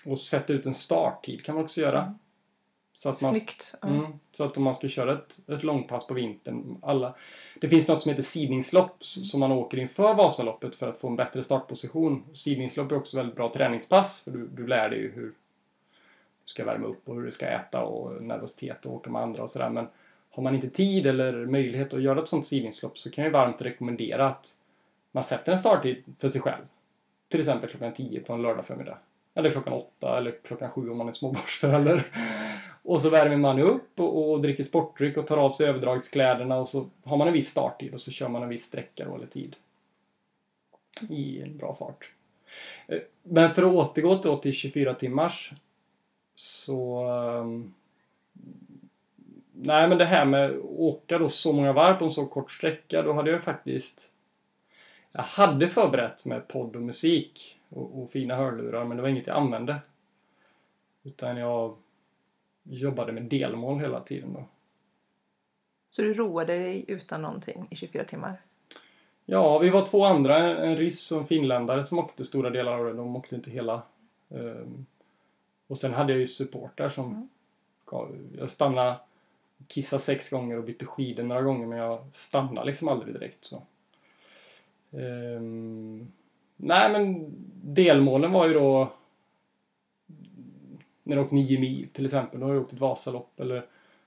och 0.05 0.19
sätta 0.19 0.53
ut 0.53 0.65
en 0.65 0.73
starttid 0.73 1.45
kan 1.45 1.55
man 1.55 1.63
också 1.63 1.81
göra. 1.81 2.15
Mm. 2.97 3.01
Så 3.01 3.09
att 3.09 3.21
man, 3.21 3.31
Snyggt! 3.31 3.75
Mm. 3.83 3.99
Mm, 3.99 4.11
så 4.33 4.43
att 4.43 4.57
om 4.57 4.63
man 4.63 4.75
ska 4.75 4.87
köra 4.87 5.13
ett, 5.13 5.39
ett 5.49 5.63
långpass 5.63 6.07
på 6.07 6.13
vintern, 6.13 6.77
alla, 6.81 7.15
det 7.61 7.69
finns 7.69 7.87
något 7.87 8.01
som 8.01 8.09
heter 8.09 8.23
sidningslopp 8.23 9.03
som 9.03 9.39
man 9.39 9.51
åker 9.51 9.77
inför 9.77 10.13
Vasaloppet 10.13 10.75
för 10.75 10.89
att 10.89 10.99
få 10.99 11.07
en 11.07 11.15
bättre 11.15 11.43
startposition. 11.43 12.23
Sidningslopp 12.33 12.91
är 12.91 12.95
också 12.95 13.17
väldigt 13.17 13.35
bra 13.35 13.53
träningspass 13.53 14.23
för 14.23 14.31
du, 14.31 14.47
du 14.47 14.67
lär 14.67 14.89
dig 14.89 14.99
ju 14.99 15.11
hur 15.11 15.25
du 15.25 15.33
ska 16.45 16.65
värma 16.65 16.87
upp 16.87 17.09
och 17.09 17.15
hur 17.15 17.23
du 17.23 17.31
ska 17.31 17.45
äta 17.45 17.83
och 17.83 18.23
nervositet 18.23 18.85
och 18.85 18.93
åka 18.93 19.09
med 19.09 19.21
andra 19.21 19.43
och 19.43 19.49
sådär. 19.49 19.69
Men 19.69 19.87
har 20.29 20.43
man 20.43 20.55
inte 20.55 20.69
tid 20.69 21.07
eller 21.07 21.45
möjlighet 21.45 21.93
att 21.93 22.01
göra 22.01 22.21
ett 22.21 22.29
sånt 22.29 22.47
sidningslopp 22.47 22.97
så 22.97 23.11
kan 23.11 23.23
jag 23.23 23.31
varmt 23.31 23.61
rekommendera 23.61 24.27
att 24.27 24.57
man 25.11 25.23
sätter 25.23 25.51
en 25.51 25.59
starttid 25.59 26.03
för 26.19 26.29
sig 26.29 26.41
själv. 26.41 26.63
Till 27.27 27.39
exempel 27.39 27.69
klockan 27.69 27.93
10 27.93 28.19
på 28.19 28.33
en 28.33 28.41
lördag 28.41 28.65
förmiddag. 28.65 28.97
Eller 29.37 29.51
klockan 29.51 29.73
8 29.73 30.17
eller 30.17 30.35
klockan 30.43 30.71
7 30.71 30.89
om 30.89 30.97
man 30.97 31.07
är 31.07 31.11
småbarnsförälder. 31.11 32.03
Och 32.83 33.01
så 33.01 33.09
värmer 33.09 33.37
man 33.37 33.59
upp 33.59 33.99
och, 33.99 34.31
och, 34.31 34.41
dricker 34.41 34.63
sportdryck 34.63 35.17
och 35.17 35.27
tar 35.27 35.37
av 35.37 35.51
sig 35.51 35.67
överdragskläderna 35.67 36.57
och 36.57 36.69
så 36.69 36.89
har 37.03 37.17
man 37.17 37.27
en 37.27 37.33
viss 37.33 37.49
starttid 37.49 37.93
och 37.93 38.01
så 38.01 38.11
kör 38.11 38.29
man 38.29 38.43
en 38.43 38.49
viss 38.49 38.65
sträcka 38.65 39.05
då, 39.05 39.15
eller 39.15 39.27
tid. 39.27 39.55
I 41.09 41.41
en 41.41 41.57
bra 41.57 41.73
fart. 41.73 42.11
Eh, 42.87 42.99
men 43.23 43.53
för 43.53 43.63
att 43.63 43.73
återgå 43.73 44.15
då 44.15 44.37
till 44.37 44.53
24 44.53 44.93
timmars 44.93 45.51
så... 46.35 47.07
Ehm, 47.07 47.73
nej 49.53 49.89
men 49.89 49.97
det 49.97 50.05
här 50.05 50.25
med 50.25 50.51
att 50.51 50.63
åka 50.63 51.17
då 51.17 51.29
så 51.29 51.53
många 51.53 51.73
varv 51.73 51.95
på 51.95 52.05
en 52.05 52.11
så 52.11 52.25
kort 52.25 52.51
sträcka 52.51 53.01
då 53.01 53.13
hade 53.13 53.31
jag 53.31 53.43
faktiskt... 53.43 54.11
Jag 55.11 55.23
hade 55.23 55.69
förberett 55.69 56.25
med 56.25 56.47
podd 56.47 56.75
och 56.75 56.81
musik 56.81 57.56
och, 57.69 58.01
och 58.01 58.11
fina 58.11 58.35
hörlurar 58.35 58.85
men 58.85 58.97
det 58.97 59.03
var 59.03 59.09
inget 59.09 59.27
jag 59.27 59.37
använde. 59.37 59.81
Utan 61.03 61.37
jag 61.37 61.77
jobbade 62.63 63.11
med 63.11 63.23
delmål 63.23 63.79
hela 63.79 64.01
tiden 64.01 64.33
då. 64.33 64.45
Så 65.89 66.01
du 66.01 66.13
roade 66.13 66.53
dig 66.53 66.85
utan 66.87 67.21
någonting 67.21 67.67
i 67.69 67.75
24 67.75 68.03
timmar? 68.03 68.41
Ja, 69.25 69.59
vi 69.59 69.69
var 69.69 69.85
två 69.85 70.05
andra, 70.05 70.57
en 70.57 70.75
ryss 70.75 71.11
och 71.11 71.19
en 71.19 71.27
finländare 71.27 71.83
som 71.83 71.99
åkte 71.99 72.25
stora 72.25 72.49
delar 72.49 72.79
av 72.79 72.85
det. 72.85 72.93
De 72.93 73.15
åkte 73.15 73.35
inte 73.35 73.51
hela. 73.51 73.81
Um, 74.29 74.85
och 75.67 75.77
sen 75.77 75.93
hade 75.93 76.13
jag 76.13 76.19
ju 76.19 76.27
supportrar 76.27 76.89
som 76.89 77.05
mm. 77.05 77.29
gav, 77.85 78.17
jag 78.37 78.49
stannade, 78.49 78.99
kissade 79.67 80.01
sex 80.01 80.29
gånger 80.29 80.57
och 80.57 80.63
bytte 80.63 80.85
skidor 80.85 81.23
några 81.23 81.41
gånger 81.41 81.67
men 81.67 81.77
jag 81.77 82.05
stannade 82.13 82.67
liksom 82.67 82.87
aldrig 82.87 83.13
direkt. 83.13 83.45
Så. 83.45 83.61
Nej 86.57 86.91
men 86.91 87.33
delmålen 87.63 88.31
var 88.31 88.47
ju 88.47 88.53
då 88.53 88.91
när 91.03 91.15
du 91.15 91.21
åkt 91.21 91.31
nio 91.31 91.59
mil 91.59 91.89
till 91.89 92.05
exempel, 92.05 92.39
då 92.39 92.45
har 92.45 92.53
du 92.53 92.59
åkt 92.59 92.73
ett 92.73 92.79
Vasalopp 92.79 93.39
eller 93.39 93.65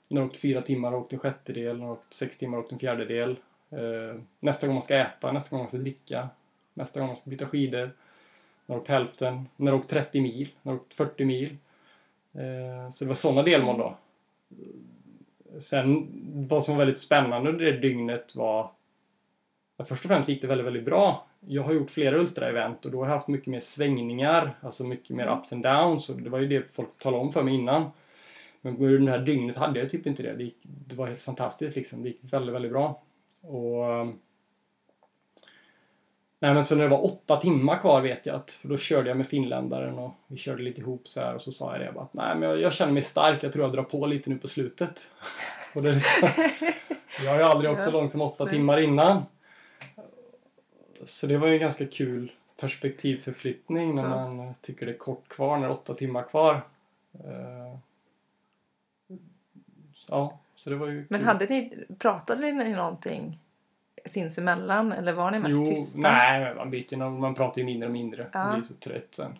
när 0.08 0.20
du 0.20 0.26
åkt 0.26 0.36
fyra 0.36 0.62
timmar 0.62 0.92
och 0.92 1.00
åkt 1.00 1.12
en 1.12 1.18
sjättedel, 1.18 1.78
när 1.78 1.86
du 1.86 1.92
åkt 1.92 2.14
sex 2.14 2.38
timmar 2.38 2.58
och 2.58 2.64
åkt 2.64 2.72
en 2.72 2.78
fjärdedel. 2.78 3.36
Eh, 3.70 4.20
nästa 4.40 4.66
gång 4.66 4.74
man 4.74 4.82
ska 4.82 4.96
äta, 4.96 5.32
nästa 5.32 5.50
gång 5.50 5.62
man 5.62 5.68
ska 5.68 5.78
dricka, 5.78 6.28
nästa 6.74 7.00
gång 7.00 7.06
man 7.06 7.16
ska 7.16 7.30
byta 7.30 7.46
skidor. 7.46 7.90
När 8.66 8.76
du 8.76 8.80
åkt 8.80 8.88
hälften, 8.88 9.46
när 9.56 9.72
du 9.72 9.78
åkt 9.78 9.90
30 9.90 10.20
mil, 10.20 10.48
när 10.62 10.72
du 10.72 10.78
åkt 10.78 10.94
40 10.94 11.24
mil. 11.24 11.56
Eh, 12.32 12.90
så 12.92 13.04
det 13.04 13.08
var 13.08 13.14
sådana 13.14 13.42
delmål 13.42 13.78
då. 13.78 13.96
Sen 15.60 16.08
vad 16.48 16.64
som 16.64 16.74
var 16.74 16.84
väldigt 16.84 17.00
spännande 17.00 17.50
under 17.50 17.64
det 17.64 17.78
dygnet 17.78 18.36
var 18.36 18.70
först 19.84 20.04
och 20.04 20.08
främst 20.08 20.28
gick 20.28 20.40
det 20.42 20.46
väldigt, 20.46 20.66
väldigt 20.66 20.84
bra. 20.84 21.26
Jag 21.40 21.62
har 21.62 21.72
gjort 21.72 21.90
flera 21.90 22.16
ultra-event 22.16 22.84
och 22.84 22.90
då 22.90 22.98
har 22.98 23.06
jag 23.06 23.14
haft 23.14 23.28
mycket 23.28 23.46
mer 23.46 23.60
svängningar, 23.60 24.58
alltså 24.60 24.84
mycket 24.84 25.16
mer 25.16 25.26
ups 25.38 25.52
and 25.52 25.62
downs. 25.62 26.08
Och 26.08 26.22
det 26.22 26.30
var 26.30 26.38
ju 26.38 26.46
det 26.46 26.74
folk 26.74 26.98
talade 26.98 27.22
om 27.22 27.32
för 27.32 27.42
mig 27.42 27.54
innan. 27.54 27.90
Men 28.60 28.76
under 28.76 29.12
det 29.12 29.18
här 29.18 29.26
dygnet 29.26 29.56
hade 29.56 29.80
jag 29.80 29.90
typ 29.90 30.06
inte 30.06 30.22
det. 30.22 30.32
Det, 30.32 30.44
gick, 30.44 30.56
det 30.62 30.94
var 30.94 31.06
helt 31.06 31.20
fantastiskt 31.20 31.76
liksom. 31.76 32.02
Det 32.02 32.08
gick 32.08 32.20
väldigt, 32.22 32.54
väldigt 32.54 32.72
bra. 32.72 33.02
Och... 33.40 34.06
Nej 36.42 36.54
men 36.54 36.64
så 36.64 36.74
när 36.74 36.82
det 36.82 36.88
var 36.88 37.04
åtta 37.04 37.36
timmar 37.36 37.78
kvar 37.78 38.00
vet 38.00 38.26
jag 38.26 38.36
att, 38.36 38.50
för 38.50 38.68
då 38.68 38.76
körde 38.76 39.08
jag 39.08 39.16
med 39.16 39.26
finländaren 39.26 39.98
och 39.98 40.10
vi 40.26 40.36
körde 40.36 40.62
lite 40.62 40.80
ihop 40.80 41.08
så 41.08 41.20
här 41.20 41.34
och 41.34 41.42
så 41.42 41.52
sa 41.52 41.72
jag 41.72 41.80
det 41.80 41.92
bara 41.92 42.04
att 42.04 42.14
nej 42.14 42.36
men 42.36 42.48
jag, 42.48 42.60
jag 42.60 42.72
känner 42.72 42.92
mig 42.92 43.02
stark, 43.02 43.42
jag 43.42 43.52
tror 43.52 43.64
jag 43.64 43.72
drar 43.72 43.82
på 43.82 44.06
lite 44.06 44.30
nu 44.30 44.38
på 44.38 44.48
slutet. 44.48 45.10
och 45.74 45.82
det 45.82 45.92
liksom, 45.92 46.28
jag 47.24 47.30
har 47.30 47.38
ju 47.38 47.44
aldrig 47.44 47.70
åkt 47.70 47.84
så 47.84 47.90
långt 47.90 48.12
som 48.12 48.20
åtta 48.20 48.46
timmar 48.46 48.80
innan. 48.80 49.22
Så 51.06 51.26
det 51.26 51.38
var 51.38 51.46
ju 51.48 51.54
en 51.54 51.60
ganska 51.60 51.86
kul 51.86 52.32
perspektivförflyttning 52.56 53.94
när 53.94 54.02
Ja. 54.02 54.32
man 54.32 54.54
tycker 54.60 54.86
det 54.86 54.92
är 54.92 54.98
kort 54.98 55.28
kvar, 55.28 55.56
när 55.56 55.62
det 55.62 55.68
är 55.68 55.72
åtta 55.72 55.94
timmar 55.94 56.22
kvar. 56.22 56.54
Eh, 57.14 57.76
Ja, 60.08 60.38
så 60.56 60.70
det 60.70 60.76
var 60.76 60.86
ju 60.86 61.04
Men 61.08 61.20
kul. 61.20 61.26
hade 61.28 61.46
ni, 61.46 61.84
pratade 61.98 62.52
ni 62.52 62.70
någonting 62.72 63.38
sinsemellan 64.04 64.92
eller 64.92 65.12
var 65.12 65.30
ni 65.30 65.38
mest 65.38 65.50
jo, 65.54 65.64
tysta? 65.66 66.00
Nej, 66.00 66.54
man 66.54 66.70
byter 66.70 66.96
man 67.10 67.34
pratar 67.34 67.58
ju 67.58 67.64
mindre 67.64 67.86
och 67.86 67.92
mindre. 67.92 68.30
Ja. 68.32 68.44
Man 68.44 68.54
blir 68.60 68.68
så 68.68 68.74
trött 68.74 69.08
sen. 69.10 69.38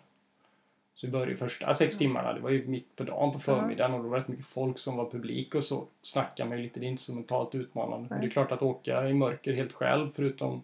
Så 0.95 1.07
vi 1.07 1.11
började 1.11 1.31
ju 1.31 1.37
första 1.37 1.73
sex 1.73 1.97
timmarna, 1.97 2.33
det 2.33 2.39
var 2.39 2.49
ju 2.49 2.67
mitt 2.67 2.95
på 2.95 3.03
dagen 3.03 3.31
på 3.33 3.39
förmiddagen 3.39 3.93
och 3.93 4.03
då 4.03 4.09
var 4.09 4.17
det 4.17 4.21
rätt 4.23 4.27
mycket 4.27 4.45
folk 4.45 4.79
som 4.79 4.97
var 4.97 5.09
publik 5.09 5.55
och 5.55 5.63
så 5.63 5.85
snackade 6.01 6.49
man 6.49 6.57
ju 6.57 6.63
lite, 6.63 6.79
det 6.79 6.85
är 6.85 6.87
inte 6.89 7.03
så 7.03 7.15
mentalt 7.15 7.55
utmanande. 7.55 8.07
Men 8.09 8.21
det 8.21 8.27
är 8.27 8.29
klart 8.29 8.51
att 8.51 8.61
åka 8.61 9.07
i 9.09 9.13
mörker 9.13 9.53
helt 9.53 9.73
själv 9.73 10.09
förutom 10.15 10.61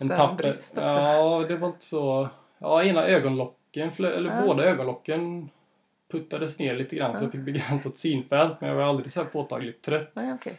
en 0.00 0.08
Sömnbrist 0.08 0.74
tapper. 0.74 0.86
också. 0.86 0.98
Ja, 0.98 1.44
det 1.48 1.56
var 1.56 1.68
inte 1.68 1.84
så... 1.84 2.28
Ja, 2.58 2.84
ena 2.84 3.06
ögonlocken, 3.06 3.90
eller 3.98 4.30
Ja. 4.30 4.42
båda 4.46 4.64
ögonlocken 4.64 5.50
puttades 6.12 6.58
ner 6.58 6.74
lite 6.74 6.96
grann 6.96 7.16
så 7.16 7.20
Ja. 7.22 7.24
jag 7.24 7.32
fick 7.32 7.40
begränsat 7.40 7.98
synfält 7.98 8.60
men 8.60 8.68
jag 8.70 8.76
var 8.76 8.82
aldrig 8.84 9.12
så 9.12 9.20
här 9.22 9.30
påtagligt 9.30 9.82
trött. 9.82 10.10
Nej, 10.14 10.32
okej. 10.34 10.54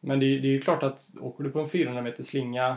Men 0.00 0.20
det, 0.20 0.26
det 0.26 0.46
är 0.48 0.52
ju 0.52 0.60
klart 0.60 0.82
att 0.82 1.10
åker 1.20 1.44
du 1.44 1.50
på 1.50 1.60
en 1.60 1.68
400 1.68 2.02
meter 2.02 2.22
slinga 2.22 2.76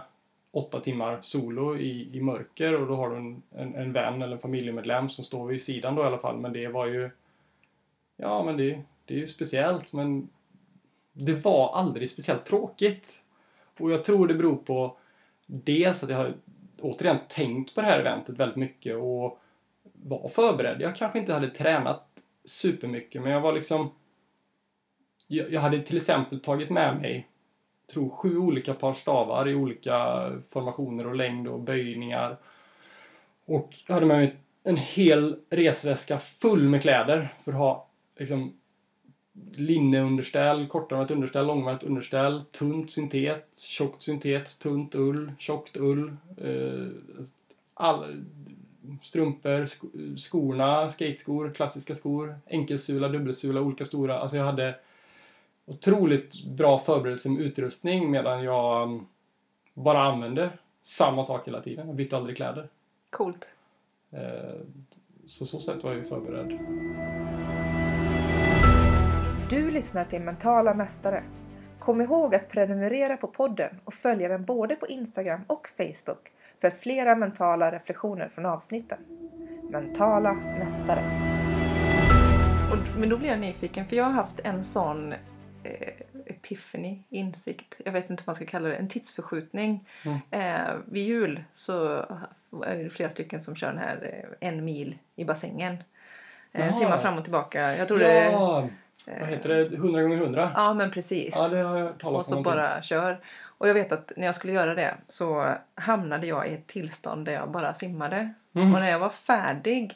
åtta 0.52 0.80
timmar 0.80 1.18
solo 1.22 1.78
i, 1.78 2.10
i 2.18 2.22
mörker 2.22 2.82
och 2.82 2.88
då 2.88 2.96
har 2.96 3.10
du 3.10 3.16
en, 3.18 3.42
en, 3.56 3.76
en 3.76 3.94
vän 3.94 4.22
eller 4.22 4.34
en 4.34 4.40
familjemedlem 4.40 5.10
som 5.10 5.24
står 5.24 5.48
vid 5.48 5.64
sidan 5.64 5.96
då 5.96 6.04
i 6.04 6.06
alla 6.06 6.18
fall. 6.18 6.38
Men 6.38 6.54
det 6.54 6.68
var 6.68 6.86
ju... 6.86 7.10
Ja, 8.18 8.44
men 8.44 8.58
det, 8.58 8.82
det 9.06 9.14
är 9.14 9.18
ju 9.18 9.28
speciellt 9.28 9.94
men 9.94 10.30
det 11.14 11.34
var 11.34 11.74
aldrig 11.76 12.10
speciellt 12.10 12.46
tråkigt. 12.46 13.22
Och 13.80 13.92
jag 13.92 14.04
tror 14.06 14.28
det 14.28 14.34
beror 14.34 14.56
på 14.56 14.98
dels 15.46 16.04
att 16.04 16.10
jag 16.10 16.18
har 16.18 16.34
återigen 16.82 17.18
tänkt 17.28 17.76
på 17.76 17.82
det 17.82 17.88
här 17.88 18.00
eventet 18.00 18.38
väldigt 18.38 18.56
mycket 18.56 18.96
och 18.96 19.40
var 19.94 20.30
förberedd. 20.30 20.82
Jag 20.82 20.96
kanske 20.96 21.20
inte 21.20 21.34
hade 21.34 21.50
tränat 21.50 22.08
supermycket 22.46 23.22
men 23.22 23.32
jag 23.32 23.42
var 23.42 23.54
liksom 23.54 23.92
jag, 25.28 25.52
jag 25.52 25.62
hade 25.62 25.82
till 25.82 25.98
exempel 25.98 26.40
tagit 26.40 26.70
med 26.70 27.02
mig 27.02 27.28
tror 27.94 28.10
sju 28.10 28.38
olika 28.38 28.74
par 28.74 28.94
stavar 28.94 29.48
i 29.50 29.56
olika 29.56 30.32
formationer 30.50 31.08
och 31.08 31.16
längd 31.16 31.48
och 31.48 31.60
böjningar. 31.60 32.38
Och 33.46 33.76
jag 33.88 33.94
hade 33.94 34.06
med 34.06 34.18
mig 34.18 34.36
en 34.64 34.78
hel 34.78 35.40
resväska 35.50 36.20
full 36.20 36.70
med 36.70 36.82
kläder 36.82 37.34
för 37.44 37.52
att 37.52 37.58
ha 37.58 37.88
liksom 38.18 38.60
linneunderställ, 39.56 40.68
kortärmat 40.68 41.12
underställ, 41.12 41.48
långärmat 41.48 41.84
underställ, 41.84 42.44
tunt 42.52 42.92
syntet, 42.92 43.48
tjockt 43.58 44.04
syntet, 44.04 44.60
tunt 44.60 44.96
ull, 44.96 45.32
tjockt 45.40 45.78
ull, 45.78 46.16
eh, 46.38 46.88
all, 47.74 48.26
strumpor, 49.04 49.66
sko, 49.66 49.88
skorna, 50.18 50.90
skateskor, 50.90 51.54
klassiska 51.54 51.96
skor, 51.96 52.36
enkelsula, 52.50 53.08
dubbelsula, 53.10 53.62
olika 53.62 53.86
stora. 53.86 54.20
Alltså 54.20 54.38
jag 54.38 54.46
hade 54.46 54.76
otroligt 55.66 56.46
bra 56.46 56.80
förberedelse 56.80 57.30
med 57.30 57.42
utrustning 57.42 58.12
medan 58.12 58.44
jag 58.44 58.84
mm, 58.84 59.06
bara 59.74 60.02
använde 60.02 60.50
samma 60.84 61.24
sak 61.24 61.48
hela 61.48 61.62
tiden. 61.62 61.88
Jag 61.88 61.96
bytte 61.96 62.18
aldrig 62.18 62.38
kläder. 62.38 62.68
Coolt. 63.10 63.50
Eh, 64.12 64.60
Så 65.28 65.46
så 65.46 65.60
sätt 65.60 65.84
var 65.84 65.92
jag 65.92 66.00
ju 66.00 66.06
förberedd. 66.06 66.60
Du 69.50 69.72
lyssnar 69.72 70.06
till 70.06 70.22
Mentala 70.22 70.74
Mästare. 70.74 71.24
Kom 71.80 72.02
ihåg 72.02 72.36
att 72.36 72.50
prenumerera 72.50 73.18
på 73.18 73.28
podden 73.28 73.80
och 73.84 73.94
följa 73.94 74.28
den 74.28 74.46
både 74.46 74.76
på 74.76 74.88
Instagram 74.88 75.42
och 75.48 75.68
Facebook 75.78 76.32
för 76.62 76.70
flera 76.70 77.16
mentala 77.16 77.72
reflektioner 77.72 78.30
från 78.30 78.46
avsnitten. 78.46 78.98
Mentala 79.70 80.34
Mästare. 80.34 81.04
Och, 82.72 83.00
men 83.00 83.10
då 83.10 83.18
blir 83.18 83.30
jag 83.30 83.40
nyfiken 83.40 83.86
för 83.86 83.96
jag 83.96 84.04
har 84.04 84.12
haft 84.12 84.40
en 84.40 84.64
sån 84.64 85.14
eh, 85.64 85.90
epiphany, 86.26 87.04
insikt, 87.10 87.82
jag 87.86 87.92
vet 87.92 88.10
inte 88.10 88.24
vad 88.26 88.28
man 88.28 88.36
ska 88.36 88.46
kalla 88.46 88.70
det, 88.70 88.76
en 88.76 88.90
tidsförskjutning. 88.90 89.90
Mm. 90.06 90.20
Eh, 90.32 90.76
vid 90.86 91.04
jul 91.04 91.44
så 91.54 91.96
är 92.66 92.84
det 92.84 92.90
flera 92.90 93.10
stycken 93.10 93.42
som 93.42 93.56
kör 93.56 93.68
den 93.68 93.80
här 93.80 94.26
eh, 94.42 94.48
en 94.50 94.66
mil 94.66 94.98
i 95.16 95.26
bassängen. 95.26 95.78
Eh, 96.52 96.76
simmar 96.76 96.98
fram 96.98 97.18
och 97.18 97.24
tillbaka. 97.24 97.78
Jag 97.78 97.88
tror 97.88 98.00
det 98.00 98.32
Ja! 98.32 98.70
Vad 99.20 99.30
heter 99.30 99.50
det? 99.50 99.76
100 99.76 100.02
gånger 100.02 100.18
100? 100.18 100.52
Ja, 100.56 100.74
men 100.74 100.92
precis. 100.92 101.34
Ja, 101.36 101.48
det 101.48 101.58
har 101.58 101.78
jag 101.78 101.86
hört 101.86 102.04
och 102.04 102.26
så 102.26 102.38
om. 102.38 102.44
bara 102.44 102.82
kör. 102.82 103.20
Och 103.58 103.70
jag 103.70 103.74
vet 103.74 103.92
att 103.92 104.12
när 104.18 104.26
jag 104.26 104.36
skulle 104.36 104.54
göra 104.54 104.76
det 104.76 104.98
så 105.08 105.54
hamnade 105.76 106.28
jag 106.28 106.50
i 106.50 106.54
ett 106.54 106.68
tillstånd 106.68 107.26
där 107.26 107.34
jag 107.34 107.52
bara 107.52 107.74
simmade. 107.74 108.34
Mm. 108.56 108.74
Och 108.74 108.80
när 108.80 108.90
jag 108.92 109.00
var 109.00 109.10
färdig 109.10 109.94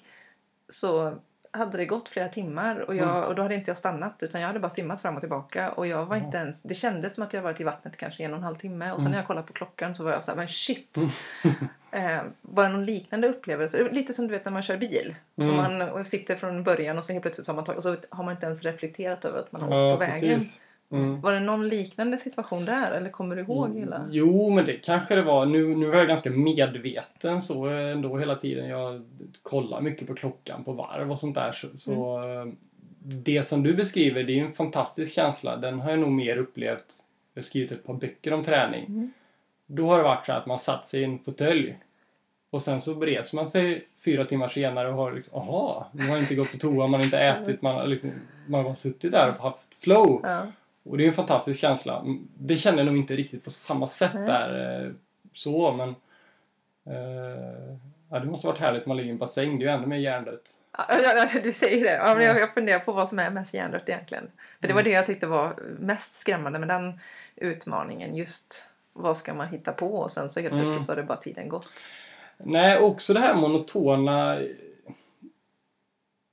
så 0.70 1.14
hade 1.52 1.78
det 1.78 1.86
gått 1.86 2.10
flera 2.10 2.28
timmar 2.28 2.80
och, 2.80 2.96
jag, 2.96 3.10
Mm. 3.10 3.24
och 3.24 3.36
då 3.36 3.42
hade 3.42 3.56
inte 3.56 3.72
jag 3.72 3.78
stannat 3.78 4.24
utan 4.24 4.42
jag 4.42 4.48
hade 4.48 4.60
bara 4.60 4.70
simmat 4.70 5.02
fram 5.02 5.16
och 5.16 5.20
tillbaka 5.22 5.72
och 5.72 5.88
jag 5.88 6.06
var 6.06 6.16
inte 6.16 6.38
ens, 6.38 6.64
det 6.64 6.74
kändes 6.74 7.14
som 7.14 7.24
att 7.24 7.34
jag 7.34 7.42
varit 7.42 7.62
i 7.62 7.64
vattnet 7.64 7.98
kanske 7.98 8.24
en 8.24 8.32
och 8.32 8.38
en 8.38 8.44
halv 8.44 8.56
timme 8.56 8.92
och 8.92 8.98
sen 8.98 9.02
Mm. 9.02 9.12
när 9.12 9.18
jag 9.20 9.28
kollade 9.28 9.48
på 9.48 9.54
klockan 9.54 9.96
så 9.96 10.04
var 10.04 10.12
jag 10.12 10.24
så 10.24 10.32
här, 10.32 10.36
men 10.38 10.48
shit! 10.48 10.98
eh, 11.92 12.18
bara 12.42 12.70
någon 12.70 12.86
liknande 12.86 13.28
upplevelse, 13.28 13.90
lite 13.92 14.14
som 14.14 14.28
du 14.28 14.32
vet 14.34 14.46
när 14.46 14.52
man 14.52 14.62
kör 14.62 14.78
bil 14.78 15.16
Mm. 15.38 15.50
och 15.50 15.56
man 15.56 15.82
och 15.82 16.06
sitter 16.08 16.36
från 16.36 16.64
början 16.64 16.98
och 16.98 17.06
så 17.06 17.14
helt 17.14 17.22
plötsligt 17.24 17.46
så 17.46 17.52
har 17.52 17.56
man, 17.56 17.66
tagit, 17.66 17.78
och 17.78 17.84
så 17.84 17.96
har 18.10 18.24
man 18.24 18.34
inte 18.34 18.46
ens 18.46 18.64
reflekterat 18.64 19.26
över 19.26 19.40
att 19.40 19.52
man 19.52 19.62
har 19.62 19.70
Ja, 19.76 19.94
åkt 19.94 20.00
på 20.06 20.12
vägen. 20.12 20.40
precis. 20.40 20.60
Mm. 20.92 21.22
Var 21.22 21.34
det 21.34 21.40
någon 21.40 21.68
liknande 21.68 22.18
situation 22.18 22.66
där 22.66 22.92
eller 22.92 23.10
kommer 23.10 23.36
du 23.36 23.42
ihåg 23.42 23.78
hela? 23.78 24.08
Jo, 24.12 24.50
men 24.50 24.66
det 24.66 24.74
kanske 24.74 25.16
det 25.16 25.22
var. 25.22 25.46
Nu, 25.46 25.76
nu 25.76 25.86
var 25.88 25.96
jag 25.98 26.08
ganska 26.08 26.30
medveten 26.30 27.42
så 27.42 27.66
ändå 27.68 28.18
hela 28.18 28.36
tiden. 28.36 28.70
Jag 28.70 29.06
kollar 29.44 29.82
mycket 29.82 30.08
på 30.08 30.16
klockan 30.16 30.64
på 30.64 30.72
varv 30.74 31.12
och 31.12 31.20
sånt 31.20 31.36
där. 31.36 31.52
Så, 31.52 31.68
så 31.78 32.18
Mm. 32.18 32.48
eh, 32.50 32.54
det 33.02 33.44
som 33.44 33.64
du 33.64 33.74
beskriver, 33.74 34.24
det 34.24 34.40
är 34.40 34.46
en 34.46 34.52
fantastisk 34.52 35.14
känsla. 35.14 35.58
Den 35.58 35.80
har 35.80 35.90
jag 35.90 36.00
nog 36.00 36.12
mer 36.12 36.38
upplevt. 36.38 37.04
Jag 37.34 37.42
har 37.42 37.46
skrivit 37.46 37.72
ett 37.72 37.86
par 37.86 37.94
böcker 37.94 38.34
om 38.34 38.44
träning. 38.44 38.86
Mm. 38.86 39.12
Då 39.68 39.88
har 39.88 39.98
det 39.98 40.04
varit 40.04 40.26
så 40.26 40.34
att 40.34 40.46
man 40.46 40.60
satt 40.60 40.88
sig 40.88 41.02
i 41.02 41.04
en 41.04 41.20
fåtölj. 41.20 41.78
Och 42.50 42.62
sen 42.62 42.82
så 42.82 43.00
reser 43.00 43.36
man 43.36 43.48
sig 43.48 43.88
fyra 44.06 44.26
timmar 44.26 44.48
senare 44.48 44.88
och 44.90 44.94
har 44.96 45.12
liksom, 45.14 45.40
aha, 45.42 45.88
man 45.92 46.10
har 46.10 46.18
inte 46.18 46.36
gått 46.36 46.52
på 46.52 46.58
toa, 46.58 46.88
man 46.88 46.94
har 47.00 47.04
inte 47.04 47.20
ätit, 47.20 47.62
man 47.62 47.76
har 47.76 47.88
liksom, 47.88 48.12
man 48.48 48.58
har 48.60 48.64
bara 48.64 48.76
suttit 48.76 49.12
där 49.12 49.30
och 49.30 49.44
haft 49.44 49.68
flow. 49.76 50.20
Ja. 50.24 50.48
Och 50.90 50.98
det 50.98 51.04
är 51.04 51.08
en 51.08 51.14
fantastisk 51.14 51.60
känsla. 51.60 52.06
Det 52.38 52.58
känner 52.58 52.78
jag 52.78 52.86
nog 52.86 52.98
inte 52.98 53.16
riktigt 53.16 53.44
på 53.44 53.50
samma 53.52 53.88
sätt 53.88 54.12
Nej. 54.14 54.26
där. 54.26 54.84
eh, 54.86 54.92
Så, 55.34 55.72
men... 55.72 55.90
Eh, 56.96 57.76
ja, 58.10 58.20
det 58.20 58.26
måste 58.26 58.48
varit 58.48 58.60
härligt 58.60 58.86
man 58.86 58.98
ligger 58.98 59.10
i 59.10 59.12
en 59.12 59.18
bassäng. 59.18 59.60
Det 59.60 59.66
är 59.66 59.68
ju 59.70 59.74
ännu 59.76 59.88
mer 59.88 59.98
hjärndött. 59.98 60.50
Ja, 60.78 60.86
ja, 61.04 61.28
du 61.44 61.52
säger 61.52 61.84
det. 61.86 61.94
Ja, 61.96 62.16
men 62.16 62.26
jag, 62.26 62.40
jag 62.40 62.54
funderar 62.54 62.80
på 62.80 62.92
vad 62.92 63.10
som 63.10 63.20
är 63.20 63.30
mest 63.30 63.54
hjärndött 63.54 63.90
egentligen. 63.90 64.24
För 64.62 64.68
det 64.68 64.74
var 64.74 64.84
det 64.84 64.90
jag 64.90 65.06
tyckte 65.06 65.28
var 65.28 65.54
mest 65.80 66.16
skrämmande 66.16 66.60
med 66.60 66.68
den 66.68 67.00
utmaningen. 67.36 68.16
Just 68.16 68.66
vad 68.94 69.18
ska 69.18 69.34
man 69.34 69.48
hitta 69.48 69.72
på 69.72 69.96
och 69.96 70.12
sen 70.12 70.30
så 70.30 70.40
helt 70.42 70.54
Mm. 70.54 70.66
plötsligt 70.66 70.86
så 70.86 70.92
har 70.92 70.98
det 70.98 71.04
bara 71.04 71.18
tiden 71.18 71.50
gått. 71.50 71.70
Nej, 72.38 72.80
också 72.80 73.14
det 73.14 73.20
här 73.20 73.36
monotona... 73.36 74.40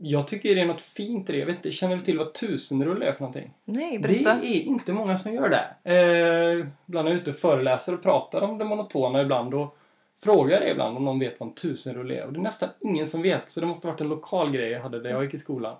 Jag 0.08 0.28
tycker 0.28 0.54
det 0.54 0.60
är 0.60 0.66
något 0.66 0.80
fint 0.82 1.28
i 1.30 1.32
det. 1.32 1.38
Jag 1.38 1.46
vet 1.46 1.56
inte, 1.56 1.72
känner 1.72 1.96
du 1.96 2.02
till 2.02 2.18
vad 2.18 2.34
tusenrulle 2.34 3.06
är 3.06 3.12
för 3.12 3.20
någonting? 3.20 3.52
Nej, 3.64 3.98
Det 3.98 4.08
berätta. 4.08 4.32
är 4.32 4.60
inte 4.60 4.92
många 4.92 5.18
som 5.18 5.34
gör 5.34 5.48
det. 5.48 5.90
Eh, 5.94 6.66
ibland 6.86 7.08
är 7.08 7.12
jag 7.12 7.20
ute 7.20 7.30
och 7.30 7.36
föreläser 7.36 7.94
och 7.94 8.02
pratar 8.02 8.42
om 8.42 8.58
det 8.58 8.64
monotona 8.64 9.22
ibland 9.22 9.54
och 9.54 9.76
frågar 10.24 10.60
det 10.60 10.70
ibland 10.70 10.96
om 10.96 11.04
någon 11.04 11.18
vet 11.18 11.40
vad 11.40 11.48
en 11.48 11.54
tusenrulle 11.54 12.14
är. 12.14 12.24
Och 12.24 12.32
det 12.32 12.38
är 12.38 12.42
nästan 12.42 12.68
ingen 12.80 13.06
som 13.06 13.22
vet, 13.22 13.50
så 13.50 13.60
det 13.60 13.66
måste 13.66 13.86
ha 13.86 13.92
varit 13.92 14.00
en 14.00 14.08
lokal 14.08 14.50
grej 14.52 14.70
jag 14.70 14.80
hade 14.80 15.00
där 15.00 15.10
jag 15.10 15.24
gick 15.24 15.34
i 15.34 15.38
skolan. 15.38 15.76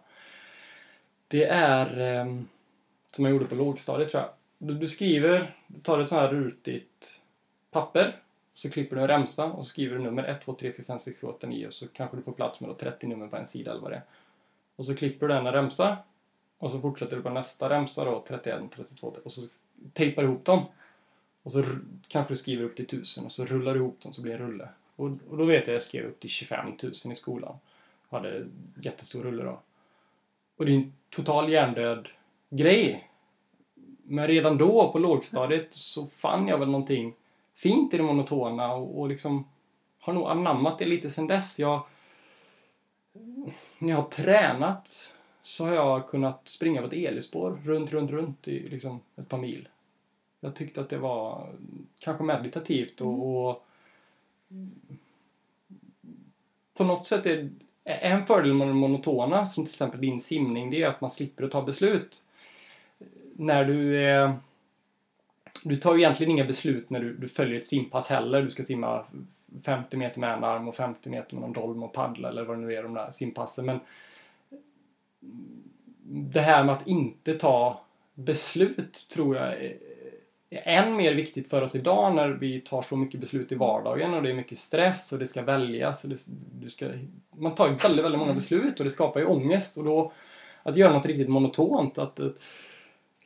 Det 1.28 1.44
är 1.44 2.00
eh, 2.20 2.26
som 3.12 3.24
jag 3.24 3.32
gjorde 3.32 3.44
på 3.44 3.54
lågstadiet 3.54 4.10
tror 4.10 4.22
jag. 4.22 4.30
Du, 4.58 4.74
du 4.74 4.86
skriver, 4.86 5.54
du 5.66 5.80
tar 5.80 6.00
ett 6.00 6.08
sånt 6.08 6.20
här 6.20 6.30
rutigt 6.32 7.20
papper 7.70 8.16
så 8.56 8.70
klipper 8.70 8.96
du 8.96 9.02
en 9.02 9.08
remsa 9.08 9.44
och 9.44 9.66
så 9.66 9.70
skriver 9.70 9.96
du 9.96 10.02
nummer 10.02 10.24
1, 10.24 10.40
2, 10.44 10.54
3, 10.54 10.72
4, 10.72 10.84
5, 10.86 10.98
6, 11.00 11.20
7, 11.20 11.26
8, 11.26 11.46
9 11.46 11.66
och 11.66 11.74
så 11.74 11.88
kanske 11.88 12.16
du 12.16 12.22
får 12.22 12.32
plats 12.32 12.60
med 12.60 12.78
30 12.78 13.06
nummer 13.06 13.28
på 13.28 13.36
en 13.36 13.46
sida 13.46 13.70
eller 13.70 13.80
vad 13.80 13.90
det 13.90 13.96
är. 13.96 14.02
Och 14.76 14.86
så 14.86 14.94
klipper 14.94 15.28
du 15.28 15.34
denna 15.34 15.52
remsa. 15.52 15.98
Och 16.58 16.70
så 16.70 16.80
fortsätter 16.80 17.16
du 17.16 17.22
på 17.22 17.30
nästa 17.30 17.70
remsa 17.70 18.04
då, 18.04 18.24
31, 18.28 18.62
32. 18.74 19.16
Och 19.24 19.32
så 19.32 19.42
tejpar 19.92 20.22
du 20.22 20.28
ihop 20.28 20.44
dem. 20.44 20.64
Och 21.42 21.52
så 21.52 21.64
kanske 22.08 22.34
du 22.34 22.38
skriver 22.38 22.64
upp 22.64 22.76
till 22.76 22.84
1000 22.84 23.24
och 23.24 23.32
så 23.32 23.44
rullar 23.44 23.74
du 23.74 23.80
ihop 23.80 24.02
dem 24.02 24.12
så 24.12 24.22
blir 24.22 24.38
det 24.38 24.44
en 24.44 24.50
rulle. 24.50 24.68
Och, 24.96 25.10
och 25.30 25.36
då 25.36 25.44
vet 25.44 25.54
jag 25.54 25.62
att 25.62 25.68
jag 25.68 25.82
skrev 25.82 26.06
upp 26.06 26.20
till 26.20 26.30
25 26.30 26.66
000 26.82 26.92
i 26.92 27.14
skolan. 27.14 27.58
Hade 28.08 28.46
jättestor 28.80 29.22
rulle 29.22 29.44
då. 29.44 29.60
Och 30.56 30.66
det 30.66 30.72
är 30.72 30.76
en 30.76 30.92
total 31.10 31.52
hjärndöd 31.52 32.08
grej. 32.50 33.10
Men 34.02 34.26
redan 34.26 34.58
då 34.58 34.92
på 34.92 34.98
lågstadiet 34.98 35.68
så 35.70 36.06
fann 36.06 36.48
jag 36.48 36.58
väl 36.58 36.68
någonting 36.68 37.14
fint 37.56 37.94
i 37.94 37.96
det 37.96 38.02
monotona 38.02 38.74
och, 38.74 39.00
och 39.00 39.08
liksom 39.08 39.44
har 39.98 40.12
nog 40.12 40.28
anammat 40.28 40.78
det 40.78 40.84
lite 40.84 41.10
sen 41.10 41.26
dess. 41.26 41.58
Jag, 41.58 41.82
när 43.78 43.90
jag 43.90 43.96
har 43.96 44.08
tränat 44.08 45.12
så 45.42 45.64
har 45.64 45.74
jag 45.74 46.08
kunnat 46.08 46.48
springa 46.48 46.80
på 46.80 46.86
ett 46.86 46.92
elspår 46.92 47.58
runt, 47.64 47.92
runt, 47.92 48.10
runt 48.10 48.48
i 48.48 48.68
liksom 48.68 49.00
ett 49.16 49.28
par 49.28 49.38
mil. 49.38 49.68
Jag 50.40 50.54
tyckte 50.54 50.80
att 50.80 50.88
det 50.88 50.98
var 50.98 51.52
kanske 51.98 52.24
meditativt 52.24 53.00
och, 53.00 53.46
och 53.48 53.66
på 56.74 56.84
något 56.84 57.06
sätt 57.06 57.26
är 57.26 57.50
en 57.84 58.26
fördel 58.26 58.54
med 58.54 58.68
det 58.68 58.74
monotona, 58.74 59.46
som 59.46 59.64
till 59.64 59.72
exempel 59.72 60.00
din 60.00 60.20
simning, 60.20 60.70
det 60.70 60.82
är 60.82 60.88
att 60.88 61.00
man 61.00 61.10
slipper 61.10 61.44
att 61.44 61.50
ta 61.50 61.62
beslut. 61.62 62.24
När 63.36 63.64
du 63.64 64.04
är... 64.04 64.34
Du 65.62 65.76
tar 65.76 65.94
ju 65.94 66.00
egentligen 66.00 66.30
inga 66.30 66.44
beslut 66.44 66.90
när 66.90 67.00
du, 67.00 67.16
du 67.16 67.28
följer 67.28 67.60
ett 67.60 67.66
simpass 67.66 68.08
heller. 68.08 68.42
Du 68.42 68.50
ska 68.50 68.64
simma 68.64 69.04
50 69.64 69.96
meter 69.96 70.20
med 70.20 70.32
en 70.32 70.44
arm 70.44 70.68
och 70.68 70.76
50 70.76 71.10
meter 71.10 71.34
med 71.34 71.42
någon 71.42 71.52
dolm 71.52 71.82
och 71.82 71.92
paddla 71.92 72.28
eller 72.28 72.44
vad 72.44 72.56
det 72.56 72.60
nu 72.60 72.74
är 72.74 72.82
de 72.82 72.94
där 72.94 73.10
simpassen. 73.10 73.66
Men 73.66 73.80
det 76.08 76.40
här 76.40 76.64
med 76.64 76.74
att 76.74 76.86
inte 76.86 77.34
ta 77.34 77.80
beslut 78.14 79.08
tror 79.12 79.36
jag 79.36 79.62
är 79.62 79.76
än 80.50 80.96
mer 80.96 81.14
viktigt 81.14 81.50
för 81.50 81.62
oss 81.62 81.74
idag 81.74 82.14
när 82.14 82.28
vi 82.28 82.60
tar 82.60 82.82
så 82.82 82.96
mycket 82.96 83.20
beslut 83.20 83.52
i 83.52 83.54
vardagen 83.54 84.14
och 84.14 84.22
det 84.22 84.30
är 84.30 84.34
mycket 84.34 84.58
stress 84.58 85.12
och 85.12 85.18
det 85.18 85.26
ska 85.26 85.42
väljas. 85.42 86.04
Och 86.04 86.10
det, 86.10 86.26
du 86.60 86.70
ska, 86.70 86.88
man 87.36 87.54
tar 87.54 87.68
ju 87.68 87.74
väldigt, 87.74 88.04
väldigt 88.04 88.18
många 88.18 88.34
beslut 88.34 88.78
och 88.78 88.84
det 88.84 88.90
skapar 88.90 89.20
ju 89.20 89.26
ångest 89.26 89.76
och 89.76 89.84
då 89.84 90.12
att 90.62 90.76
göra 90.76 90.92
något 90.92 91.06
riktigt 91.06 91.28
monotont, 91.28 91.98
att 91.98 92.20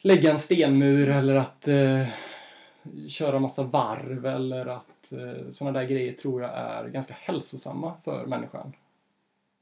lägga 0.01 0.31
en 0.31 0.39
stenmur 0.39 1.09
eller 1.09 1.35
att 1.35 1.69
eh, 1.69 2.07
köra 3.09 3.39
massa 3.39 3.63
varv 3.63 4.27
eller 4.27 4.67
att 4.67 5.13
eh, 5.13 5.51
sådana 5.51 5.79
där 5.79 5.87
grejer 5.87 6.13
tror 6.13 6.43
jag 6.43 6.51
är 6.55 6.89
ganska 6.89 7.15
hälsosamma 7.15 7.95
för 8.05 8.27
människan. 8.27 8.73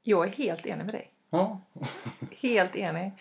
Jag 0.03 0.27
är 0.27 0.33
helt 0.33 0.66
enig 0.66 0.85
med 0.85 0.94
dig. 0.94 1.11
Ja, 1.31 1.61
Helt 2.42 2.77
enig. 2.77 3.12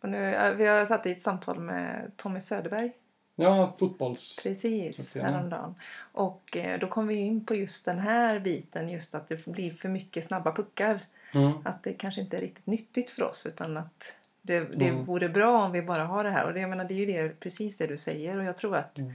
Och 0.00 0.08
nu, 0.08 0.54
vi 0.58 0.66
har 0.66 0.86
satt 0.86 1.06
i 1.06 1.12
ett 1.12 1.22
samtal 1.22 1.58
med 1.58 2.12
Tommy 2.16 2.40
Söderberg 2.40 2.92
ja 3.36 3.74
fotbolls... 3.78 4.38
precis 4.42 5.14
häromdagen. 5.14 5.74
Och 6.12 6.56
eh, 6.56 6.78
då 6.80 6.86
kom 6.86 7.06
vi 7.06 7.14
in 7.14 7.44
på 7.44 7.54
just 7.54 7.84
den 7.84 7.98
här 7.98 8.40
biten, 8.40 8.88
just 8.88 9.14
att 9.14 9.28
det 9.28 9.46
blir 9.46 9.70
för 9.70 9.88
mycket 9.88 10.24
snabba 10.24 10.52
puckar. 10.52 11.00
Mm. 11.34 11.52
Att 11.64 11.82
det 11.82 11.92
kanske 11.92 12.20
inte 12.20 12.36
är 12.36 12.40
riktigt 12.40 12.66
nyttigt 12.66 13.10
för 13.10 13.22
oss 13.22 13.46
utan 13.46 13.76
att 13.76 14.16
det, 14.46 14.60
det 14.60 14.88
Mm. 14.88 15.04
vore 15.04 15.28
bra 15.28 15.64
om 15.64 15.72
vi 15.72 15.82
bara 15.82 16.04
har 16.04 16.24
det 16.24 16.30
här. 16.30 16.46
Och 16.46 16.54
det, 16.54 16.60
jag 16.60 16.70
menar, 16.70 16.84
det 16.84 16.94
är 16.94 16.96
ju 16.96 17.06
det, 17.06 17.40
precis 17.40 17.78
det 17.78 17.86
du 17.86 17.98
säger 17.98 18.36
och 18.38 18.44
jag 18.44 18.56
tror 18.56 18.76
att 18.76 18.98
Mm. 18.98 19.12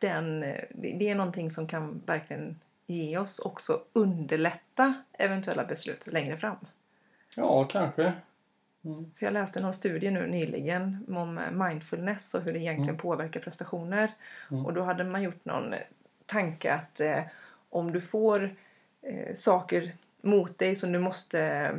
den, 0.00 0.40
det, 0.70 1.10
är 1.10 1.14
någonting 1.14 1.50
som 1.50 1.66
kan 1.66 2.02
verkligen 2.06 2.60
ge 2.86 3.18
oss 3.18 3.38
också 3.38 3.80
underlätta 3.92 4.94
eventuella 5.12 5.64
beslut 5.64 6.06
längre 6.06 6.36
fram. 6.36 6.56
Ja, 7.34 7.64
kanske. 7.64 8.12
För 9.16 9.26
jag 9.26 9.32
läste 9.32 9.62
någon 9.62 9.72
studie 9.72 10.10
nu 10.10 10.26
nyligen 10.26 11.06
om 11.16 11.40
mindfulness 11.52 12.34
och 12.34 12.42
hur 12.42 12.52
det 12.52 12.58
egentligen 12.58 12.88
Mm. 12.88 13.00
påverkar 13.00 13.40
prestationer. 13.40 14.10
Mm. 14.50 14.66
Och 14.66 14.72
då 14.74 14.82
hade 14.82 15.04
man 15.04 15.22
gjort 15.22 15.44
någon 15.44 15.74
tanke 16.26 16.72
att 16.72 17.00
eh, 17.00 17.20
om 17.70 17.92
du 17.92 18.00
får 18.00 18.56
eh, 19.02 19.34
saker 19.34 19.92
mot 20.22 20.58
dig 20.58 20.76
som 20.76 20.92
du 20.92 20.98
måste 20.98 21.70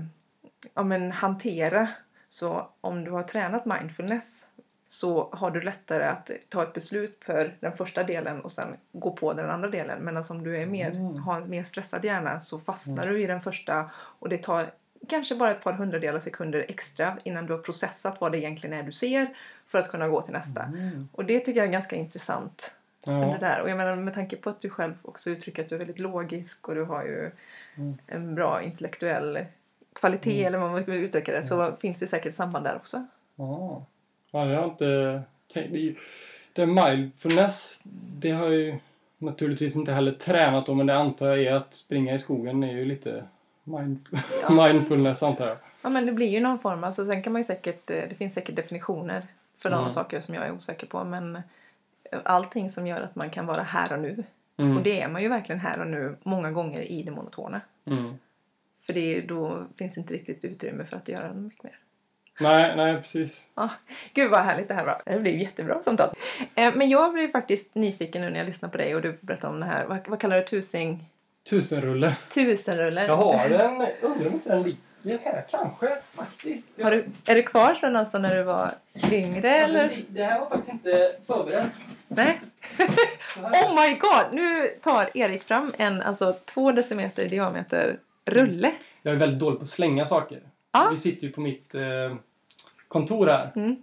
ja, 0.73 0.83
men, 0.83 1.11
hantera. 1.11 1.87
Så 2.29 2.67
om 2.81 3.03
du 3.03 3.11
har 3.11 3.23
tränat 3.23 3.65
mindfulness 3.65 4.45
så 4.87 5.29
har 5.31 5.51
du 5.51 5.61
lättare 5.61 6.03
att 6.03 6.29
ta 6.49 6.63
ett 6.63 6.73
beslut 6.73 7.17
för 7.25 7.57
den 7.59 7.77
första 7.77 8.03
delen 8.03 8.41
och 8.41 8.51
sen 8.51 8.67
gå 8.91 9.11
på 9.11 9.33
den 9.33 9.49
andra 9.49 9.69
delen. 9.69 9.99
Men 10.01 10.17
alltså 10.17 10.33
om 10.33 10.43
du 10.43 10.57
är 10.57 10.65
mer, 10.65 10.91
Mm. 10.91 11.15
har 11.17 11.41
en 11.41 11.49
mer 11.49 11.63
stressad 11.63 12.05
hjärna 12.05 12.39
så 12.39 12.59
fastnar 12.59 13.07
du 13.07 13.21
i 13.23 13.27
den 13.27 13.41
första 13.41 13.91
och 13.95 14.29
det 14.29 14.37
tar 14.37 14.65
kanske 15.09 15.35
bara 15.35 15.51
ett 15.51 15.63
par 15.63 15.73
hundradelar 15.73 16.19
sekunder 16.19 16.65
extra 16.67 17.17
innan 17.23 17.45
du 17.45 17.53
har 17.53 17.59
processat 17.59 18.17
vad 18.21 18.31
det 18.31 18.37
egentligen 18.37 18.79
är 18.79 18.83
du 18.83 18.91
ser 18.91 19.27
för 19.65 19.79
att 19.79 19.89
kunna 19.91 20.07
gå 20.07 20.21
till 20.21 20.33
nästa. 20.33 20.63
Mm. 20.63 21.09
Och 21.11 21.25
det 21.25 21.39
tycker 21.39 21.59
jag 21.59 21.67
är 21.67 21.71
ganska 21.71 21.95
intressant. 21.95 22.75
Det 23.05 23.11
Ja. 23.11 23.37
där. 23.39 23.61
Och 23.61 23.69
jag 23.69 23.77
menar 23.77 23.95
med 23.95 24.13
tanke 24.13 24.35
på 24.35 24.49
att 24.49 24.61
du 24.61 24.69
själv 24.69 24.93
också 25.01 25.29
uttrycker 25.29 25.63
att 25.63 25.69
du 25.69 25.75
är 25.75 25.79
väldigt 25.79 25.99
logisk 25.99 26.67
och 26.67 26.75
du 26.75 26.83
har 26.83 27.03
ju 27.03 27.31
en 28.07 28.35
bra 28.35 28.61
intellektuell 28.61 29.45
kvalitet 29.99 30.43
eller 30.43 30.57
vad 30.57 30.71
man 30.71 30.81
ska 30.83 30.93
uttrycka 30.95 31.31
det 31.31 31.43
så 31.43 31.71
finns 31.79 31.99
det 31.99 32.07
säkert 32.07 32.36
samband 32.36 32.65
där 32.65 32.75
också. 32.75 33.05
Ja. 33.36 33.86
ja, 34.31 34.39
det 34.39 34.45
har 34.45 34.53
jag 34.62 34.65
inte 34.67 35.21
tänkt. 35.53 35.95
Det, 36.53 36.62
är 36.62 36.65
mindfulness, 36.95 37.79
det 38.19 38.31
har 38.31 38.45
jag 38.45 38.55
ju 38.55 38.75
naturligtvis 39.17 39.75
inte 39.75 39.91
heller 39.91 40.12
tränat 40.12 40.65
då, 40.65 40.73
men 40.73 40.88
det 40.88 40.95
antar 40.97 41.27
jag 41.27 41.39
är 41.41 41.53
att 41.53 41.73
springa 41.73 42.13
i 42.13 42.19
skogen 42.19 42.63
är 42.63 42.73
ju 42.73 42.86
lite 42.86 43.23
mind, 43.63 44.05
Ja. 44.41 44.49
mindfulness 44.67 45.23
antar 45.23 45.47
jag. 45.47 45.57
Ja 45.81 45.89
men 45.89 46.05
det 46.05 46.12
blir 46.12 46.27
ju 46.27 46.39
någon 46.39 46.60
form, 46.60 46.83
alltså 46.83 47.05
sen 47.05 47.23
kan 47.23 47.33
man 47.33 47.39
ju 47.39 47.43
säkert, 47.43 47.89
eh, 47.89 48.03
det 48.10 48.15
finns 48.15 48.33
säkert 48.33 48.55
definitioner 48.55 49.27
för 49.57 49.71
Mm. 49.71 49.89
saker 49.89 50.19
som 50.19 50.36
jag 50.36 50.45
är 50.47 50.51
osäker 50.51 50.88
på 50.88 51.03
men 51.03 51.36
eh, 52.12 52.19
allting 52.23 52.69
som 52.69 52.88
gör 52.88 53.01
att 53.01 53.15
man 53.15 53.29
kan 53.29 53.45
vara 53.45 53.62
här 53.63 53.93
och 53.93 53.99
nu. 53.99 54.23
Mm. 54.57 54.77
Och 54.77 54.83
det 54.83 55.01
är 55.01 55.07
man 55.07 55.21
ju 55.21 55.29
verkligen 55.29 55.60
här 55.60 55.79
och 55.81 55.88
nu 55.88 56.15
många 56.23 56.51
gånger 56.51 56.81
i 56.81 57.03
det 57.03 57.12
monotona. 57.12 57.62
Mm. 57.86 58.17
För 58.88 58.93
det, 58.93 59.21
då 59.21 59.67
finns 59.78 59.97
inte 59.97 60.13
riktigt 60.13 60.45
utrymme 60.45 60.86
för 60.86 60.97
att 60.97 61.08
göra 61.08 61.34
mycket 61.34 61.63
mer. 61.63 61.80
Nej, 62.39 62.76
nej 62.76 62.97
precis. 62.97 63.45
Ah, 63.54 63.69
gud 64.13 64.32
vad 64.32 64.39
härligt 64.39 64.67
det 64.67 64.73
här 64.73 64.86
var. 64.86 65.02
Det 65.06 65.19
blev 65.19 65.36
jättebra 65.36 65.84
samtal. 65.84 66.10
Eh, 66.56 66.76
men 66.76 66.89
jag 66.89 67.13
blev 67.13 67.28
faktiskt 67.28 67.76
nyfiken 67.76 68.21
nu 68.21 68.30
när 68.30 68.38
jag 68.38 68.45
lyssnade 68.45 68.71
på 68.71 68.78
dig 68.78 68.95
och 68.95 69.02
du 69.02 69.17
berättade 69.21 69.54
om 69.54 69.60
det 69.60 69.65
här. 69.65 69.86
Vad, 69.86 70.08
vad 70.08 70.19
kallar 70.19 70.38
du 70.38 70.43
tusing? 70.43 71.10
Tusenrulle. 71.50 72.15
Tusenrulle? 72.30 73.06
Jag 73.06 73.15
har 73.15 73.50
den, 73.50 73.88
undrar 74.02 74.28
om 74.28 74.34
inte 74.34 74.50
den 74.50 74.63
ligger 74.63 75.19
här 75.23 75.45
kanske 75.50 75.97
faktiskt. 76.13 76.69
Har 76.82 76.91
du, 76.91 77.06
är 77.26 77.36
du 77.36 77.43
kvar 77.43 77.76
sen 77.76 77.95
alltså 77.95 78.17
när 78.17 78.36
du 78.36 78.43
var 78.43 78.71
yngre 79.12 79.50
eller? 79.50 80.04
Det 80.10 80.23
här 80.23 80.39
var 80.39 80.50
faktiskt 80.50 80.71
inte 80.71 81.15
förberett. 81.28 81.71
Nej? 82.08 82.41
Oh 83.38 83.76
my 83.76 83.93
god! 83.93 84.26
Nu 84.34 84.67
tar 84.67 85.10
Erik 85.13 85.43
fram 85.43 85.73
en 85.78 86.02
alltså 86.02 86.36
två 86.45 86.71
decimeter 86.71 87.23
i 87.23 87.28
diameter 87.28 88.00
rulle. 88.27 88.71
Jag 89.01 89.13
är 89.13 89.17
väldigt 89.17 89.39
dålig 89.39 89.59
på 89.59 89.63
att 89.63 89.69
slänga 89.69 90.05
saker. 90.05 90.41
Ja. 90.71 90.87
Vi 90.91 90.97
sitter 90.97 91.27
ju 91.27 91.33
på 91.33 91.41
mitt 91.41 91.75
eh, 91.75 92.15
kontor 92.87 93.27
här. 93.27 93.51
Mm. 93.55 93.75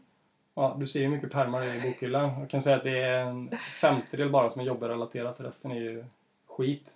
Ja, 0.54 0.76
du 0.80 0.87
ser 0.87 1.00
ju 1.00 1.09
mycket 1.09 1.30
pärmar 1.33 1.64
i 1.76 1.80
bokhyllan. 1.80 2.40
Jag 2.40 2.50
kan 2.50 2.62
säga 2.62 2.76
att 2.76 2.85
det 2.85 2.98
är 2.98 3.18
en 3.24 3.50
femtedel 3.80 4.30
bara 4.30 4.50
som 4.50 4.61
är 4.61 4.64
jobbrelaterat. 4.64 5.37
Resten 5.40 5.70
är 5.70 5.80
ju 5.80 6.04
skit. 6.48 6.90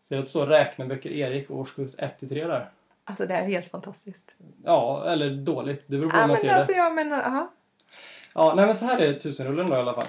Ser 0.00 0.18
att 0.18 0.24
det 0.24 0.30
står 0.30 0.46
räkneböcker 0.46 1.10
Erik 1.10 1.50
årskurs 1.50 1.90
1 1.98 2.18
till 2.18 2.28
3 2.28 2.46
där. 2.46 2.70
Alltså 3.04 3.26
det 3.26 3.34
är 3.34 3.46
helt 3.46 3.70
fantastiskt. 3.70 4.34
Ja, 4.64 5.04
eller 5.08 5.30
dåligt. 5.30 5.84
Det 5.86 5.98
beror 5.98 6.10
på 6.10 6.16
hur 6.16 6.22
Ja 6.22 6.26
man 6.26 6.34
men 6.34 6.36
ser 6.42 6.54
alltså 6.54 6.72
det. 6.72 6.78
jag 6.78 6.94
menar, 6.94 7.22
aha. 7.22 7.52
Ja, 8.34 8.52
nej 8.56 8.66
men 8.66 8.74
så 8.76 8.84
här 8.84 8.98
är 8.98 9.12
tusenrullen 9.12 9.66
då 9.70 9.76
i 9.76 9.78
alla 9.78 9.94
fall. 9.94 10.06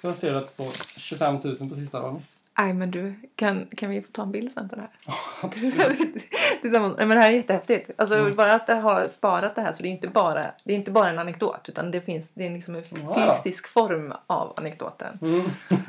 Så 0.00 0.06
jag 0.08 0.16
ser 0.16 0.34
att 0.34 0.46
det 0.46 0.50
står 0.52 0.98
25 1.00 1.34
000 1.34 1.42
på 1.70 1.76
sista 1.76 1.98
raden. 2.00 2.22
Nej 2.58 2.74
men 2.74 2.90
du, 2.90 3.14
kan, 3.36 3.66
kan 3.76 3.90
vi 3.90 4.02
få 4.02 4.08
ta 4.12 4.22
en 4.22 4.32
bild 4.32 4.52
sen 4.52 4.68
på 4.68 4.76
det 4.76 4.80
här? 4.80 5.48
Tillsammans. 6.60 6.96
Nej, 6.96 7.06
men 7.06 7.16
det 7.16 7.22
här 7.22 7.28
är 7.28 7.32
jättehäftigt. 7.32 7.90
Alltså, 7.96 8.14
Mm. 8.14 8.36
Bara 8.36 8.54
att 8.54 8.68
ha 8.68 9.08
sparat 9.08 9.54
det 9.54 9.62
här 9.62 9.72
så 9.72 9.82
det 9.82 9.88
är 9.88 9.90
inte 9.90 10.08
bara, 10.08 10.46
det 10.64 10.72
är 10.72 10.76
inte 10.76 10.90
bara 10.90 11.10
en 11.10 11.18
anekdot 11.18 11.68
utan 11.68 11.90
det 11.90 12.00
finns 12.00 12.30
det 12.30 12.46
är 12.46 12.50
liksom 12.50 12.74
en 12.74 12.84
ja. 12.90 13.34
fysisk 13.34 13.68
form 13.68 14.12
av 14.26 14.52
anekdoten. 14.56 15.18
Mm. 15.22 15.42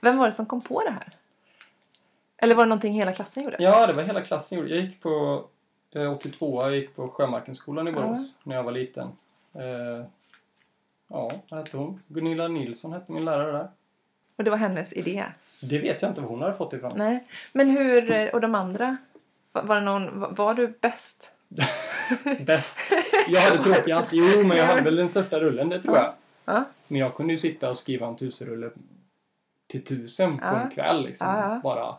Vem 0.00 0.18
var 0.18 0.26
det 0.26 0.32
som 0.32 0.46
kom 0.46 0.60
på 0.60 0.82
det 0.82 0.90
här? 0.90 1.16
Eller 2.36 2.54
var 2.54 2.64
det 2.64 2.68
någonting 2.68 2.92
hela 2.92 3.12
klassen 3.12 3.44
gjorde? 3.44 3.56
Ja, 3.58 3.86
det 3.86 3.92
var 3.92 4.02
hela 4.02 4.20
klassen 4.20 4.58
gjorde. 4.58 4.70
Jag 4.70 4.84
gick 4.84 5.02
på 5.02 5.44
är 5.92 6.10
82, 6.10 6.62
jag 6.62 6.76
gick 6.76 6.96
på 6.96 7.08
Sjömarkenskolan 7.08 7.88
i 7.88 7.92
Borås 7.92 8.38
när 8.42 8.56
jag 8.56 8.62
var 8.62 8.72
liten. 8.72 9.08
Eh, 9.54 10.04
ja, 11.08 11.30
vad 11.50 11.60
hette 11.60 11.76
hon? 11.76 12.02
Gunilla 12.08 12.48
Nilsson 12.48 12.92
hette 12.92 13.12
min 13.12 13.24
lärare 13.24 13.52
där. 13.52 13.68
Och 14.38 14.44
det 14.44 14.50
var 14.50 14.56
hennes 14.58 14.92
idé? 14.92 15.24
Det 15.62 15.78
vet 15.78 16.02
jag 16.02 16.10
inte 16.10 16.20
var 16.20 16.28
hon 16.28 16.42
hade 16.42 16.54
fått 16.54 16.72
ifrån. 16.72 16.92
Nej. 16.98 17.24
Men 17.52 17.70
hur, 17.70 18.34
och 18.34 18.40
de 18.40 18.54
andra? 18.54 18.96
Var, 19.52 19.74
det 19.74 19.80
någon, 19.80 20.34
var, 20.34 20.54
du 20.54 20.78
bäst? 20.80 21.34
Bäst. 22.46 22.78
Jag 23.28 23.40
hade 23.40 23.62
tråkigast. 23.64 24.08
Jo, 24.12 24.44
men 24.44 24.56
jag 24.56 24.64
hade 24.66 24.82
väl 24.82 24.96
den 24.96 25.08
största 25.08 25.40
rullen, 25.40 25.68
det 25.68 25.82
tror 25.82 25.96
jag. 25.96 26.14
Ja. 26.44 26.64
Men 26.88 27.00
jag 27.00 27.14
kunde 27.16 27.32
ju 27.32 27.36
sitta 27.36 27.70
och 27.70 27.78
skriva 27.78 28.06
en 28.06 28.16
tusenrulle 28.16 28.70
till 29.66 29.84
tusen 29.84 30.38
på 30.38 30.44
Ja. 30.44 30.60
en 30.60 30.70
kväll 30.70 31.02
liksom. 31.04 31.26
Ja, 31.26 31.38
ja. 31.54 31.60
Bara 31.62 31.94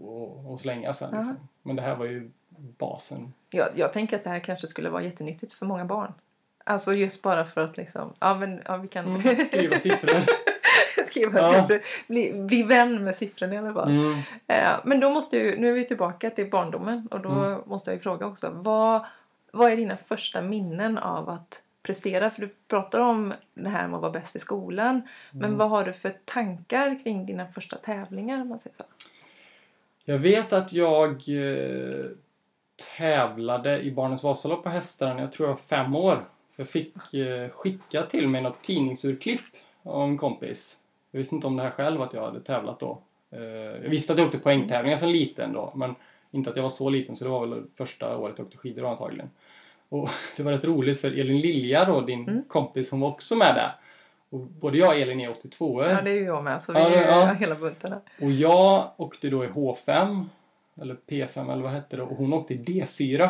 och, 0.00 0.52
och 0.52 0.60
slänga 0.60 0.94
sen 0.94 1.08
Ja. 1.12 1.18
liksom. 1.18 1.48
Men 1.62 1.76
det 1.76 1.82
här 1.82 1.96
var 1.96 2.06
ju 2.06 2.30
basen. 2.78 3.32
Jag, 3.50 3.68
jag 3.74 3.92
tänker 3.92 4.16
att 4.16 4.24
det 4.24 4.30
här 4.30 4.40
kanske 4.40 4.66
skulle 4.66 4.90
vara 4.90 5.02
jättenyttigt 5.02 5.52
för 5.52 5.66
många 5.66 5.84
barn. 5.84 6.12
Alltså 6.64 6.92
just 6.94 7.22
bara 7.22 7.44
för 7.44 7.60
att 7.60 7.76
liksom, 7.76 8.12
ja 8.20 8.34
men 8.34 8.60
ja, 8.64 8.76
vi 8.76 8.88
kan 8.88 9.04
Mm, 9.04 9.44
skriva 9.44 9.78
siffror. 9.78 10.20
skriva 11.12 11.40
Ja. 11.40 11.52
siffror. 11.52 11.80
Bli, 12.08 12.32
bli 12.32 12.62
vän 12.62 13.04
med 13.04 13.14
siffrorna 13.14 13.54
i 13.54 13.58
alla 13.58 13.72
fall. 13.74 13.90
Mm. 13.90 14.12
Eh, 14.46 14.70
men 14.84 15.00
då 15.00 15.10
måste 15.10 15.36
ju, 15.36 15.56
nu 15.60 15.68
är 15.68 15.72
vi 15.72 15.84
tillbaka 15.84 16.30
till 16.30 16.50
barndomen 16.50 17.08
och 17.10 17.20
då 17.20 17.28
Mm. 17.30 17.60
måste 17.66 17.90
jag 17.90 17.96
ju 17.96 18.00
fråga 18.02 18.26
också. 18.26 18.50
Vad, 18.52 19.04
vad 19.52 19.72
är 19.72 19.76
dina 19.76 19.96
första 19.96 20.42
minnen 20.42 20.98
av 20.98 21.28
att 21.28 21.62
prestera? 21.82 22.30
För 22.30 22.40
du 22.40 22.48
pratar 22.68 23.00
om 23.00 23.32
det 23.54 23.68
här 23.68 23.88
med 23.88 23.94
att 23.96 24.02
vara 24.02 24.12
bäst 24.12 24.36
i 24.36 24.38
skolan. 24.38 25.02
Men 25.30 25.44
Mm. 25.44 25.58
vad 25.58 25.70
har 25.70 25.84
du 25.84 25.92
för 25.92 26.12
tankar 26.24 27.02
kring 27.04 27.26
dina 27.26 27.46
första 27.46 27.76
tävlingar 27.76 28.40
om 28.42 28.48
man 28.48 28.58
säger 28.58 28.76
så? 28.76 28.84
Jag 30.04 30.18
vet 30.18 30.52
att 30.52 30.72
jag 30.72 31.10
eh, 31.10 32.04
tävlade 32.96 33.80
i 33.80 33.90
Barnens 33.92 34.24
Vasalopp 34.24 34.62
på 34.62 34.68
hästar 34.68 35.14
när 35.14 35.20
jag 35.20 35.32
tror 35.32 35.48
jag 35.48 35.54
var 35.54 35.62
fem 35.62 35.96
år. 35.96 36.24
Jag 36.56 36.68
fick 36.68 37.14
eh, 37.14 37.48
skicka 37.48 38.02
till 38.02 38.28
mig 38.28 38.42
något 38.42 38.62
tidningsurklipp 38.62 39.40
av 39.82 40.02
en 40.08 40.18
kompis. 40.18 40.78
Jag 41.12 41.18
visste 41.18 41.34
inte 41.34 41.46
om 41.46 41.56
det 41.56 41.62
här 41.62 41.70
själv 41.70 42.02
att 42.02 42.12
jag 42.14 42.22
hade 42.24 42.40
tävlat 42.40 42.80
då. 42.80 42.98
Eh, 43.32 43.40
jag 43.82 43.90
visste 43.90 44.12
att 44.12 44.18
jag 44.18 44.26
åkte 44.26 44.38
poängtävlingar 44.38 44.96
som 44.96 45.08
liten 45.08 45.52
då, 45.52 45.72
men 45.74 45.94
inte 46.30 46.50
att 46.50 46.56
jag 46.56 46.62
var 46.62 46.70
så 46.70 46.88
liten 46.90 47.16
så 47.16 47.24
det 47.24 47.30
var 47.30 47.46
väl 47.46 47.62
första 47.76 48.16
året 48.16 48.34
jag 48.38 48.46
åkte 48.46 48.58
skidor 48.58 48.90
antagligen. 48.90 49.30
Och 49.88 50.08
det 50.36 50.42
var 50.42 50.52
rätt 50.52 50.64
roligt 50.64 51.00
för 51.00 51.08
Elin 51.20 51.40
Lilja 51.40 51.84
då, 51.84 52.00
din 52.00 52.28
Mm. 52.28 52.42
kompis, 52.48 52.90
hon 52.90 53.00
var 53.00 53.08
också 53.08 53.36
med 53.36 53.54
där. 53.54 53.72
Och 54.30 54.40
både 54.40 54.78
jag 54.78 54.88
och 54.88 54.94
Elin 54.94 55.20
är 55.20 55.30
82 55.30 55.82
Ja, 55.82 56.02
det 56.02 56.10
är 56.10 56.14
ju 56.14 56.24
jag 56.24 56.44
med. 56.44 56.62
Så 56.62 56.72
vi 56.72 56.78
Ja, 56.78 56.90
är 56.90 57.06
ja. 57.08 57.32
hela 57.32 57.54
bunten 57.54 57.92
här. 57.92 58.00
och 58.26 58.30
jag 58.32 58.90
åkte 58.96 59.28
då 59.30 59.44
i 59.44 59.48
H5, 59.48 60.24
eller 60.80 60.96
P5 61.08 61.52
eller 61.52 61.62
vad 61.62 61.72
hette 61.72 61.96
det, 61.96 62.02
och 62.02 62.16
hon 62.16 62.32
åkte 62.32 62.54
i 62.54 62.58
D4. 62.58 63.28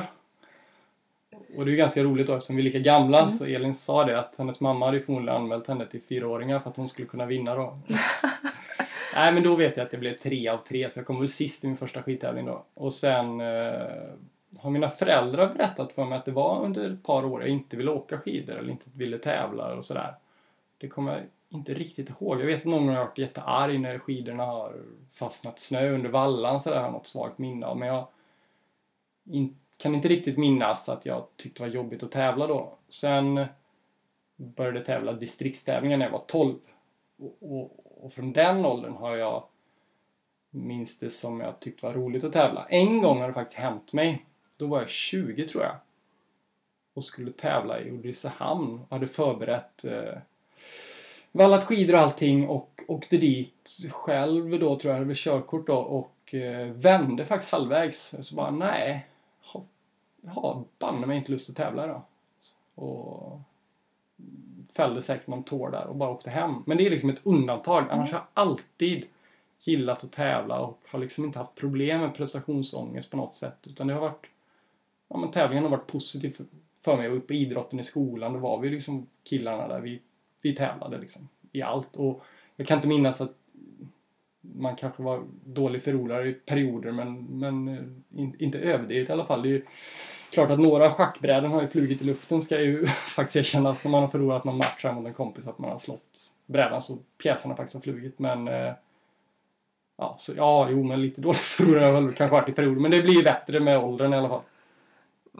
Och 1.56 1.64
det 1.64 1.72
är 1.72 1.76
ganska 1.76 2.02
roligt 2.02 2.26
då 2.26 2.34
eftersom 2.34 2.56
vi 2.56 2.62
är 2.62 2.64
lika 2.64 2.78
gamla 2.78 3.18
Mm. 3.20 3.30
så 3.30 3.44
Elin 3.44 3.74
sa 3.74 4.04
det 4.04 4.18
att 4.18 4.38
hennes 4.38 4.60
mamma 4.60 4.86
hade 4.86 5.00
förmodligen 5.00 5.36
anmält 5.36 5.66
henne 5.66 5.86
till 5.86 6.02
fyraåringar 6.02 6.60
för 6.60 6.70
att 6.70 6.76
hon 6.76 6.88
skulle 6.88 7.08
kunna 7.08 7.26
vinna 7.26 7.54
då. 7.54 7.76
Nej 9.14 9.32
men 9.32 9.42
då 9.42 9.56
vet 9.56 9.76
jag 9.76 9.84
att 9.84 9.90
det 9.90 9.98
blev 9.98 10.16
tre 10.16 10.48
av 10.48 10.56
tre 10.58 10.90
så 10.90 10.98
jag 10.98 11.06
kom 11.06 11.20
väl 11.20 11.28
sist 11.28 11.64
i 11.64 11.66
min 11.66 11.76
första 11.76 12.02
skidtävling 12.02 12.46
då. 12.46 12.64
Och 12.74 12.94
sen 12.94 13.40
eh, 13.40 13.82
har 14.58 14.70
mina 14.70 14.90
föräldrar 14.90 15.54
berättat 15.54 15.92
för 15.92 16.04
mig 16.04 16.18
att 16.18 16.24
det 16.24 16.32
var 16.32 16.64
under 16.64 16.88
ett 16.88 17.02
par 17.02 17.24
år 17.24 17.40
jag 17.40 17.50
inte 17.50 17.76
ville 17.76 17.90
åka 17.90 18.18
skidor 18.18 18.56
eller 18.56 18.70
inte 18.70 18.90
ville 18.94 19.18
tävla 19.18 19.74
och 19.74 19.84
sådär. 19.84 20.14
Det 20.78 20.88
kommer 20.88 21.12
jag 21.12 21.22
inte 21.48 21.74
riktigt 21.74 22.10
ihåg. 22.10 22.40
Jag 22.40 22.46
vet 22.46 22.58
att 22.58 22.64
någon 22.64 22.78
gång 22.80 22.88
har 22.88 22.96
jag 22.96 23.04
varit 23.04 23.18
jättearg 23.18 23.80
när 23.80 23.98
skidorna 23.98 24.44
har 24.44 24.74
fastnat 25.12 25.60
snö 25.60 25.90
under 25.90 26.10
vallan 26.10 26.60
så 26.60 26.70
där 26.70 26.80
har 26.80 26.90
något 26.90 27.06
svagt 27.06 27.38
minne 27.38 27.66
av. 27.66 27.78
Men 27.78 27.88
jag 27.88 28.06
in, 29.30 29.56
kan 29.82 29.94
inte 29.94 30.08
riktigt 30.08 30.38
minnas 30.38 30.88
att 30.88 31.06
jag 31.06 31.26
tyckte 31.36 31.62
det 31.62 31.68
var 31.68 31.74
jobbigt 31.74 32.02
att 32.02 32.12
tävla 32.12 32.46
då. 32.46 32.74
Sen 32.88 33.46
började 34.36 34.78
jag 34.78 34.86
tävla 34.86 35.12
distriktstävlingar 35.12 35.96
när 35.96 36.04
jag 36.04 36.12
var 36.12 36.24
12. 36.26 36.58
Och, 37.18 37.36
och, 37.40 38.04
och 38.04 38.12
från 38.12 38.32
den 38.32 38.66
åldern 38.66 38.92
har 38.92 39.16
jag 39.16 39.44
minns 40.50 40.98
det 40.98 41.10
som 41.10 41.40
jag 41.40 41.60
tyckte 41.60 41.86
var 41.86 41.92
roligt 41.92 42.24
att 42.24 42.32
tävla. 42.32 42.66
En 42.68 43.02
gång 43.02 43.20
har 43.20 43.28
det 43.28 43.34
faktiskt 43.34 43.58
hänt 43.58 43.92
mig. 43.92 44.26
Då 44.56 44.66
var 44.66 44.80
jag 44.80 44.88
20 44.88 45.48
tror 45.48 45.64
jag. 45.64 45.76
Och 46.94 47.04
skulle 47.04 47.32
tävla 47.32 47.80
i 47.80 47.90
Ulricehamn 47.90 48.80
och 48.88 48.96
hade 48.96 49.08
förberett 49.08 49.84
eh, 49.84 50.18
vallat 51.32 51.64
skidor 51.64 51.94
och 51.94 52.00
allting 52.00 52.48
och 52.48 52.80
åkte 52.88 53.16
dit 53.16 53.78
själv 53.90 54.60
då 54.60 54.78
tror 54.78 54.90
jag, 54.90 54.94
hade 54.94 55.06
väl 55.06 55.16
körkort 55.16 55.66
då 55.66 55.76
och 55.76 56.34
eh, 56.34 56.66
vände 56.66 57.24
faktiskt 57.24 57.52
halvvägs. 57.52 58.14
Så 58.20 58.34
bara 58.34 58.50
nej, 58.50 59.06
jag 60.24 60.32
har 60.32 60.64
banne 60.78 61.06
mig 61.06 61.16
inte 61.16 61.32
lust 61.32 61.50
att 61.50 61.56
tävla 61.56 61.84
idag. 61.84 62.02
Och 62.74 63.40
fällde 64.72 65.02
säkert 65.02 65.26
någon 65.26 65.42
tår 65.42 65.70
där 65.70 65.86
och 65.86 65.96
bara 65.96 66.10
åkte 66.10 66.30
hem. 66.30 66.54
Men 66.66 66.76
det 66.76 66.86
är 66.86 66.90
liksom 66.90 67.10
ett 67.10 67.20
undantag. 67.26 67.84
Annars 67.90 68.12
har 68.12 68.18
jag 68.18 68.26
alltid 68.34 69.04
gillat 69.60 70.04
att 70.04 70.12
tävla 70.12 70.60
och 70.60 70.80
har 70.86 70.98
liksom 70.98 71.24
inte 71.24 71.38
haft 71.38 71.54
problem 71.54 72.00
med 72.00 72.14
prestationsångest 72.14 73.10
på 73.10 73.16
något 73.16 73.34
sätt. 73.34 73.58
Utan 73.66 73.86
det 73.86 73.94
har 73.94 74.00
varit, 74.00 74.26
ja 75.08 75.16
men 75.16 75.30
tävlingen 75.30 75.64
har 75.64 75.70
varit 75.70 75.92
positiv 75.92 76.36
för, 76.80 76.96
mig. 76.96 77.08
Och 77.08 77.26
på 77.26 77.32
idrotten 77.32 77.80
i 77.80 77.84
skolan, 77.84 78.32
då 78.32 78.38
var 78.38 78.58
vi 78.58 78.70
liksom 78.70 79.06
killarna 79.22 79.68
där. 79.68 79.80
Vi, 79.80 80.00
vi 80.42 80.56
tävlade 80.56 80.98
liksom 80.98 81.28
i 81.52 81.62
allt. 81.62 81.96
Och 81.96 82.24
jag 82.56 82.66
kan 82.66 82.78
inte 82.78 82.88
minnas 82.88 83.20
att 83.20 83.34
man 84.40 84.76
kanske 84.76 85.02
var 85.02 85.24
dålig 85.44 85.82
förlorare 85.82 86.28
i 86.28 86.32
perioder 86.32 86.92
men, 86.92 87.24
men 87.24 87.68
eh, 87.68 88.20
in, 88.20 88.36
inte 88.38 88.58
överdrivet 88.58 89.08
i 89.08 89.12
alla 89.12 89.26
fall. 89.26 89.42
Det 89.42 89.48
är 89.48 89.50
ju 89.50 89.64
klart 90.32 90.50
att 90.50 90.58
några 90.58 90.90
schackbräden 90.90 91.50
har 91.50 91.62
ju 91.62 91.68
flugit 91.68 92.02
i 92.02 92.04
luften 92.04 92.42
ska 92.42 92.60
ju 92.60 92.86
faktiskt 92.86 93.36
erkännas 93.36 93.84
när 93.84 93.90
man 93.90 94.02
har 94.02 94.08
förlorat 94.08 94.44
någon 94.44 94.56
match 94.56 94.84
här 94.84 94.92
mot 94.92 95.06
en 95.06 95.14
kompis 95.14 95.46
att 95.46 95.58
man 95.58 95.70
har 95.70 95.78
slått 95.78 96.32
brädan 96.46 96.82
så 96.82 96.98
pjäserna 97.22 97.56
faktiskt 97.56 97.74
har 97.74 97.80
flugit 97.80 98.18
men 98.18 98.48
eh, 98.48 98.72
ja, 99.98 100.16
så, 100.18 100.32
ja, 100.36 100.68
jo 100.70 100.82
men 100.82 101.02
lite 101.02 101.20
dålig 101.20 101.36
förlorare 101.36 101.84
har 101.84 102.00
väl 102.00 102.14
kanske 102.14 102.32
varit 102.32 102.48
i 102.48 102.52
perioder 102.52 102.80
men 102.80 102.90
det 102.90 103.02
blir 103.02 103.14
ju 103.14 103.22
bättre 103.22 103.60
med 103.60 103.78
åldern 103.78 104.12
i 104.12 104.16
alla 104.16 104.28
fall. 104.28 104.42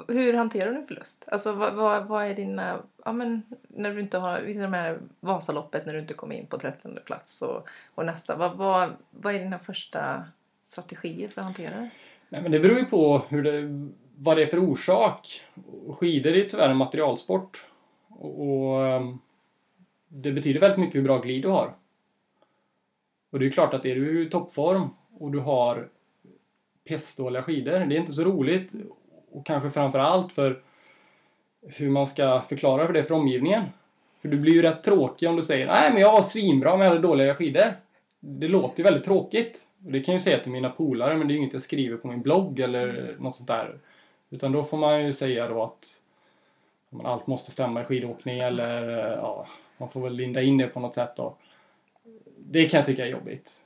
Hur 0.08 0.34
hanterar 0.34 0.72
du 0.72 0.82
förlust? 0.82 1.28
Alltså 1.28 1.52
vad, 1.52 1.74
vad, 1.74 2.06
vad 2.06 2.26
är 2.26 2.34
dina... 2.34 2.78
Ja, 3.04 3.12
men 3.12 3.42
när 3.68 3.94
du 3.94 4.00
inte 4.00 4.18
har... 4.18 4.40
Visst 4.40 4.60
är 4.60 4.98
Vasaloppet 5.20 5.86
när 5.86 5.92
du 5.92 5.98
inte 5.98 6.14
kom 6.14 6.32
in 6.32 6.46
på 6.46 6.58
13 6.58 6.98
plats 7.04 7.42
och, 7.42 7.68
och 7.94 8.06
nästa. 8.06 8.36
Vad, 8.36 8.56
vad, 8.56 8.90
vad 9.10 9.34
är 9.34 9.38
dina 9.38 9.58
första 9.58 10.24
strategier 10.64 11.28
för 11.28 11.40
att 11.40 11.44
hantera 11.44 11.76
det? 11.76 11.90
Nej, 12.28 12.42
men 12.42 12.52
det 12.52 12.60
beror 12.60 12.78
ju 12.78 12.84
på 12.84 13.22
hur 13.28 13.42
det, 13.42 13.88
vad 14.22 14.36
det 14.36 14.42
är 14.42 14.46
för 14.46 14.58
orsak. 14.58 15.44
Skidor 15.88 16.32
är 16.32 16.36
ju 16.36 16.48
tyvärr 16.48 16.70
en 16.70 16.76
materialsport. 16.76 17.64
Och, 18.08 18.48
och 18.48 18.86
ehm, 18.86 19.18
det 20.08 20.32
betyder 20.32 20.60
väldigt 20.60 20.78
mycket 20.78 20.94
hur 20.94 21.02
bra 21.02 21.18
glid 21.18 21.42
du 21.42 21.48
har. 21.48 21.74
Och 23.30 23.38
det 23.38 23.42
är 23.42 23.46
ju 23.46 23.52
klart 23.52 23.74
att 23.74 23.86
är 23.86 23.94
du 23.94 24.26
i 24.26 24.30
toppform 24.30 24.88
och 25.18 25.30
du 25.30 25.38
har 25.38 25.88
pestdåliga 26.88 27.42
skidor, 27.42 27.72
det 27.72 27.96
är 27.96 28.00
inte 28.00 28.12
så 28.12 28.24
roligt. 28.24 28.70
Och 29.32 29.46
kanske 29.46 29.70
framför 29.70 29.98
allt 29.98 30.32
för 30.32 30.62
hur 31.62 31.90
man 31.90 32.06
ska 32.06 32.42
förklara 32.48 32.86
för 32.86 32.92
det 32.92 33.04
för 33.04 33.14
omgivningen. 33.14 33.64
För 34.22 34.28
du 34.28 34.36
blir 34.36 34.52
ju 34.52 34.62
rätt 34.62 34.84
tråkig 34.84 35.28
om 35.28 35.36
du 35.36 35.42
säger 35.42 35.66
nej 35.66 35.92
men 35.92 36.02
jag 36.02 36.12
var 36.12 36.22
svinbra 36.22 36.70
men 36.70 36.80
jag 36.80 36.88
hade 36.88 37.08
dåliga 37.08 37.34
skidor. 37.34 37.64
Det 38.20 38.48
låter 38.48 38.78
ju 38.78 38.84
väldigt 38.84 39.04
tråkigt. 39.04 39.68
Och 39.84 39.92
det 39.92 40.00
kan 40.00 40.12
jag 40.12 40.20
ju 40.20 40.24
säga 40.24 40.38
till 40.38 40.52
mina 40.52 40.70
polare 40.70 41.16
men 41.16 41.28
det 41.28 41.32
är 41.32 41.34
ju 41.34 41.40
inget 41.40 41.52
jag 41.52 41.62
skriver 41.62 41.96
på 41.96 42.08
min 42.08 42.22
blogg 42.22 42.60
eller 42.60 43.16
något 43.18 43.36
sånt 43.36 43.48
där. 43.48 43.78
Utan 44.32 44.52
då 44.52 44.64
får 44.64 44.76
man 44.76 45.04
ju 45.04 45.12
säga 45.12 45.48
då 45.48 45.62
att 45.62 46.02
man 46.90 47.06
allt 47.06 47.26
måste 47.26 47.50
stämma 47.50 47.80
i 47.80 47.84
skidåkning 47.84 48.38
eller 48.38 48.88
ja, 49.16 49.46
man 49.78 49.88
får 49.88 50.00
väl 50.00 50.12
linda 50.12 50.42
in 50.42 50.58
det 50.58 50.66
på 50.66 50.80
något 50.80 50.94
sätt 50.94 51.16
då. 51.16 51.36
Det 52.36 52.68
kan 52.68 52.78
jag 52.78 52.86
tycka 52.86 53.06
är 53.06 53.10
jobbigt. 53.10 53.64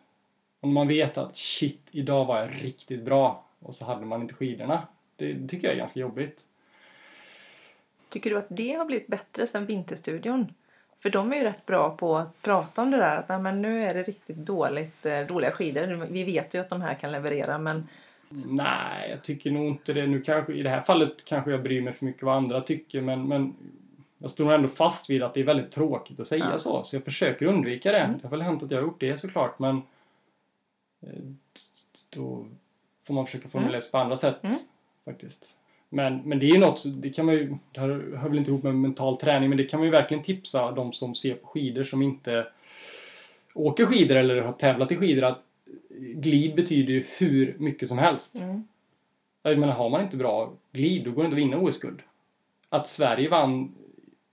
Om 0.61 0.73
man 0.73 0.89
vet 0.89 1.19
att 1.19 1.37
shit, 1.37 1.81
idag 1.91 2.25
var 2.25 2.39
jag 2.39 2.51
riktigt 2.64 3.03
bra 3.03 3.45
och 3.59 3.75
så 3.75 3.85
hade 3.85 4.07
man 4.07 4.23
inte 4.23 4.35
skidorna. 4.35 4.87
Det 5.17 5.49
tycker 5.49 5.67
jag 5.67 5.75
är 5.75 5.79
ganska 5.79 6.01
jobbigt. 6.01 6.43
Tycker 8.09 8.31
du 8.31 8.39
att 8.39 8.47
det 8.49 8.73
har 8.73 8.85
blivit 8.85 9.07
bättre 9.07 9.47
sen 9.47 9.67
Vinterstudion? 9.67 10.55
För 10.97 11.11
de 11.11 11.33
är 11.33 11.37
ju 11.37 11.43
rätt 11.43 11.67
bra 11.67 11.97
på 11.97 12.17
att 12.17 12.43
prata 12.43 12.83
om 12.83 12.91
det 12.91 12.97
där. 12.97 13.25
Att 13.29 13.43
men 13.43 13.62
nu 13.62 13.85
är 13.85 13.95
det 13.95 14.03
riktigt 14.03 14.37
dåligt, 14.37 15.07
eh, 15.07 15.21
dåliga 15.21 15.51
skidor. 15.51 16.07
Vi 16.11 16.25
vet 16.25 16.55
ju 16.55 16.59
att 16.59 16.69
de 16.69 16.83
här 16.83 16.95
kan 16.95 17.12
leverera 17.12 17.59
men 17.59 17.89
Nej, 18.47 19.07
jag 19.11 19.24
tycker 19.24 19.51
nog 19.51 19.66
inte 19.66 19.93
det. 19.93 20.07
Nu 20.07 20.20
kanske, 20.20 20.53
I 20.53 20.62
det 20.62 20.70
här 20.70 20.80
fallet 20.82 21.24
kanske 21.24 21.51
jag 21.51 21.62
bryr 21.62 21.80
mig 21.82 21.93
för 21.93 22.05
mycket 22.05 22.22
vad 22.22 22.37
andra 22.37 22.61
tycker 22.61 23.01
men, 23.01 23.28
men 23.28 23.55
jag 24.18 24.30
står 24.30 24.45
nog 24.45 24.55
ändå 24.55 24.68
fast 24.68 25.11
vid 25.11 25.22
att 25.22 25.34
det 25.34 25.41
är 25.41 25.45
väldigt 25.45 25.70
tråkigt 25.70 26.20
att 26.20 26.26
säga 26.26 26.49
Ja. 26.53 26.59
så. 26.59 26.84
Så 26.84 26.97
jag 26.97 27.05
försöker 27.05 27.47
undvika 27.47 27.93
det. 27.93 27.99
Mm. 27.99 28.18
Det 28.18 28.22
har 28.26 28.30
väl 28.30 28.43
hänt 28.43 28.62
att 28.62 28.70
jag 28.70 28.78
har 28.78 28.82
gjort 28.84 29.01
det 29.01 29.20
såklart 29.20 29.59
men 29.59 29.76
eh, 31.03 31.09
då 32.11 32.47
får 33.03 33.14
man 33.14 33.26
försöka 33.26 33.49
formulera 33.49 33.80
sig 33.80 33.91
på 33.93 33.99
andra 33.99 34.16
sätt 34.16 34.45
Mm. 34.45 34.57
faktiskt. 35.05 35.49
Men, 35.89 36.16
men 36.24 36.39
det 36.39 36.47
är 36.47 36.53
ju 36.53 36.59
något, 36.59 36.84
det 37.03 37.11
kan 37.11 37.26
man 37.26 37.34
ju, 37.34 37.55
det 37.72 37.80
hör 37.80 38.28
väl 38.28 38.39
inte 38.39 38.51
ihop 38.51 38.62
med 38.62 38.74
mental 38.74 39.16
träning 39.16 39.49
men 39.49 39.59
det 39.59 39.64
kan 39.64 39.80
man 39.80 39.84
ju 39.87 39.91
verkligen 39.93 40.22
tipsa 40.22 40.72
de 40.72 40.93
som 40.93 41.14
ser 41.14 41.34
på 41.34 41.47
skidor 41.47 41.84
som 41.84 42.03
inte 42.03 42.47
åker 43.55 43.87
skidor 43.87 44.16
eller 44.16 44.41
har 44.43 44.53
tävlat 44.53 44.93
i 44.93 44.97
skidor 44.97 45.24
att 45.24 45.43
glid 45.99 46.55
betyder 46.57 46.92
ju 46.92 47.07
hur 47.18 47.57
mycket 47.59 47.88
som 47.88 47.99
helst. 47.99 48.36
mm. 48.36 48.68
Jag 49.42 49.59
menar, 49.59 49.72
har 49.72 49.88
man 49.88 50.03
inte 50.03 50.16
bra 50.16 50.53
glid, 50.72 51.05
då 51.05 51.11
går 51.11 51.22
det 51.22 51.26
inte 51.26 51.34
att 51.34 51.38
vinna 51.42 51.59
OS-guld. 51.59 52.03
Att 52.68 52.88
Sverige 52.88 53.28
vann, 53.28 53.74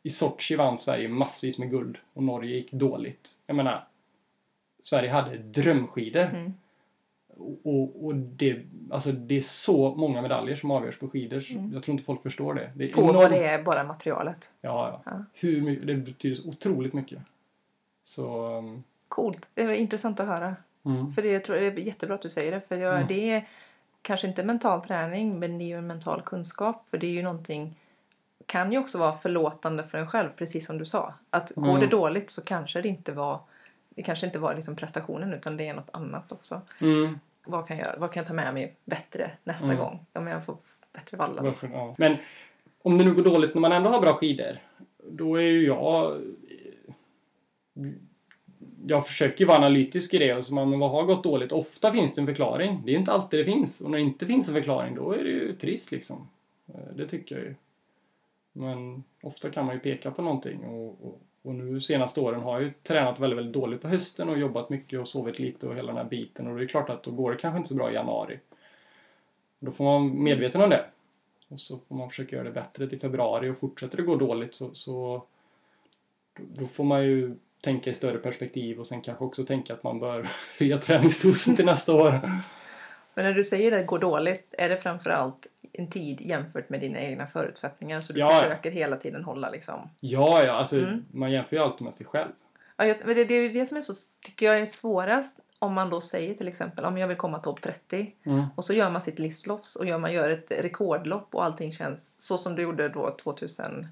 i 0.04 0.10
Sochi 0.10 0.56
vann 0.56 0.78
Sverige 0.78 1.08
massvis 1.08 1.58
med 1.58 1.70
guld 1.70 1.98
och 2.14 2.24
Norge 2.24 2.56
gick 2.56 2.72
dåligt. 2.72 3.30
Jag 3.48 3.56
menar, 3.56 3.88
Sverige 4.80 5.10
hade 5.10 5.38
drömskidor. 5.38 6.22
Mm. 6.22 6.54
Och, 7.64 8.06
och, 8.06 8.16
det, 8.16 8.62
alltså 8.92 9.12
det 9.12 9.38
är 9.38 9.42
så 9.42 9.96
många 9.96 10.22
medaljer 10.22 10.56
som 10.56 10.72
avgörs 10.72 10.98
på 10.98 11.08
skidor. 11.10 11.44
Mm. 11.52 11.74
Jag 11.74 11.84
tror 11.84 11.94
inte 11.94 12.06
folk 12.06 12.24
förstår 12.24 12.54
det. 12.54 12.72
det 12.76 12.90
är 12.90 12.94
på 12.94 13.02
enormt- 13.02 13.16
vad 13.16 13.32
det 13.32 13.46
är 13.48 13.64
bara 13.64 13.84
materialet. 13.84 14.50
Ja, 14.62 15.02
ja. 15.06 15.12
Ja. 15.12 15.24
Hur 15.34 15.62
mycket, 15.62 15.88
det 15.88 15.96
betyder 15.96 16.36
så 16.36 16.50
otroligt 16.50 16.94
mycket. 16.94 17.20
Så... 18.06 18.58
um, 18.58 18.84
Coolt. 19.08 19.50
Det 19.54 19.62
är 19.62 19.74
intressant 19.74 20.20
att 20.20 20.28
höra. 20.28 20.56
Mm. 20.86 21.14
För 21.14 21.22
det, 21.22 21.32
jag 21.32 21.44
tror 21.44 21.56
det 21.56 21.66
är 21.66 21.78
jättebra 21.80 22.16
att 22.16 22.22
du 22.22 22.30
säger 22.30 22.52
det. 22.52 22.62
För 22.62 22.78
jag, 22.78 22.96
Mm. 22.96 23.08
det, 23.08 23.32
är, 23.32 23.48
kanske 24.02 24.28
inte 24.28 24.44
mental 24.44 24.82
träning, 24.82 25.40
men 25.40 25.58
det 25.58 25.64
är 25.64 25.68
ju 25.68 25.78
en 25.78 25.88
mental 25.88 26.22
kunskap. 26.22 26.90
För 26.90 26.98
det 26.98 27.08
är 27.08 27.12
ju 27.12 27.22
någonting, 27.24 27.76
kan 28.46 28.72
ju 28.72 28.78
också 28.78 28.98
vara 28.98 29.14
förlåtande 29.14 29.84
för 29.84 29.98
en 29.98 30.08
själv, 30.08 30.30
precis 30.38 30.66
som 30.66 30.78
du 30.78 30.86
sa. 30.86 31.14
Att 31.30 31.52
går 31.56 31.70
Mm. 31.70 31.80
det 31.80 31.88
dåligt 31.88 32.30
så 32.30 32.44
kanske 32.44 32.82
det 32.82 32.88
inte 32.90 33.12
var, 33.12 33.40
det 33.90 34.04
kanske 34.04 34.26
inte 34.26 34.40
var 34.40 34.56
liksom 34.56 34.76
prestationen 34.76 35.34
utan 35.34 35.58
det 35.58 35.68
är 35.68 35.74
något 35.74 35.90
annat 35.94 36.32
också. 36.32 36.62
Mm. 36.80 37.20
Vad 37.46 37.68
kan 37.68 37.78
jag, 37.78 37.96
vad 37.98 38.12
kan 38.12 38.22
jag 38.22 38.28
ta 38.28 38.34
med 38.34 38.54
mig 38.54 38.76
bättre 38.86 39.32
nästa 39.44 39.66
Mm. 39.68 39.78
gång? 39.78 40.06
Om 40.14 40.28
jag 40.28 40.46
får 40.46 40.58
bättre 40.94 41.18
vallar. 41.18 41.56
Ja. 41.74 41.96
Men 41.98 42.18
om 42.82 42.98
det 42.98 43.04
nu 43.06 43.14
går 43.14 43.24
dåligt 43.24 43.54
när 43.54 43.62
man 43.62 43.72
ändå 43.72 43.90
har 43.90 44.02
bra 44.02 44.14
skidor, 44.14 44.58
då 45.10 45.36
är 45.36 45.42
ju 45.42 45.66
jag... 45.66 46.22
Jag 48.86 49.08
försöker 49.08 49.40
ju 49.40 49.46
vara 49.46 49.58
analytisk 49.58 50.14
i 50.14 50.18
det. 50.18 50.34
Och 50.34 50.46
så 50.46 50.54
man, 50.54 50.70
men 50.70 50.80
vad 50.80 50.92
har 50.92 51.04
gått 51.04 51.24
dåligt? 51.24 51.52
Ofta 51.52 51.92
finns 51.92 52.16
det 52.16 52.22
en 52.22 52.28
förklaring. 52.28 52.82
Det 52.86 52.92
är 52.92 52.94
ju 52.94 53.00
inte 53.00 53.12
alltid 53.12 53.40
det 53.40 53.46
finns. 53.46 53.82
Och 53.82 53.92
när 53.92 53.98
det 53.98 54.04
inte 54.04 54.26
finns 54.26 54.48
en 54.48 54.54
förklaring, 54.54 54.96
då 54.96 55.12
är 55.12 55.24
det 55.24 55.30
ju 55.30 55.56
trist 55.56 55.92
liksom. 55.92 56.28
Eh, 56.68 56.96
det 56.96 57.08
tycker 57.08 57.36
jag 57.36 57.46
ju. 57.46 57.56
Men 58.54 59.04
ofta 59.22 59.50
kan 59.50 59.66
man 59.66 59.76
ju 59.76 59.80
peka 59.80 60.12
på 60.12 60.22
någonting. 60.22 60.64
Och, 60.64 61.08
och, 61.08 61.22
och 61.42 61.56
nu 61.56 61.82
senaste 61.82 62.20
åren 62.20 62.42
har 62.42 62.54
jag 62.54 62.64
ju 62.64 62.74
tränat 62.84 63.20
väldigt, 63.20 63.38
väldigt 63.38 63.54
dåligt 63.54 63.82
på 63.82 63.88
hösten 63.88 64.30
och 64.30 64.40
jobbat 64.40 64.70
mycket 64.70 65.00
och 65.00 65.08
sovit 65.08 65.40
lite 65.40 65.68
och 65.68 65.76
hela 65.76 65.88
den 65.88 65.98
här 65.98 66.10
biten. 66.10 66.48
Och 66.48 66.58
det 66.58 66.64
är 66.64 66.68
klart 66.68 66.90
att 66.90 67.04
då 67.04 67.12
går 67.12 67.32
det 67.32 67.38
kanske 67.38 67.58
inte 67.58 67.70
så 67.70 67.76
bra 67.76 67.92
i 67.92 67.94
januari. 67.94 68.40
Då 69.60 69.72
får 69.72 69.84
man 69.84 69.94
vara 69.94 70.14
medveten 70.14 70.62
om 70.62 70.70
det. 70.70 70.86
Och 71.48 71.60
så 71.60 71.80
får 71.88 71.96
man 71.96 72.10
försöka 72.10 72.36
göra 72.36 72.46
det 72.46 72.52
bättre 72.52 72.90
till 72.90 73.00
februari 73.00 73.50
och 73.50 73.58
fortsätter 73.58 73.98
det 73.98 74.04
gå 74.04 74.16
dåligt 74.16 74.56
så, 74.56 74.74
så 74.74 75.24
då 76.40 76.68
får 76.68 76.84
man 76.84 77.04
ju 77.06 77.36
tänka 77.64 77.90
i 77.90 77.94
större 77.94 78.18
perspektiv 78.18 78.80
och 78.80 78.88
sen 78.88 79.02
kanske 79.02 79.24
också 79.24 79.46
tänka 79.46 79.74
att 79.74 79.84
man 79.84 80.00
bör 80.00 80.28
höja 80.60 80.78
träningsdosen 80.78 81.56
till 81.56 81.66
nästa 81.66 81.94
år. 81.94 82.12
Men 83.16 83.26
när 83.26 83.34
du 83.34 83.44
säger 83.44 83.72
att 83.72 83.80
det 83.80 83.84
går 83.86 84.00
dåligt, 84.00 84.54
är 84.58 84.70
det 84.70 84.78
framförallt 84.78 85.48
en 85.74 85.90
tid 85.90 86.22
jämfört 86.22 86.70
med 86.70 86.80
dina 86.80 87.00
egna 87.00 87.28
förutsättningar? 87.28 88.02
Så 88.02 88.14
du 88.14 88.20
Ja, 88.20 88.34
ja. 88.36 88.42
försöker 88.42 88.72
hela 88.72 88.98
tiden 88.98 89.24
hålla 89.24 89.50
liksom... 89.50 89.90
Ja, 90.00 90.44
ja, 90.44 90.52
alltså 90.54 90.78
Mm. 90.78 91.06
man 91.12 91.32
jämför 91.32 91.56
ju 91.56 91.62
alltid 91.62 91.82
med 91.86 91.94
sig 91.94 92.06
själv. 92.06 92.30
Ja, 92.78 92.86
jag- 92.86 92.98
men 93.06 93.16
det, 93.16 93.26
det 93.26 93.34
är 93.34 93.42
ju 93.42 93.50
det 93.50 93.66
som 93.66 93.78
är 93.78 93.82
så, 93.82 93.94
tycker 94.26 94.46
jag 94.46 94.60
är 94.60 94.66
svårast 94.66 95.40
om 95.60 95.74
man 95.74 95.90
då 95.90 96.02
säger 96.02 96.34
till 96.34 96.48
exempel 96.48 96.86
om 96.86 96.98
jag 96.98 97.08
vill 97.08 97.18
komma 97.18 97.40
topp 97.40 97.62
30 97.62 98.12
Mm. 98.26 98.44
och 98.56 98.66
så 98.66 98.74
gör 98.74 98.90
man 98.90 99.02
sitt 99.02 99.20
listlofts 99.20 99.76
och 99.76 99.86
gör, 99.86 99.98
man 99.98 100.14
gör 100.14 100.30
ett 100.30 100.52
rekordlopp 100.60 101.36
och 101.36 101.44
allting 101.46 101.72
känns 101.72 102.22
så 102.22 102.38
som 102.38 102.56
du 102.56 102.62
gjorde 102.62 102.90
då 102.90 103.12
2014 103.24 103.88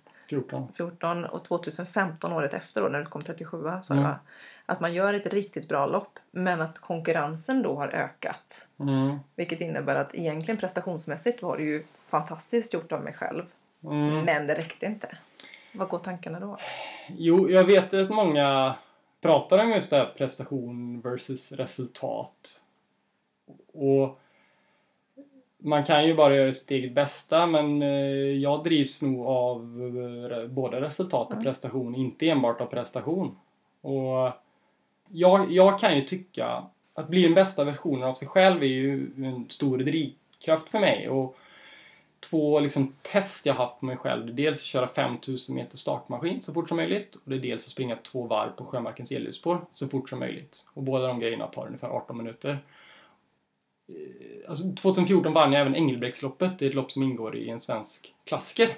14. 0.75 1.25
och 1.25 1.45
2015 1.45 2.33
året 2.33 2.53
efter 2.53 2.81
då 2.81 2.87
när 2.87 2.99
du 2.99 3.05
kom 3.05 3.21
37 3.21 3.63
sa 3.83 3.93
du 3.93 3.99
Mm. 3.99 4.11
va? 4.11 4.19
Att 4.65 4.79
man 4.79 4.93
gör 4.93 5.13
ett 5.13 5.33
riktigt 5.33 5.67
bra 5.67 5.85
lopp 5.87 6.19
men 6.31 6.61
att 6.61 6.79
konkurrensen 6.79 7.61
då 7.61 7.75
har 7.75 7.87
ökat. 7.87 8.67
Mm. 8.79 9.19
Vilket 9.35 9.61
innebär 9.61 9.95
att 9.95 10.15
egentligen 10.15 10.57
prestationsmässigt 10.57 11.41
var 11.41 11.57
det 11.57 11.63
ju 11.63 11.83
fantastiskt 12.09 12.73
gjort 12.73 12.91
av 12.91 13.03
mig 13.03 13.13
själv. 13.13 13.43
Mm. 13.83 14.25
Men 14.25 14.47
det 14.47 14.53
räckte 14.53 14.85
inte. 14.85 15.17
Vad 15.73 15.87
går 15.87 15.99
tankarna 15.99 16.39
då? 16.39 16.57
Jo, 17.09 17.49
jag 17.49 17.63
vet 17.63 17.93
att 17.93 18.09
många 18.09 18.75
pratar 19.21 19.59
om 19.59 19.69
just 19.69 19.89
det 19.89 19.95
här 19.97 20.13
prestation 20.17 21.01
versus 21.01 21.51
resultat. 21.51 22.61
Och 23.73 24.20
man 25.63 25.83
kan 25.85 26.07
ju 26.07 26.15
bara 26.15 26.35
göra 26.35 26.53
sitt 26.53 26.71
eget 26.71 26.93
bästa 26.93 27.47
men 27.47 27.81
eh, 27.81 27.89
jag 28.41 28.63
drivs 28.63 29.01
nog 29.01 29.25
av 29.27 29.59
eh, 30.31 30.47
både 30.47 30.81
resultat 30.81 31.33
och 31.33 31.43
prestation, 31.43 31.95
inte 31.95 32.29
enbart 32.29 32.61
av 32.61 32.65
prestation. 32.65 33.35
Och 33.81 34.31
jag, 35.11 35.51
jag 35.51 35.79
kan 35.79 35.95
ju 35.95 36.01
tycka 36.01 36.63
att 36.93 37.07
bli 37.07 37.23
den 37.23 37.33
bästa 37.33 37.63
versionen 37.63 38.03
av 38.03 38.13
sig 38.13 38.27
själv 38.27 38.63
är 38.63 38.67
ju 38.67 39.11
en 39.17 39.45
stor 39.49 39.77
drivkraft 39.77 40.69
för 40.69 40.79
mig. 40.79 41.09
Och 41.09 41.37
två 42.29 42.59
liksom, 42.59 42.95
test 43.01 43.45
jag 43.45 43.53
haft 43.53 43.79
på 43.79 43.85
mig 43.85 43.97
själv. 43.97 44.35
Dels 44.35 44.57
att 44.57 44.63
köra 44.63 44.87
5000 44.87 45.55
meter 45.55 45.77
startmaskin 45.77 46.41
så 46.41 46.53
fort 46.53 46.67
som 46.67 46.77
möjligt 46.77 47.15
och 47.15 47.21
det 47.23 47.35
är 47.35 47.39
dels 47.39 47.65
att 47.65 47.71
springa 47.71 47.95
två 47.95 48.23
varv 48.23 48.51
på 48.51 48.65
Sjömarkens 48.65 49.11
elljusspår 49.11 49.65
så 49.71 49.87
fort 49.87 50.09
som 50.09 50.19
möjligt. 50.19 50.65
Och 50.73 50.83
båda 50.83 51.07
de 51.07 51.19
grejerna 51.19 51.47
tar 51.47 51.65
ungefär 51.67 51.87
18 51.87 52.17
minuter. 52.17 52.59
Eh, 53.95 54.49
alltså 54.49 54.75
2014 54.75 55.33
vann 55.33 55.53
jag 55.53 55.61
även 55.61 55.75
Engelbrektsloppet. 55.75 56.59
Det 56.59 56.65
är 56.65 56.69
ett 56.69 56.75
lopp 56.75 56.91
som 56.91 57.03
ingår 57.03 57.35
i 57.35 57.49
en 57.49 57.59
svensk 57.59 58.13
klassiker. 58.23 58.69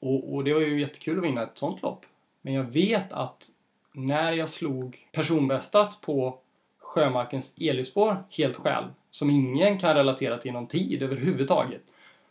Och, 0.00 0.34
och 0.34 0.44
det 0.44 0.52
var 0.54 0.60
ju 0.60 0.80
jättekul 0.80 1.18
att 1.18 1.24
vinna 1.24 1.42
ett 1.42 1.58
sånt 1.58 1.82
lopp. 1.82 2.06
Men 2.42 2.54
jag 2.54 2.64
vet 2.64 3.12
att 3.12 3.50
när 3.92 4.32
jag 4.32 4.48
slog 4.48 5.08
personbästat 5.12 6.00
på 6.00 6.38
Sjömarkens 6.78 7.54
elljusspår 7.60 8.24
helt 8.30 8.56
själv, 8.56 8.86
som 9.10 9.30
ingen 9.30 9.78
kan 9.78 9.94
relatera 9.94 10.38
till 10.38 10.52
någon 10.52 10.66
tid 10.66 11.02
överhuvudtaget, 11.02 11.82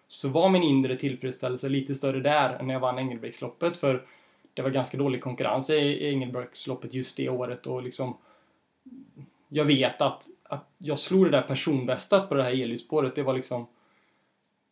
så 0.07 0.29
var 0.29 0.49
min 0.49 0.63
inre 0.63 0.95
tillfredsställelse 0.95 1.69
lite 1.69 1.95
större 1.95 2.19
där 2.19 2.53
än 2.53 2.67
när 2.67 2.73
jag 2.73 2.81
vann 2.81 2.99
Engelbrektsloppet 2.99 3.77
för 3.77 4.05
det 4.53 4.61
var 4.61 4.69
ganska 4.69 4.97
dålig 4.97 5.21
konkurrens 5.21 5.69
i 5.69 6.07
Engelbrektsloppet 6.07 6.93
just 6.93 7.17
det 7.17 7.29
året 7.29 7.67
och 7.67 7.83
liksom 7.83 8.17
jag 9.49 9.65
vet 9.65 10.01
att, 10.01 10.27
att 10.49 10.67
jag 10.77 10.99
slog 10.99 11.25
det 11.25 11.31
där 11.31 11.41
personbästat 11.41 12.29
på 12.29 12.35
det 12.35 12.43
här 12.43 12.51
elljusspåret. 12.51 13.15
Det 13.15 13.23
var 13.23 13.33
liksom 13.33 13.67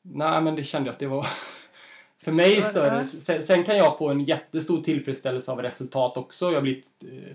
Nej 0.01 0.41
men 0.41 0.55
det 0.55 0.63
kände 0.63 0.88
jag 0.88 0.93
att 0.93 0.99
det 0.99 1.07
var 1.07 1.28
för 2.23 2.32
mig 2.32 2.61
större. 2.61 3.05
Sen, 3.05 3.43
sen 3.43 3.63
kan 3.63 3.78
jag 3.78 3.97
få 3.97 4.09
en 4.09 4.23
jättestor 4.23 4.82
tillfredsställelse 4.82 5.51
av 5.51 5.61
resultat 5.61 6.17
också. 6.17 6.45
Jag 6.45 6.53
har 6.53 6.61
blivit 6.61 6.88
eh, 7.03 7.34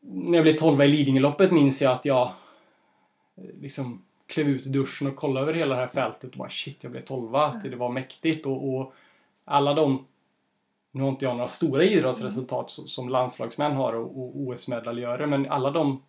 när 0.00 0.38
jag 0.38 0.44
blev 0.44 0.56
12 0.56 0.82
i 0.82 0.88
Lidingöloppet 0.88 1.52
minns 1.52 1.82
jag 1.82 1.92
att 1.92 2.04
jag 2.04 2.32
eh, 3.36 3.44
liksom 3.60 4.02
klev 4.26 4.48
ut 4.48 4.66
i 4.66 4.68
duschen 4.68 5.06
och 5.08 5.16
kollade 5.16 5.40
över 5.46 5.54
hela 5.54 5.74
det 5.74 5.80
här 5.80 5.88
fältet 5.88 6.30
och 6.32 6.38
bara 6.38 6.50
shit, 6.50 6.78
jag 6.82 6.92
blev 6.92 7.04
12 7.04 7.34
att 7.36 7.62
det 7.62 7.76
var 7.76 7.88
mäktigt 7.92 8.46
och, 8.46 8.74
och 8.74 8.94
alla 9.44 9.74
de 9.74 10.06
nu 10.92 11.02
har 11.02 11.08
inte 11.08 11.24
jag 11.24 11.36
några 11.36 11.48
stora 11.48 11.84
idrottsresultat 11.84 12.70
som- 12.70 12.86
som 12.88 13.08
landslagsmän 13.08 13.72
har 13.72 13.92
och, 13.92 14.18
och 14.20 14.36
OS-medaljörer 14.40 15.26
men 15.26 15.50
alla 15.50 15.70
de 15.70 16.02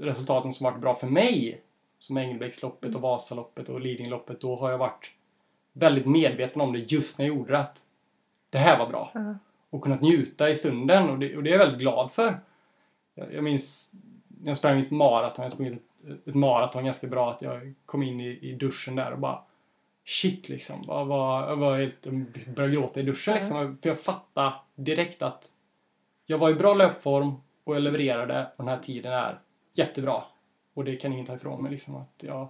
resultaten 0.00 0.52
som 0.52 0.64
varit 0.64 0.80
bra 0.80 0.94
för 0.94 1.06
mig 1.06 1.60
som 1.98 2.18
Engelbrektsloppet 2.18 2.94
och 2.94 3.00
Vasaloppet 3.00 3.68
och 3.68 3.80
Lidingöloppet 3.80 4.40
då 4.40 4.56
har 4.56 4.70
jag 4.70 4.78
varit 4.78 5.12
väldigt 5.72 6.06
medveten 6.06 6.60
om 6.60 6.72
det 6.72 6.78
just 6.78 7.18
när 7.18 7.26
jag 7.26 7.36
gjorde 7.36 7.58
att 7.58 7.80
det 8.50 8.58
här 8.58 8.78
var 8.78 8.88
bra 8.88 9.10
Ja. 9.14 9.34
och 9.70 9.82
kunnat 9.82 10.02
njuta 10.02 10.50
i 10.50 10.54
stunden 10.54 11.10
och 11.10 11.18
det, 11.18 11.36
och 11.36 11.42
det 11.42 11.50
är 11.50 11.52
jag 11.52 11.58
väldigt 11.58 11.80
glad 11.80 12.12
för. 12.12 12.34
Jag, 13.14 13.34
jag 13.34 13.44
minns 13.44 13.90
när 14.28 14.50
jag 14.50 14.56
sprang 14.56 14.80
ett 14.80 14.90
maraton, 14.90 15.42
jag 15.42 15.52
sprang 15.52 15.66
ett, 15.66 15.82
ett 16.26 16.34
maraton 16.34 16.84
ganska 16.84 17.06
bra, 17.06 17.30
att 17.30 17.42
jag 17.42 17.74
kom 17.86 18.02
in 18.02 18.20
i, 18.20 18.38
i 18.42 18.52
duschen 18.52 18.96
där 18.96 19.12
och 19.12 19.18
bara 19.18 19.42
shit 20.04 20.48
liksom. 20.48 20.84
Vad, 20.86 21.06
vad, 21.06 21.50
jag 21.50 21.56
var 21.56 21.78
helt, 21.78 22.06
jag 22.06 22.14
började 22.54 22.74
gråta 22.74 23.00
i 23.00 23.02
duschen 23.02 23.34
liksom. 23.34 23.76
För 23.82 23.88
jag 23.88 24.00
fattade 24.00 24.54
direkt 24.74 25.22
att 25.22 25.48
jag 26.26 26.38
var 26.38 26.50
i 26.50 26.54
bra 26.54 26.74
löpform 26.74 27.34
och 27.64 27.76
jag 27.76 27.82
levererade 27.82 28.46
och 28.56 28.64
den 28.64 28.68
här 28.74 28.82
tiden 28.82 29.12
är 29.12 29.38
jättebra. 29.72 30.22
Och 30.74 30.84
det 30.84 30.96
kan 30.96 31.12
ingen 31.12 31.26
ta 31.26 31.34
ifrån 31.34 31.62
mig 31.62 31.72
liksom. 31.72 31.96
Att 31.96 32.14
jag, 32.20 32.48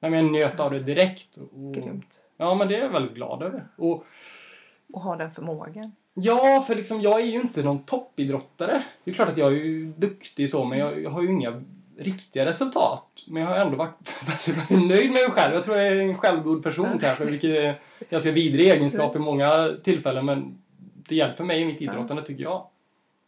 nej, 0.00 0.10
men 0.10 0.24
jag 0.24 0.32
njöt 0.32 0.60
av 0.60 0.70
det 0.70 0.80
direkt. 0.80 1.36
Och, 1.36 1.74
Grymt. 1.74 2.20
ja 2.36 2.54
men 2.54 2.68
det 2.68 2.76
är 2.76 2.80
jag 2.82 2.90
väldigt 2.90 3.14
glad 3.14 3.42
över. 3.42 3.68
Och 3.76 4.04
Och 4.92 5.00
ha 5.00 5.16
den 5.16 5.30
förmågan. 5.30 5.92
Ja, 6.14 6.64
för 6.66 6.74
liksom 6.74 7.00
jag 7.00 7.20
är 7.20 7.24
ju 7.24 7.40
inte 7.40 7.62
någon 7.62 7.82
toppidrottare. 7.84 8.82
Det 9.04 9.10
är 9.10 9.14
klart 9.14 9.28
att 9.28 9.38
jag 9.38 9.52
är 9.52 9.56
ju 9.56 9.92
duktig 9.92 10.50
så, 10.50 10.64
men 10.64 10.78
jag, 10.78 11.02
jag 11.02 11.10
har 11.10 11.22
ju 11.22 11.28
inga 11.28 11.62
riktiga 11.96 12.46
resultat. 12.46 13.24
Men 13.28 13.42
jag 13.42 13.48
har 13.48 13.56
ändå 13.56 13.76
varit 13.76 13.94
väldigt, 14.26 14.70
väldigt 14.70 14.88
nöjd 14.88 15.10
med 15.10 15.22
mig 15.22 15.30
själv. 15.30 15.54
Jag 15.54 15.64
tror 15.64 15.76
jag 15.76 15.86
är 15.86 15.96
en 15.96 16.18
självgod 16.18 16.62
person 16.62 16.98
kanske, 17.00 17.24
vilket 17.24 17.50
är 17.50 17.64
en 17.64 17.74
ganska 18.10 18.30
vidrig 18.30 18.70
egenskap 18.70 19.16
i 19.16 19.18
många 19.18 19.70
tillfällen. 19.84 20.24
Men 20.24 20.58
det 21.08 21.14
hjälper 21.14 21.44
mig 21.44 21.60
i 21.60 21.64
mitt 21.64 21.80
idrottande 21.80 22.22
tycker 22.22 22.42
jag. 22.42 22.66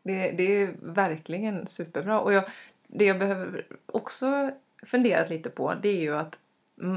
Det, 0.03 0.31
det 0.31 0.63
är 0.63 0.75
verkligen 0.81 1.67
superbra. 1.67 2.21
Och 2.21 2.33
jag, 2.33 2.45
det 2.87 3.05
jag 3.05 3.18
behöver 3.18 3.66
också 3.87 4.51
funderat 4.87 5.30
lite 5.30 5.51
på 5.51 5.74
det 5.82 5.89
är 5.89 6.01
ju 6.01 6.16
att 6.16 6.39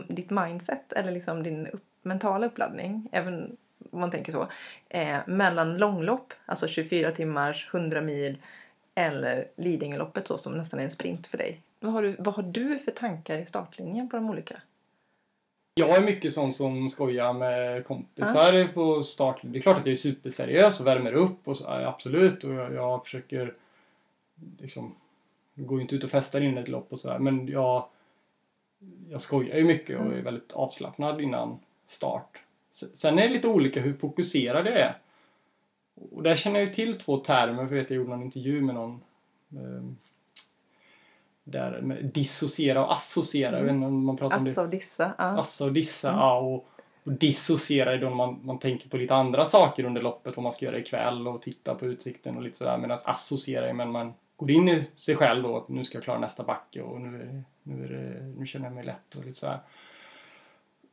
ditt 0.07 0.29
mindset 0.29 0.93
eller 0.93 1.11
liksom 1.11 1.43
din 1.43 1.67
upp, 1.67 1.83
mentala 2.01 2.45
uppladdning, 2.45 3.09
även 3.11 3.57
om 3.91 3.99
man 3.99 4.11
tänker 4.11 4.31
så, 4.31 4.47
eh, 4.89 5.17
mellan 5.27 5.77
långlopp, 5.77 6.33
alltså 6.45 6.67
24 6.67 7.11
timmars, 7.11 7.69
100 7.71 8.01
mil 8.01 8.37
eller 8.95 9.47
Lidingöloppet 9.55 10.27
så 10.27 10.37
som 10.37 10.57
nästan 10.57 10.79
är 10.79 10.83
en 10.83 10.91
sprint 10.91 11.27
för 11.27 11.37
dig. 11.37 11.61
Vad 11.79 11.93
har, 11.93 12.03
du, 12.03 12.15
vad 12.19 12.33
har 12.33 12.43
du 12.43 12.79
för 12.79 12.91
tankar 12.91 13.37
i 13.37 13.45
startlinjen 13.45 14.09
på 14.09 14.15
de 14.15 14.29
olika? 14.29 14.61
Jag 15.73 15.97
är 15.97 16.01
mycket 16.01 16.33
sån 16.33 16.53
som 16.53 16.89
skojar 16.89 17.33
med 17.33 17.85
kompisar 17.85 18.73
på 18.73 19.03
start. 19.03 19.39
Det 19.41 19.59
är 19.59 19.61
klart 19.61 19.77
att 19.77 19.85
jag 19.85 19.91
är 19.91 19.97
superseriös 19.97 20.79
och 20.79 20.87
värmer 20.87 21.13
upp 21.13 21.47
och 21.47 21.57
så, 21.57 21.67
absolut. 21.67 22.43
Och 22.43 22.53
jag, 22.53 22.73
jag 22.73 23.03
försöker 23.03 23.53
liksom 24.57 24.95
går 25.65 25.77
ju 25.77 25.81
inte 25.81 25.95
ut 25.95 26.03
och 26.03 26.09
festar 26.09 26.41
innan 26.41 26.63
ett 26.63 26.69
lopp 26.69 26.93
och 26.93 26.99
sådär. 26.99 27.19
Men 27.19 27.47
jag, 27.47 27.85
jag 29.09 29.21
skojar 29.21 29.57
ju 29.57 29.63
mycket 29.63 29.99
och 29.99 30.13
är 30.13 30.21
väldigt 30.21 30.51
avslappnad 30.51 31.21
innan 31.21 31.59
start. 31.87 32.39
Sen 32.71 33.19
är 33.19 33.23
det 33.27 33.33
lite 33.33 33.47
olika 33.47 33.81
hur 33.81 33.93
fokuserad 33.93 34.67
jag 34.67 34.79
är. 34.79 34.97
Och 36.11 36.23
där 36.23 36.35
känner 36.35 36.59
jag 36.59 36.67
ju 36.67 36.73
till 36.73 36.99
två 36.99 37.17
termer. 37.17 37.67
För 37.67 37.75
jag 37.75 37.81
vet 37.81 37.89
jag 37.89 37.97
gjorde 37.97 38.09
någon 38.09 38.23
intervju 38.23 38.61
med 38.61 38.75
någon 38.75 39.01
ehm, 39.51 39.97
där 41.43 41.81
med 41.81 42.05
dissociera 42.05 42.85
och 42.85 42.93
associera. 42.93 43.57
Jag 43.57 43.63
vet 43.63 43.73
inte 43.73 43.87
om 43.87 44.05
man 44.05 44.17
pratar 44.17 44.37
om 44.37 44.43
det. 44.43 44.51
Assa 44.51 44.61
och 44.61 44.69
dissa. 44.69 45.11
Ja. 45.17 45.23
Assa 45.23 45.65
och 45.65 45.73
dissa. 45.73 46.09
Mm. 46.09 46.19
Ja, 46.19 46.39
och, 46.39 46.65
och 47.03 47.11
dissociera 47.11 47.93
är 47.93 47.97
då 47.97 48.09
när 48.09 48.15
man, 48.15 48.39
man 48.43 48.59
tänker 48.59 48.89
på 48.89 48.97
lite 48.97 49.15
andra 49.15 49.45
saker 49.45 49.83
under 49.83 50.01
loppet. 50.01 50.35
Vad 50.37 50.43
man 50.43 50.53
ska 50.53 50.65
göra 50.65 50.79
ikväll 50.79 51.27
och 51.27 51.41
titta 51.41 51.75
på 51.75 51.85
utsikten 51.85 52.37
och 52.37 52.43
lite 52.43 52.57
sådär. 52.57 52.77
Medan 52.77 52.99
associera 53.05 53.69
är 53.69 53.73
men 53.73 53.91
man 53.91 54.13
går 54.39 54.51
in 54.51 54.69
i 54.69 54.83
sig 54.95 55.15
själv 55.15 55.43
då. 55.43 55.57
att 55.57 55.69
Nu 55.69 55.83
ska 55.83 55.97
jag 55.97 56.03
klara 56.03 56.19
nästa 56.19 56.43
backe 56.43 56.81
och 56.81 57.01
nu, 57.01 57.21
är 57.21 57.25
det, 57.25 57.43
nu, 57.63 57.85
är 57.85 57.89
det, 57.89 58.23
nu 58.39 58.45
känner 58.45 58.65
jag 58.65 58.75
mig 58.75 58.85
lätt 58.85 59.15
och 59.15 59.25
lite 59.25 59.39
sådär. 59.39 59.59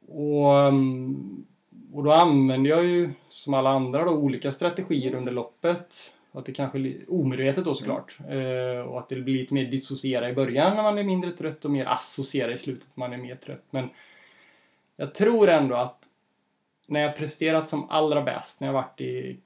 Och, 0.08 0.60
mm, 0.60 1.46
och 1.92 2.04
då 2.04 2.12
använder 2.12 2.70
jag 2.70 2.84
ju 2.84 3.10
som 3.28 3.54
alla 3.54 3.70
andra 3.70 4.04
då 4.04 4.10
olika 4.10 4.52
strategier 4.52 5.14
under 5.14 5.32
loppet. 5.32 6.14
Att 6.32 6.46
det 6.46 6.52
kanske 6.52 6.96
omedvetet 7.08 7.64
då 7.64 7.74
såklart. 7.74 8.18
Eh, 8.28 8.80
och 8.80 8.98
att 8.98 9.08
det 9.08 9.16
blir 9.16 9.38
lite 9.38 9.54
mer 9.54 9.64
dissociera 9.64 10.30
i 10.30 10.34
början 10.34 10.76
när 10.76 10.82
man 10.82 10.98
är 10.98 11.04
mindre 11.04 11.32
trött 11.32 11.64
och 11.64 11.70
mer 11.70 11.86
associera 11.86 12.52
i 12.52 12.58
slutet 12.58 12.88
när 12.94 13.08
man 13.08 13.18
är 13.18 13.22
mer 13.22 13.36
trött. 13.36 13.64
Men 13.70 13.88
jag 14.96 15.14
tror 15.14 15.48
ändå 15.48 15.76
att 15.76 16.04
när 16.88 17.00
jag 17.00 17.16
presterat 17.16 17.68
som 17.68 17.90
allra 17.90 18.22
bäst, 18.22 18.60
när 18.60 18.68
jag 18.68 18.74
varit 18.74 19.00
i 19.00 19.36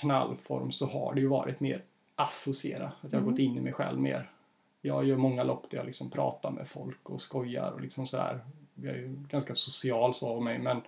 knallform 0.00 0.72
så 0.72 0.86
har 0.86 1.14
det 1.14 1.20
ju 1.20 1.26
varit 1.26 1.60
mer 1.60 1.82
associera. 2.18 2.86
Att 2.86 3.12
jag 3.12 3.18
har 3.18 3.22
Mm. 3.22 3.30
gått 3.30 3.38
in 3.40 3.56
i 3.56 3.60
mig 3.60 3.72
själv 3.72 4.00
mer. 4.00 4.30
Jag 4.80 5.04
gör 5.04 5.16
många 5.16 5.42
lopp 5.44 5.70
där 5.70 5.78
jag 5.78 5.86
liksom 5.86 6.10
pratar 6.10 6.50
med 6.50 6.68
folk 6.68 7.10
och 7.10 7.20
skojar 7.20 7.70
och 7.72 7.80
liksom 7.80 8.06
sådär. 8.06 8.40
Jag 8.74 8.94
är 8.94 8.98
ju 8.98 9.16
ganska 9.28 9.54
social 9.54 10.14
så 10.14 10.28
av 10.28 10.42
mig 10.42 10.58
men 10.58 10.80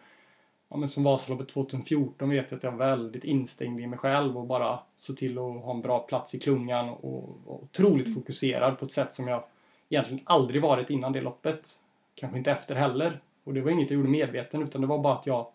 Ja, 0.73 0.77
men 0.77 0.89
som 0.89 1.05
Vasaloppet 1.05 1.49
2014 1.49 2.31
vet 2.31 2.51
jag 2.51 2.57
att 2.59 2.63
jag 2.65 2.71
var 2.73 2.79
väldigt 2.79 3.25
instängd 3.25 3.81
i 3.81 3.87
mig 3.87 3.99
själv 3.99 4.39
och 4.39 4.47
bara 4.47 4.79
såg 4.97 5.17
till 5.17 5.39
att 5.39 5.45
ha 5.63 5.71
en 5.75 5.81
bra 5.81 5.99
plats 5.99 6.35
i 6.35 6.41
klungan 6.41 6.89
och, 6.89 7.39
och 7.47 7.63
otroligt 7.63 8.15
fokuserad 8.15 8.79
på 8.79 8.85
ett 8.85 8.93
sätt 8.93 9.15
som 9.15 9.29
jag 9.29 9.45
egentligen 9.89 10.23
aldrig 10.27 10.63
varit 10.63 10.91
innan 10.91 11.13
det 11.13 11.21
loppet. 11.21 11.69
Kanske 12.15 12.39
inte 12.39 12.53
efter 12.53 12.75
heller. 12.75 13.21
Och 13.45 13.55
det 13.55 13.61
var 13.61 13.71
inget 13.71 13.91
jag 13.91 13.97
gjorde 13.97 14.09
medveten 14.11 14.63
utan 14.63 14.81
det 14.81 14.87
var 14.87 14.99
bara 14.99 15.15
att 15.15 15.27
jag 15.27 15.47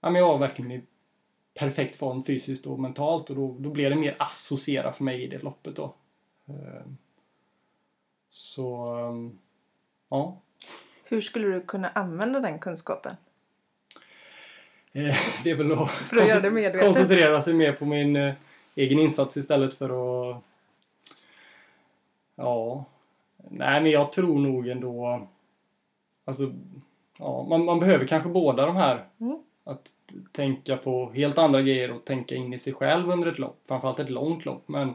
ja, 0.00 0.10
men 0.10 0.14
jag 0.14 0.28
var 0.28 0.38
verkligen 0.38 0.72
i 0.72 0.82
perfekt 1.58 1.96
form 1.96 2.24
fysiskt 2.24 2.66
och 2.66 2.80
mentalt 2.80 3.30
och 3.30 3.36
då, 3.36 3.56
då 3.58 3.70
blev 3.70 3.90
det 3.90 3.96
mer 3.96 4.16
associera 4.18 4.92
för 4.92 5.04
mig 5.04 5.22
i 5.22 5.26
det 5.26 5.42
loppet 5.42 5.76
då. 5.76 5.94
Ehm, 6.48 6.96
Så, 8.30 8.94
ehm, 8.94 9.38
ja. 10.08 10.38
Hur 11.04 11.20
skulle 11.20 11.48
du 11.48 11.60
kunna 11.60 11.88
använda 11.88 12.40
den 12.40 12.58
kunskapen? 12.58 13.16
Eh, 14.92 15.16
Det 15.44 15.50
är 15.50 15.54
väl 15.54 15.72
att, 15.72 15.80
att 16.74 16.80
koncentrera 16.80 17.42
sig 17.42 17.54
mer 17.54 17.72
på 17.72 17.84
min 17.84 18.16
eh, 18.16 18.34
egen 18.74 18.98
insats 18.98 19.36
istället 19.36 19.74
för 19.74 19.90
att... 20.30 20.44
Ja. 22.34 22.84
Nej, 23.50 23.82
men 23.82 23.90
jag 23.92 24.12
tror 24.12 24.38
nog 24.38 24.68
ändå... 24.68 25.26
Alltså, 26.24 26.52
ja, 27.18 27.46
man, 27.48 27.64
man 27.64 27.80
behöver 27.80 28.06
kanske 28.06 28.28
båda 28.28 28.66
de 28.66 28.76
här. 28.76 29.04
Mm. 29.20 29.42
Att 29.68 29.90
tänka 30.32 30.76
på 30.76 31.10
helt 31.10 31.38
andra 31.38 31.62
grejer 31.62 31.92
och 31.92 32.04
tänka 32.04 32.34
in 32.34 32.54
i 32.54 32.58
sig 32.58 32.72
själv 32.72 33.10
under 33.10 33.28
ett 33.32 33.38
lopp. 33.38 33.60
Framförallt 33.66 33.98
ett 33.98 34.10
långt 34.10 34.44
lopp. 34.44 34.68
Men 34.68 34.94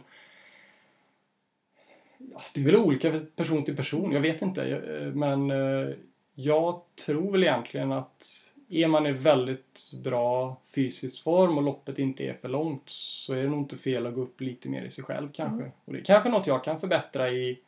ja, 2.18 2.42
det 2.54 2.60
är 2.62 2.66
väl 2.66 2.76
olika 2.76 3.20
person 3.36 3.66
till 3.66 3.76
person. 3.76 4.12
Jag 4.12 4.22
vet 4.22 4.42
inte. 4.42 4.62
Jag- 4.62 5.02
eh, 5.08 5.14
Men 5.14 5.52
eh, 5.52 5.90
jag 6.36 6.82
tror 7.06 7.32
väl 7.32 7.44
egentligen 7.44 7.92
att 7.92 8.50
är 8.70 8.88
man 8.88 9.06
i 9.08 9.12
väldigt 9.12 9.92
bra 10.04 10.58
fysisk 10.76 11.24
form 11.24 11.58
och 11.58 11.64
loppet 11.64 12.00
inte 12.00 12.24
är 12.24 12.34
för 12.34 12.50
långt 12.50 12.84
så 12.86 13.34
är 13.34 13.44
det 13.44 13.50
nog 13.50 13.60
inte 13.60 13.78
fel 13.78 14.08
att 14.08 14.14
gå 14.16 14.22
upp 14.22 14.42
lite 14.42 14.70
mer 14.70 14.84
i 14.84 14.90
sig 14.90 15.04
själv 15.04 15.30
kanske. 15.34 15.72
Och 15.86 15.94
det 15.94 16.00
är 16.00 16.04
kanske 16.04 16.30
något 16.30 16.48
jag 16.48 16.64
kan 16.64 16.80
förbättra 16.80 17.32
i 17.32 17.60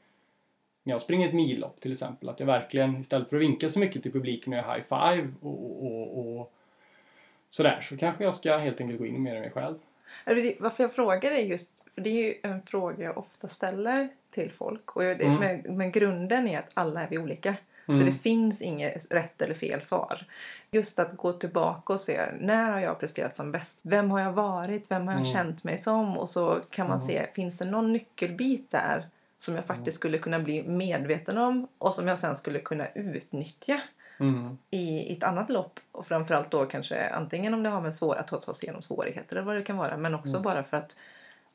när 0.84 0.94
jag 0.94 1.02
springer 1.02 1.28
ett 1.28 1.34
millopp 1.34 1.80
till 1.82 1.92
exempel. 1.92 2.30
Att 2.30 2.40
jag 2.40 2.48
verkligen 2.48 3.02
istället 3.02 3.30
för 3.30 3.36
att 3.36 3.42
vinka 3.42 3.70
så 3.70 3.80
mycket 3.80 4.04
till 4.04 4.12
publiken 4.12 4.54
och 4.54 4.60
göra 4.60 4.74
high 4.74 4.84
five 4.90 5.34
och, 5.42 5.86
och, 5.86 6.40
och 6.40 6.52
sådär 7.56 7.82
så 7.82 7.98
kanske 7.98 8.24
jag 8.24 8.34
ska 8.34 8.58
helt 8.58 8.82
enkelt 8.82 9.00
gå 9.00 9.06
in 9.06 9.24
mer 9.24 9.36
i 9.36 9.40
mig 9.40 9.52
själv. 9.52 9.76
Varför 10.60 10.84
jag 10.84 10.94
frågar 10.94 11.32
är 11.32 11.42
just, 11.42 11.72
för 11.96 12.02
det 12.02 12.10
är 12.10 12.24
ju 12.28 12.36
en 12.44 12.62
fråga 12.62 13.04
jag 13.04 13.18
ofta 13.18 13.48
ställer 13.48 14.08
till 14.32 14.52
folk. 14.52 14.96
Och 14.96 15.02
det, 15.02 15.24
Mm. 15.24 15.36
men, 15.64 15.78
men 15.78 15.92
grunden 15.92 16.48
är 16.48 16.60
att 16.60 16.70
alla 16.74 17.02
är 17.04 17.08
vi 17.10 17.18
olika. 17.18 17.56
Så 17.86 17.92
Mm. 17.92 18.06
det 18.06 18.12
finns 18.12 18.62
inget 18.62 19.12
rätt 19.14 19.42
eller 19.42 19.54
fel 19.54 19.82
svar. 19.82 20.26
Just 20.72 21.00
att 21.00 21.18
gå 21.18 21.34
tillbaka 21.34 21.94
och 21.94 22.02
se, 22.02 22.22
när 22.40 22.72
har 22.72 22.80
jag 22.80 23.00
presterat 23.00 23.36
som 23.36 23.52
bäst? 23.52 23.80
Vem 23.82 24.12
har 24.12 24.20
jag 24.20 24.34
varit? 24.34 24.86
Vem 24.92 25.08
har 25.08 25.14
jag 25.14 25.22
Mm. 25.22 25.34
känt 25.34 25.64
mig 25.64 25.78
som? 25.78 26.18
Och 26.18 26.30
så 26.30 26.60
kan 26.70 26.88
man 26.88 26.98
Mm. 26.98 27.08
se, 27.08 27.26
finns 27.34 27.58
det 27.58 27.66
någon 27.66 27.94
nyckelbit 27.94 28.70
där 28.72 29.08
som 29.40 29.56
jag 29.56 29.66
faktiskt 29.66 29.98
skulle 29.98 30.18
kunna 30.18 30.40
bli 30.40 30.64
medveten 30.64 31.38
om 31.38 31.68
och 31.78 31.94
som 31.94 32.08
jag 32.08 32.20
sen 32.20 32.36
skulle 32.36 32.60
kunna 32.60 32.88
utnyttja 32.96 33.82
Mm. 34.20 34.58
i 34.72 35.14
ett 35.18 35.24
annat 35.24 35.50
lopp 35.50 35.80
och 35.92 36.08
framförallt 36.08 36.52
då 36.52 36.66
kanske 36.66 37.10
antingen 37.10 37.54
om 37.54 37.64
det 37.64 37.70
har 37.70 37.82
med 37.82 37.96
svår, 37.96 38.16
att 38.16 38.28
ta 38.28 38.40
sig 38.42 38.54
igenom 38.66 38.82
svårigheter 38.82 39.36
eller 39.36 39.46
vad 39.46 39.56
det 39.56 39.62
kan 39.64 39.78
vara 39.78 39.98
men 39.98 40.16
också 40.16 40.34
Mm. 40.38 40.42
bara 40.44 40.64
för 40.64 40.78
att 40.78 40.96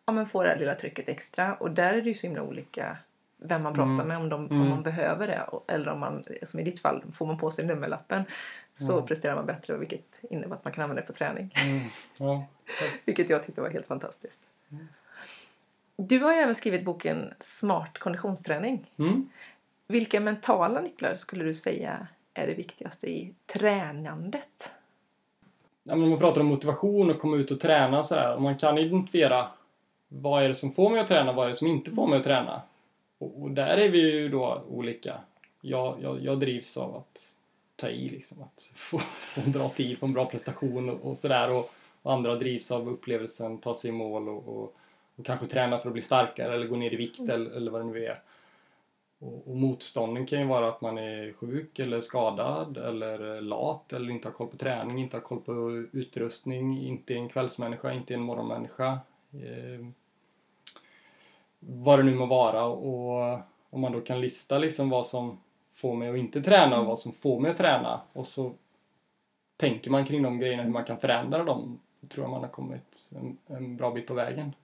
ja, 0.06 0.12
men 0.12 0.26
få 0.26 0.42
det 0.42 0.48
här 0.48 0.56
lilla 0.58 0.74
trycket 0.74 1.08
extra 1.08 1.54
och 1.54 1.70
där 1.70 1.94
är 1.94 2.02
det 2.02 2.08
ju 2.08 2.14
så 2.14 2.26
himla 2.26 2.42
olika 2.42 2.96
vem 3.42 3.62
man 3.62 3.74
pratar 3.74 3.92
Mm. 3.92 4.08
med 4.08 4.16
om, 4.16 4.28
de, 4.28 4.46
om 4.50 4.56
Mm. 4.56 4.68
man 4.68 4.82
behöver 4.82 5.26
det 5.26 5.40
eller 5.72 5.88
om 5.88 6.00
man, 6.00 6.24
som 6.42 6.60
i 6.60 6.62
ditt 6.64 6.80
fall, 6.80 7.02
får 7.12 7.26
man 7.26 7.38
på 7.38 7.50
sig 7.50 7.66
nummerlappen 7.66 8.22
så 8.74 8.92
Mm. 8.94 9.06
presterar 9.06 9.34
man 9.34 9.46
bättre 9.46 9.76
vilket 9.76 10.20
innebär 10.30 10.56
att 10.56 10.64
man 10.64 10.72
kan 10.72 10.82
använda 10.82 11.00
det 11.02 11.06
på 11.06 11.12
träning. 11.12 11.52
Ja. 12.16 12.46
Vilket 13.04 13.30
jag 13.30 13.42
tyckte 13.46 13.60
var 13.60 13.70
helt 13.70 13.86
fantastiskt. 13.86 14.40
Du 15.96 16.18
har 16.18 16.32
ju 16.32 16.38
även 16.38 16.54
skrivit 16.54 16.84
boken 16.84 17.34
Smart 17.40 17.98
konditionsträning. 17.98 18.90
Vilka 19.88 20.20
mentala 20.20 20.80
nycklar 20.80 21.14
skulle 21.16 21.44
du 21.44 21.54
säga 21.54 22.06
är 22.34 22.46
det 22.46 22.54
viktigaste 22.54 23.06
i 23.06 23.34
tränandet? 23.46 24.72
Ja, 25.82 25.96
men 25.96 26.04
om 26.04 26.10
man 26.10 26.18
pratar 26.18 26.40
om 26.40 26.46
motivation 26.46 27.10
och 27.10 27.18
komma 27.18 27.36
ut 27.36 27.50
och 27.50 27.60
träna 27.60 27.98
och 27.98 28.06
sådär. 28.06 28.36
Om 28.36 28.42
man 28.42 28.58
kan 28.58 28.78
identifiera 28.78 29.48
vad 30.08 30.44
är 30.44 30.48
det 30.48 30.54
som 30.54 30.72
får 30.72 30.90
mig 30.90 31.00
att 31.00 31.08
träna, 31.08 31.32
vad 31.32 31.44
är 31.44 31.50
det 31.50 31.56
som 31.56 31.66
inte 31.66 31.90
får 31.90 32.06
mig 32.06 32.18
att 32.18 32.24
träna. 32.24 32.62
Och, 33.18 33.42
och 33.42 33.50
där 33.50 33.76
är 33.76 33.88
vi 33.88 34.00
ju 34.00 34.28
då 34.28 34.62
olika. 34.68 35.20
Jag, 35.60 35.96
jag, 36.02 36.24
jag 36.24 36.40
drivs 36.40 36.76
av 36.76 36.96
att 36.96 37.18
ta 37.76 37.88
i 37.88 38.08
liksom, 38.08 38.42
att 38.42 38.72
få, 38.74 38.98
få 38.98 39.40
en 39.40 39.52
bra 39.52 39.68
tid, 39.68 39.98
få 39.98 40.06
en 40.06 40.12
bra 40.12 40.26
prestation 40.26 40.88
och, 40.88 41.10
och 41.10 41.18
sådär. 41.18 41.50
Och, 41.50 41.70
och 42.02 42.12
andra 42.12 42.34
drivs 42.34 42.70
av 42.70 42.88
upplevelsen, 42.88 43.58
ta 43.58 43.74
sig 43.74 43.88
i 43.88 43.92
mål 43.92 44.28
och, 44.28 44.48
och, 44.48 44.74
och 45.16 45.26
kanske 45.26 45.46
träna 45.46 45.78
för 45.78 45.88
att 45.88 45.92
bli 45.92 46.02
starkare 46.02 46.54
eller 46.54 46.66
gå 46.66 46.76
ner 46.76 46.92
i 46.94 46.96
vikt 46.96 47.20
eller, 47.20 47.50
eller 47.50 47.70
vad 47.70 47.80
det 47.80 47.84
nu 47.84 48.04
är. 48.04 48.18
Och, 49.20 49.48
och 49.48 49.56
motstånden 49.56 50.26
kan 50.26 50.40
ju 50.40 50.46
vara 50.46 50.68
att 50.68 50.80
man 50.80 50.98
är 50.98 51.32
sjuk 51.32 51.78
eller 51.78 52.00
skadad 52.00 52.76
eller 52.76 53.40
lat 53.40 53.92
eller 53.92 54.10
inte 54.10 54.28
har 54.28 54.32
koll 54.32 54.48
på 54.48 54.56
träning, 54.56 54.98
inte 54.98 55.16
har 55.16 55.22
koll 55.22 55.40
på 55.40 55.70
utrustning, 55.92 56.80
inte 56.80 57.14
är 57.14 57.16
en 57.16 57.28
kvällsmänniska, 57.28 57.92
inte 57.92 58.14
är 58.14 58.18
en 58.18 58.24
morgonmänniska. 58.24 58.98
Eh, 59.32 59.86
vad 61.58 61.98
det 61.98 62.02
nu 62.02 62.14
må 62.14 62.26
vara 62.26 62.64
och 62.64 63.40
om 63.70 63.80
man 63.80 63.92
då 63.92 64.00
kan 64.00 64.20
lista 64.20 64.58
liksom 64.58 64.90
vad 64.90 65.06
som 65.06 65.40
får 65.72 65.94
mig 65.94 66.08
att 66.08 66.16
inte 66.16 66.42
träna 66.42 66.80
och 66.80 66.86
vad 66.86 66.98
som 66.98 67.12
får 67.12 67.40
mig 67.40 67.50
att 67.50 67.56
träna 67.56 68.00
och 68.12 68.26
så 68.26 68.52
tänker 69.56 69.90
man 69.90 70.06
kring 70.06 70.22
de 70.22 70.38
grejerna 70.38 70.62
hur 70.62 70.70
man 70.70 70.84
kan 70.84 70.98
förändra 70.98 71.44
dem 71.44 71.80
då 72.00 72.08
tror 72.08 72.24
jag 72.24 72.30
man 72.30 72.40
har 72.40 72.48
kommit 72.48 73.10
en, 73.16 73.38
en 73.46 73.76
bra 73.76 73.90
bit 73.90 74.06
på 74.06 74.14
vägen. 74.14 74.54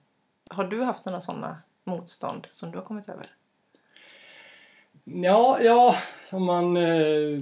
Har 0.49 0.63
du 0.63 0.83
haft 0.83 1.05
några 1.05 1.21
sådana 1.21 1.57
motstånd 1.83 2.47
som 2.51 2.71
du 2.71 2.77
har 2.77 2.85
kommit 2.85 3.09
över? 3.09 3.36
Ja, 5.13 5.59
ja, 5.61 5.95
om 6.31 6.45
man... 6.45 6.77
Eh, 6.77 7.41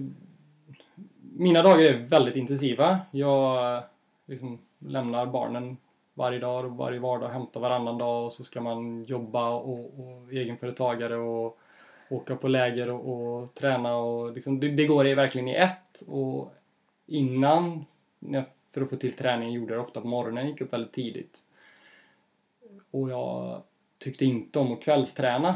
mina 1.37 1.63
dagar 1.63 1.79
är 1.79 1.93
väldigt 1.93 2.35
intensiva. 2.35 2.99
Jag 3.11 3.77
eh, 3.77 3.83
liksom 4.25 4.59
lämnar 4.79 5.25
barnen 5.25 5.77
varje 6.13 6.39
dag 6.39 6.65
och 6.65 6.71
varje 6.71 6.99
vardag, 6.99 7.29
hämtar 7.29 7.59
varannan 7.59 7.97
dag 7.97 8.25
och 8.25 8.33
så 8.33 8.43
ska 8.43 8.61
man 8.61 9.03
jobba 9.03 9.49
och, 9.49 9.99
och 9.99 10.33
egenföretagare 10.33 11.15
och 11.15 11.59
åka 12.09 12.35
på 12.35 12.47
läger 12.47 12.89
och, 12.89 13.41
och 13.41 13.55
träna 13.55 13.95
och 13.95 14.33
liksom, 14.33 14.59
det, 14.59 14.67
det 14.67 14.85
går 14.85 15.15
verkligen 15.15 15.47
i 15.47 15.55
ett. 15.55 16.01
Och 16.07 16.53
innan, 17.05 17.85
för 18.73 18.81
att 18.81 18.89
få 18.89 18.95
till 18.95 19.13
träningen, 19.13 19.53
gjorde 19.53 19.73
jag 19.73 19.81
det 19.81 19.87
ofta 19.87 20.01
på 20.01 20.07
morgonen, 20.07 20.43
Jag 20.43 20.51
gick 20.51 20.61
upp 20.61 20.73
väldigt 20.73 20.93
tidigt. 20.93 21.39
Och 22.91 23.09
jag 23.09 23.61
tyckte 23.97 24.25
inte 24.25 24.59
om 24.59 24.73
att 24.73 24.81
kvällsträna. 24.81 25.55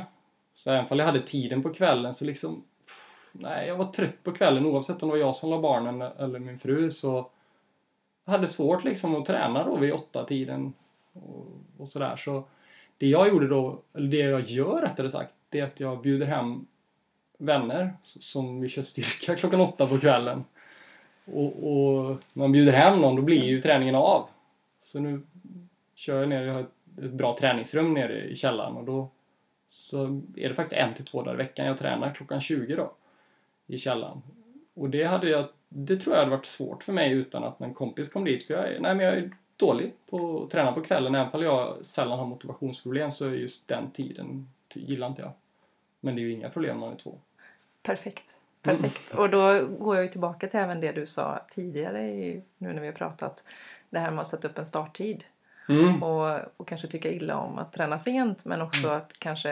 Så 0.64 0.70
även 0.70 0.86
om 0.90 1.00
jag 1.00 1.06
hade 1.06 1.22
tiden 1.22 1.64
på 1.64 1.74
kvällen 1.74 2.14
så 2.14 2.26
liksom... 2.26 2.64
pff, 2.86 3.30
Nej, 3.32 3.68
jag 3.68 3.76
var 3.76 3.92
trött 3.92 4.24
på 4.24 4.32
kvällen 4.32 4.66
oavsett 4.66 5.04
om 5.04 5.10
det 5.10 5.16
var 5.16 5.20
jag 5.20 5.36
som 5.36 5.50
la 5.50 5.62
barnen 5.62 6.02
eller 6.02 6.40
min 6.40 6.60
fru 6.60 6.92
så... 6.92 7.30
Jag 8.26 8.32
hade 8.32 8.48
svårt 8.48 8.84
liksom 8.84 9.16
att 9.16 9.26
träna 9.26 9.64
då 9.64 9.78
vid 9.78 9.94
åtta 9.94 10.26
tiden 10.26 10.74
och, 11.14 11.46
och 11.78 11.88
sådär 11.88 12.16
så... 12.16 12.44
Det 12.98 13.08
jag 13.08 13.28
gjorde 13.28 13.48
då, 13.48 13.82
eller 13.94 14.08
det 14.08 14.18
jag 14.18 14.42
gör 14.42 14.82
rättare 14.82 15.12
sagt, 15.12 15.34
det 15.50 15.60
är 15.60 15.64
att 15.64 15.80
jag 15.80 16.02
bjuder 16.02 16.26
hem 16.26 16.66
vänner 17.38 17.94
som 18.04 18.62
vi 18.62 18.70
kör 18.70 18.82
styrka 18.82 19.36
klockan 19.38 19.62
åtta 19.62 19.88
på 19.88 19.98
kvällen. 19.98 20.44
Och, 21.26 21.46
och 21.46 22.18
när 22.34 22.44
man 22.44 22.52
bjuder 22.52 22.74
hem 22.74 23.02
någon 23.02 23.16
då 23.16 23.22
blir 23.22 23.44
ju 23.44 23.62
träningen 23.62 23.96
av. 23.96 24.30
Så 24.82 25.00
nu 25.00 25.22
kör 25.96 26.20
jag 26.20 26.30
ner, 26.30 26.42
jag 26.42 26.54
har 26.54 26.62
ett, 26.62 27.04
ett 27.04 27.12
bra 27.12 27.38
träningsrum 27.40 27.94
nere 27.94 28.24
i 28.24 28.36
källaren 28.36 28.78
och 28.78 28.84
då 28.84 29.10
så 29.70 30.22
är 30.36 30.50
det 30.50 30.56
faktiskt 30.56 30.82
en 30.82 30.94
till 30.94 31.06
två 31.06 31.24
dagar 31.24 31.34
i 31.34 31.38
veckan 31.38 31.66
jag 31.66 31.78
tränar 31.78 32.14
klockan 32.14 32.42
20 32.42 32.76
då. 32.76 32.92
I 33.68 33.78
källaren. 33.78 34.22
Och 34.74 34.90
det 34.90 35.04
hade 35.04 35.30
jag, 35.30 35.48
det 35.70 35.98
tror 35.98 36.16
jag 36.16 36.24
hade 36.24 36.36
varit 36.36 36.46
svårt 36.46 36.84
för 36.84 36.94
mig 36.94 37.12
utan 37.12 37.44
att 37.44 37.62
en 37.62 37.74
kompis 37.74 38.10
kom 38.10 38.26
dit. 38.26 38.44
För 38.44 38.54
jag, 38.54 38.82
nej, 38.82 38.96
men 38.96 39.06
jag 39.06 39.18
är 39.18 39.32
dålig 39.58 39.94
på 40.10 40.44
att 40.44 40.52
träna 40.52 40.72
på 40.72 40.82
kvällen. 40.82 41.16
Även 41.16 41.34
om 41.34 41.44
jag 41.44 41.86
sällan 41.86 42.20
har 42.20 42.26
motivationsproblem 42.26 43.12
så 43.12 43.28
är 43.28 43.32
just 43.32 43.68
den 43.68 43.92
tiden 43.92 44.50
gillar 44.74 45.08
inte 45.08 45.22
jag. 45.22 45.32
Men 46.00 46.16
det 46.16 46.22
är 46.22 46.24
ju 46.24 46.32
inga 46.32 46.50
problem 46.50 46.78
när 46.78 46.86
man 46.86 46.94
är 46.94 46.98
två. 46.98 47.20
Perfekt. 47.84 48.36
Mm. 48.64 48.78
Perfekt. 48.78 49.14
Och 49.14 49.30
då 49.30 49.68
går 49.68 49.96
jag 49.96 50.04
ju 50.06 50.12
tillbaka 50.12 50.48
till 50.48 50.60
även 50.60 50.82
det 50.82 50.92
du 50.92 51.06
sa 51.06 51.40
tidigare 51.50 52.02
i, 52.02 52.44
nu 52.58 52.74
när 52.74 52.82
vi 52.82 52.88
har 52.88 52.94
pratat. 52.94 53.44
Det 53.90 54.00
här 54.00 54.12
med 54.12 54.22
att 54.22 54.28
sätta 54.28 54.48
upp 54.48 54.58
en 54.58 54.66
starttid. 54.66 55.24
Mm. 55.70 56.04
Och, 56.04 56.40
och 56.58 56.68
kanske 56.68 56.88
tycka 56.88 57.10
illa 57.12 57.38
om 57.38 57.58
att 57.58 57.74
träna 57.74 58.00
sent 58.00 58.46
men 58.46 58.62
också 58.62 58.90
att 58.90 59.14
kanske 59.20 59.52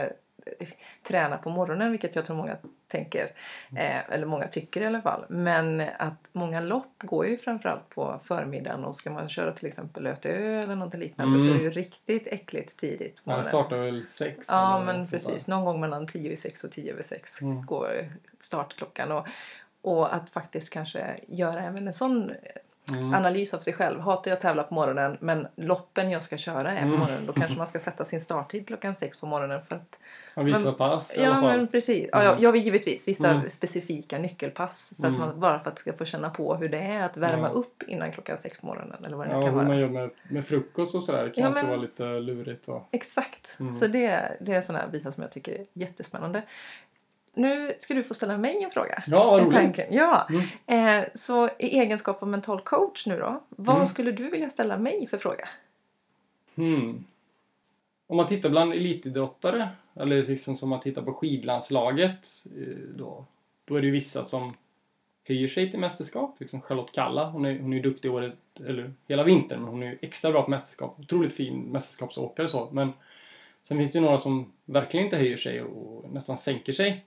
eh, 0.60 0.68
träna 1.04 1.38
på 1.38 1.50
morgonen 1.50 1.92
vilket 1.92 2.16
jag 2.16 2.26
tror 2.26 2.36
många 2.36 2.58
tänker. 2.88 3.32
Eh, 3.76 4.10
eller 4.14 4.26
många 4.26 4.48
tycker 4.48 4.82
i 4.82 4.86
alla 4.86 5.02
fall. 5.02 5.26
Men 5.30 5.84
att 6.00 6.30
många 6.32 6.62
lopp 6.62 6.94
går 6.98 7.28
ju 7.28 7.38
framförallt 7.38 7.90
på 7.90 8.20
förmiddagen 8.24 8.84
och 8.86 8.96
ska 8.96 9.10
man 9.12 9.30
köra 9.30 9.52
till 9.54 9.68
exempel 9.68 10.04
Lötö 10.04 10.60
eller 10.60 10.76
något 10.76 10.94
liknande 10.94 11.40
så 11.40 11.46
är 11.50 11.54
det 11.54 11.64
ju 11.64 11.70
riktigt 11.70 12.28
äckligt 12.28 12.80
tidigt 12.80 13.18
Man 13.24 13.46
startar 13.46 13.78
väl 13.78 14.06
sex? 14.06 14.48
Ja, 14.52 14.84
men 14.86 14.96
sånt 14.96 15.12
där. 15.12 15.18
precis. 15.20 15.48
Någon 15.48 15.66
gång 15.66 15.80
mellan 15.80 16.08
10 16.08 16.32
i 16.32 16.36
6 16.38 16.64
och 16.64 16.72
10 16.72 16.94
över 16.94 17.04
6 17.04 17.42
Mm. 17.42 17.66
går 17.66 17.90
startklockan. 18.40 19.12
Och, 19.12 19.28
och 19.82 20.16
att 20.16 20.30
faktiskt 20.30 20.74
kanske 20.74 21.16
göra 21.28 21.64
även 21.64 21.88
en 21.88 21.94
sån 21.94 22.32
Mm. 22.92 23.14
analys 23.14 23.54
av 23.54 23.60
sig 23.60 23.74
själv. 23.74 24.00
Hatar 24.00 24.32
jag 24.32 24.36
att 24.36 24.42
tävla 24.42 24.64
på 24.64 24.74
morgonen 24.74 25.18
men 25.22 25.48
loppen 25.56 26.12
jag 26.12 26.24
ska 26.24 26.38
köra 26.38 26.72
är 26.72 26.82
på 26.82 26.88
Mm. 26.88 27.00
morgonen. 27.00 27.26
Då 27.26 27.34
kanske 27.34 27.58
man 27.58 27.68
ska 27.68 27.80
sätta 27.80 28.06
sin 28.06 28.22
starttid 28.22 28.68
klockan 28.68 28.96
6 28.96 29.20
på 29.20 29.26
morgonen. 29.26 29.62
För 29.68 29.76
att, 29.76 30.00
Ja, 30.36 30.44
vissa 30.44 30.60
men- 30.64 30.76
pass 30.76 31.16
i 31.16 31.20
alla 31.20 31.26
ja, 31.28 31.34
fall. 31.42 31.58
men 31.58 31.68
precis. 31.68 32.10
Ja, 32.12 32.24
ja, 32.24 32.30
Mm. 32.32 32.44
ja, 32.44 32.56
givetvis. 32.56 33.08
Vissa 33.08 33.28
Mm. 33.32 33.50
specifika 33.50 34.18
nyckelpass. 34.18 34.94
För 35.02 35.08
Mm. 35.08 35.22
att 35.22 35.28
man, 35.30 35.40
bara 35.40 35.60
för 35.60 35.70
att 35.72 35.80
ska 35.80 35.94
få 35.94 36.06
känna 36.06 36.30
på 36.30 36.56
hur 36.56 36.70
det 36.70 36.80
är 36.80 37.06
att 37.06 37.18
värma 37.18 37.48
Ja. 37.48 37.54
upp 37.54 37.84
innan 37.84 38.12
klockan 38.12 38.38
6 38.38 38.58
på 38.60 38.66
morgonen. 38.66 39.06
Eller 39.06 39.18
vad 39.18 39.28
det 39.28 39.34
Ja, 39.34 39.42
kan 39.42 39.56
vara. 39.56 39.68
man 39.68 39.78
gör 39.80 39.90
med, 39.90 40.10
med 40.30 40.46
frukost 40.46 40.96
och 40.96 41.04
sådär 41.04 41.34
kan 41.36 41.44
Ja, 41.44 41.46
alltid 41.48 41.64
men- 41.64 41.70
vara 41.72 41.82
lite 41.82 42.04
lurigt. 42.04 42.68
Och... 42.68 42.88
Exakt. 42.92 43.58
Mm. 43.60 43.74
Så 43.74 43.88
det, 43.88 44.38
det 44.42 44.54
är 44.54 44.62
sådana 44.62 44.84
här 44.84 44.92
bitar 44.92 45.12
som 45.12 45.22
jag 45.24 45.32
tycker 45.32 45.52
är 45.54 45.66
jättespännande. 45.74 46.42
Nu 47.38 47.74
ska 47.80 47.94
du 47.94 48.04
få 48.04 48.14
ställa 48.14 48.38
mig 48.38 48.64
en 48.64 48.72
fråga. 48.72 49.04
Ja, 49.08 49.32
vad 49.32 49.42
roligt! 49.42 49.54
tanken. 49.54 49.86
Ja. 49.92 50.28
Mm. 50.66 51.00
Eh, 51.00 51.06
så 51.14 51.48
i 51.48 51.80
egenskap 51.80 52.22
av 52.24 52.28
mental 52.28 52.62
coach 52.62 53.06
nu 53.06 53.20
då. 53.20 53.44
Vad 53.50 53.76
Mm. 53.76 53.88
skulle 53.88 54.12
du 54.12 54.30
vilja 54.30 54.50
ställa 54.50 54.78
mig 54.78 55.08
för 55.08 55.18
fråga? 55.18 55.50
Hmm. 56.56 57.06
Om 58.08 58.18
man 58.18 58.28
tittar 58.28 58.50
bland 58.50 58.74
elitidrottare, 58.74 59.70
eller 59.96 60.24
liksom 60.24 60.58
som 60.58 60.70
man 60.70 60.80
tittar 60.80 61.02
på 61.02 61.14
skidlandslaget, 61.14 62.28
eh, 62.58 62.78
då, 62.96 63.26
då 63.66 63.76
är 63.76 63.80
det 63.80 63.86
ju 63.86 63.92
vissa 63.92 64.24
som 64.24 64.54
höjer 65.28 65.48
sig 65.48 65.72
till 65.72 65.80
mästerskap. 65.80 66.36
Liksom 66.40 66.62
Charlotte 66.62 66.92
Kalla, 66.92 67.30
hon 67.30 67.46
är, 67.46 67.60
hon 67.60 67.74
är 67.74 67.80
duktig 67.84 68.12
året, 68.12 68.34
eller 68.66 68.94
hela 69.08 69.24
vintern, 69.24 69.60
men 69.62 69.70
hon 69.70 69.84
är 69.84 69.88
ju 69.88 69.98
extra 70.02 70.32
bra 70.32 70.44
på 70.44 70.50
mästerskap. 70.50 71.00
Otroligt 71.00 71.34
fin 71.34 71.60
mästerskapsåkare 71.60 72.48
så. 72.48 72.70
Men 72.72 72.94
sen 73.68 73.78
finns 73.78 73.92
det 73.92 73.98
ju 74.00 74.06
några 74.06 74.18
som 74.18 74.52
verkligen 74.66 75.06
inte 75.06 75.18
höjer 75.18 75.38
sig 75.38 75.62
och 75.62 76.06
nästan 76.14 76.38
sänker 76.38 76.74
sig. 76.74 77.06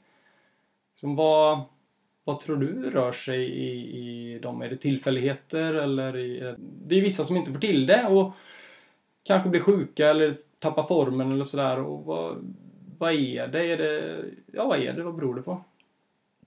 Som 1.01 1.17
vad, 1.17 1.61
vad 2.25 2.41
tror 2.41 2.57
du 2.57 2.91
rör 2.91 3.13
sig 3.13 3.43
i, 3.43 4.35
i 4.35 4.39
dem? 4.39 4.63
Är 4.63 4.69
det 4.69 4.77
tillfälligheter 4.77 5.75
eller? 5.75 6.17
I, 6.17 6.55
det 6.59 6.99
är 6.99 7.03
vissa 7.03 7.25
som 7.25 7.37
inte 7.37 7.53
får 7.53 7.61
till 7.61 7.87
det 7.87 8.07
och 8.07 8.33
kanske 9.23 9.49
blir 9.49 9.61
sjuka 9.61 10.11
eller 10.11 10.39
tappar 10.59 10.83
formen 10.83 11.33
eller 11.33 11.45
sådär. 11.45 11.79
Och 11.79 12.05
vad, 12.05 12.55
vad 12.99 13.13
är 13.13 13.49
det? 13.49 13.73
Är 13.73 13.77
det? 13.77 14.25
Ja, 14.47 14.67
vad 14.67 14.79
är 14.79 14.93
det? 14.93 15.03
Vad 15.03 15.15
beror 15.15 15.35
det 15.35 15.43
på? 15.43 15.65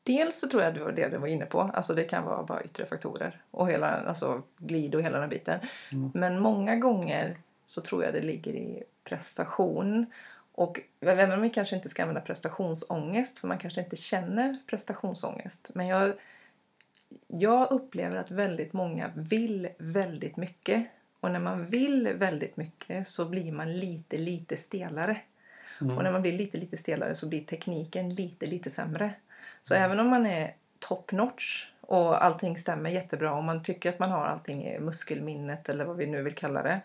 Dels 0.04 0.40
så 0.40 0.48
tror 0.48 0.64
jag 0.64 0.74
det 0.74 0.84
var 0.84 0.92
det 0.92 1.10
du 1.10 1.18
var 1.18 1.28
inne 1.28 1.46
på. 1.46 1.62
Alltså 1.62 1.94
det 1.94 2.04
kan 2.04 2.26
vara 2.26 2.44
bara 2.44 2.64
yttre 2.64 2.86
faktorer. 2.86 3.42
Och 3.52 3.70
hela, 3.70 3.88
alltså 3.90 4.42
glid 4.58 4.96
och 4.96 5.02
hela 5.02 5.20
den 5.20 5.30
biten. 5.30 5.60
Mm. 5.92 6.12
Men 6.14 6.40
många 6.40 6.76
gånger 6.76 7.38
så 7.66 7.82
tror 7.82 8.04
jag 8.04 8.14
det 8.14 8.22
ligger 8.22 8.54
i 8.54 8.84
prestation. 9.04 10.06
Och 10.56 10.80
även 11.00 11.32
om 11.32 11.42
vi 11.42 11.50
kanske 11.50 11.76
inte 11.76 11.90
ska 11.90 12.02
använda 12.02 12.22
prestationsångest. 12.22 13.40
För 13.40 13.48
man 13.48 13.58
kanske 13.58 13.82
inte 13.82 13.96
känner 13.96 14.58
prestationsångest. 14.68 15.70
Men 15.74 15.88
jag, 15.88 16.14
jag 17.28 17.72
upplever 17.72 18.18
att 18.18 18.32
väldigt 18.32 18.74
många 18.74 19.12
vill 19.16 19.70
väldigt 19.78 20.38
mycket. 20.38 20.86
Och 21.20 21.32
när 21.32 21.40
man 21.40 21.66
vill 21.66 22.14
väldigt 22.16 22.58
mycket 22.58 23.08
så 23.08 23.26
blir 23.26 23.52
man 23.52 23.74
lite, 23.74 24.18
lite 24.18 24.58
stelare. 24.58 25.18
Mm. 25.82 25.98
Och 25.98 26.04
när 26.04 26.12
man 26.12 26.22
blir 26.22 26.38
lite, 26.38 26.58
lite 26.58 26.78
stelare 26.78 27.16
så 27.16 27.30
blir 27.30 27.44
tekniken 27.44 28.16
lite, 28.16 28.46
lite 28.46 28.70
sämre. 28.70 29.14
Så 29.62 29.74
även 29.74 30.00
om 30.00 30.08
man 30.08 30.26
är 30.26 30.56
top 30.80 31.12
notch 31.12 31.68
och 31.82 32.24
allting 32.24 32.58
stämmer 32.58 32.90
jättebra 32.90 33.34
och 33.34 33.44
man 33.44 33.64
tycker 33.64 33.90
att 33.90 34.00
man 34.00 34.12
har 34.12 34.26
allting 34.26 34.66
i 34.66 34.80
muskelminnet 34.80 35.70
eller 35.70 35.86
vad 35.86 35.98
vi 35.98 36.08
nu 36.08 36.22
vill 36.22 36.36
kalla 36.36 36.64
det. 36.64 36.82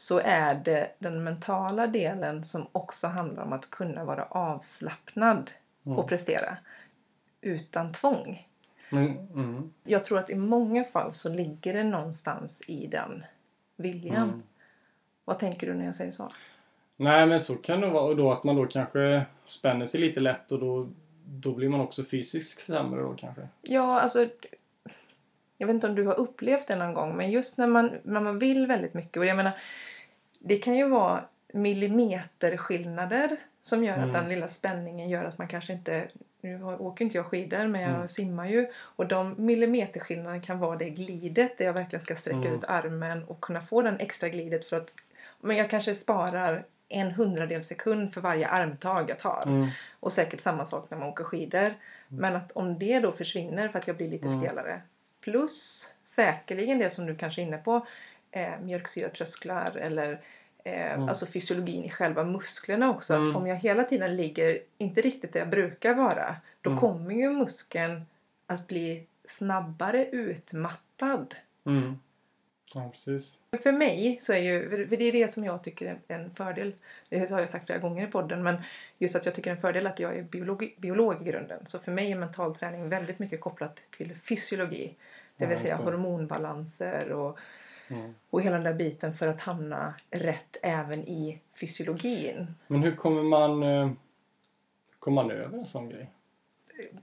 Så 0.00 0.18
är 0.24 0.54
det 0.54 0.90
den 0.98 1.24
mentala 1.24 1.86
delen 1.86 2.44
som 2.44 2.66
också 2.72 3.06
handlar 3.06 3.42
om 3.42 3.52
att 3.52 3.70
kunna 3.70 4.04
vara 4.04 4.24
avslappnad 4.24 5.50
Mm. 5.86 5.98
och 5.98 6.08
prestera. 6.08 6.56
Utan 7.40 7.92
tvång. 7.92 8.48
Men, 8.90 9.06
mm, 9.34 9.72
Jag 9.84 10.04
tror 10.04 10.18
att 10.18 10.30
i 10.30 10.34
många 10.34 10.84
fall 10.84 11.14
så 11.14 11.28
ligger 11.28 11.74
det 11.74 11.84
någonstans 11.84 12.62
i 12.66 12.86
den 12.86 13.24
viljan. 13.76 14.16
mm. 14.28 14.42
Vad 15.24 15.38
tänker 15.38 15.66
du 15.66 15.74
när 15.74 15.84
jag 15.84 15.94
säger 15.94 16.12
så? 16.12 16.32
Nej, 16.96 17.26
men 17.26 17.42
så 17.42 17.56
kan 17.56 17.80
det 17.80 17.86
vara. 17.90 18.04
Och 18.04 18.16
då 18.16 18.32
att 18.32 18.44
man 18.44 18.56
då 18.56 18.66
kanske 18.66 19.26
spänner 19.44 19.86
sig 19.86 20.00
lite 20.00 20.20
lätt 20.20 20.52
och 20.52 20.58
då, 20.58 20.88
då 21.24 21.52
blir 21.52 21.68
man 21.68 21.80
också 21.80 22.04
fysiskt 22.04 22.60
sämre 22.66 23.02
då 23.02 23.14
kanske. 23.14 23.48
Ja, 23.62 24.00
alltså... 24.00 24.26
Jag 25.56 25.66
vet 25.66 25.74
inte 25.74 25.86
om 25.88 25.94
du 25.94 26.04
har 26.06 26.18
upplevt 26.20 26.66
det 26.66 26.76
någon 26.76 26.94
gång, 26.94 27.16
men 27.16 27.30
just 27.30 27.58
när 27.58 27.66
man, 27.66 27.90
när 28.02 28.20
man 28.20 28.38
vill 28.38 28.66
väldigt 28.66 28.94
mycket. 28.94 29.16
Och 29.16 29.26
jag 29.26 29.36
menar, 29.36 29.52
det 30.42 30.56
kan 30.56 30.76
ju 30.76 30.88
vara 30.88 31.24
millimeterskillnader 31.52 33.36
som 33.62 33.84
gör 33.84 33.92
att 33.92 33.98
Mm. 33.98 34.12
den 34.12 34.28
lilla 34.28 34.48
spänningen 34.48 35.08
gör 35.08 35.24
att 35.24 35.38
man 35.38 35.48
kanske 35.48 35.72
inte... 35.72 36.08
Nu 36.42 36.64
åker 36.64 37.04
inte 37.04 37.16
jag 37.16 37.26
skidor, 37.26 37.66
men 37.66 37.80
jag 37.80 37.90
Mm. 37.94 38.08
simmar 38.08 38.46
ju. 38.48 38.66
Och 38.80 39.06
de 39.06 39.34
millimeterskillnaderna 39.38 40.42
kan 40.42 40.58
vara 40.58 40.76
det 40.76 40.90
glidet 40.90 41.58
där 41.58 41.64
jag 41.64 41.72
verkligen 41.72 42.00
ska 42.00 42.16
sträcka 42.16 42.38
Mm. 42.38 42.54
ut 42.54 42.64
armen 42.68 43.24
och 43.24 43.40
kunna 43.40 43.60
få 43.60 43.82
den 43.82 43.98
extra 44.00 44.28
glidet 44.28 44.64
för 44.64 44.76
att... 44.76 44.94
Men 45.40 45.56
jag 45.56 45.70
kanske 45.70 45.94
sparar 45.94 46.64
en 46.88 47.10
hundradel 47.10 47.62
sekund 47.62 48.14
för 48.14 48.20
varje 48.20 48.48
armtag 48.48 49.10
jag 49.10 49.18
tar. 49.18 49.42
Mm. 49.46 49.68
Och 50.00 50.12
säkert 50.12 50.40
samma 50.40 50.64
sak 50.64 50.86
när 50.90 50.98
man 50.98 51.08
åker 51.08 51.24
skidor. 51.24 51.74
Men 52.08 52.36
att 52.36 52.52
om 52.52 52.78
det 52.78 53.00
då 53.00 53.12
försvinner 53.12 53.68
för 53.68 53.78
att 53.78 53.86
jag 53.86 53.96
blir 53.96 54.08
lite 54.10 54.28
Mm. 54.28 54.40
stelare. 54.40 54.80
Plus 55.20 55.88
säkerligen 56.04 56.78
det 56.78 56.90
som 56.90 57.06
du 57.06 57.14
kanske 57.16 57.40
är 57.42 57.46
inne 57.46 57.58
på. 57.58 57.86
Eh, 58.32 58.60
mjölksyratrösklar 58.62 59.76
eller 59.76 60.20
eh, 60.64 60.92
Mm. 60.92 61.08
alltså 61.08 61.26
fysiologin 61.26 61.84
i 61.84 61.90
själva 61.90 62.24
musklerna 62.24 62.90
också. 62.90 63.14
Mm. 63.14 63.30
Att 63.30 63.36
om 63.36 63.46
jag 63.46 63.56
hela 63.56 63.82
tiden 63.84 64.16
ligger 64.16 64.58
inte 64.78 65.00
riktigt 65.00 65.32
där 65.32 65.40
jag 65.40 65.48
brukar 65.50 65.94
vara. 65.94 66.36
Då 66.60 66.70
Mm. 66.70 66.80
kommer 66.80 67.14
ju 67.14 67.30
muskeln 67.30 68.02
att 68.46 68.66
bli 68.66 69.06
snabbare 69.24 70.06
utmattad. 70.06 71.34
Mm. 71.66 71.98
Ja, 72.74 72.90
precis. 72.92 73.38
För 73.62 73.72
mig 73.72 74.18
så 74.20 74.32
är 74.32 74.38
ju, 74.38 74.70
för 74.88 74.96
det 74.96 75.04
är 75.04 75.12
det 75.12 75.32
som 75.32 75.44
jag 75.44 75.62
tycker 75.64 75.86
är 76.08 76.14
en 76.18 76.34
fördel. 76.34 76.74
Det 77.08 77.30
har 77.30 77.40
jag 77.40 77.48
sagt 77.48 77.66
flera 77.66 77.78
gånger 77.78 78.08
i 78.08 78.10
podden, 78.10 78.42
men 78.42 78.56
just 78.98 79.16
att 79.16 79.24
jag 79.26 79.34
tycker 79.34 79.50
är 79.50 79.54
en 79.54 79.60
fördel 79.60 79.86
att 79.86 79.98
jag 79.98 80.16
är 80.16 80.22
biolog, 80.22 80.74
biolog 80.78 81.22
i 81.22 81.24
grunden. 81.30 81.66
Så 81.66 81.78
för 81.78 81.92
mig 81.92 82.12
är 82.12 82.16
mental 82.16 82.54
träning 82.54 82.88
väldigt 82.88 83.18
mycket 83.18 83.40
kopplat 83.40 83.82
till 83.96 84.14
fysiologi. 84.16 84.94
Det 85.36 85.44
Ja, 85.44 85.48
vill 85.48 85.58
säga 85.58 85.76
det. 85.76 85.82
hormonbalanser 85.82 87.12
och, 87.12 87.38
Mm. 87.90 88.14
och 88.30 88.42
hela 88.42 88.56
den 88.56 88.64
där 88.64 88.74
biten 88.74 89.14
för 89.14 89.28
att 89.28 89.40
hamna 89.40 89.94
rätt 90.10 90.56
även 90.62 91.00
i 91.08 91.40
fysiologin. 91.60 92.54
Men 92.66 92.82
hur 92.82 92.96
kommer 92.96 93.22
man, 93.22 93.62
eh, 93.62 93.90
kommer 94.98 95.22
man 95.22 95.30
över 95.30 95.58
en 95.58 95.66
sån 95.66 95.88
grej? 95.88 96.10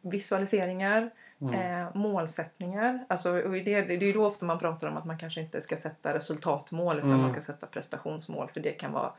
Visualiseringar, 0.01 1.09
Mm. 1.41 1.53
eh, 1.53 1.95
målsättningar. 1.95 3.05
Alltså, 3.09 3.33
det, 3.33 3.61
det 3.81 3.93
är 3.93 4.01
ju 4.03 4.13
då 4.13 4.25
ofta 4.25 4.45
man 4.45 4.59
pratar 4.59 4.87
om 4.87 4.97
att 4.97 5.05
man 5.05 5.17
kanske 5.17 5.41
inte 5.41 5.61
ska 5.61 5.77
sätta 5.77 6.13
resultatmål 6.13 6.97
utan 6.97 7.09
Mm. 7.09 7.21
man 7.21 7.31
ska 7.31 7.41
sätta 7.41 7.67
prestationsmål 7.67 8.47
för 8.47 8.59
det 8.59 8.71
kan 8.71 8.91
vara 8.91 9.11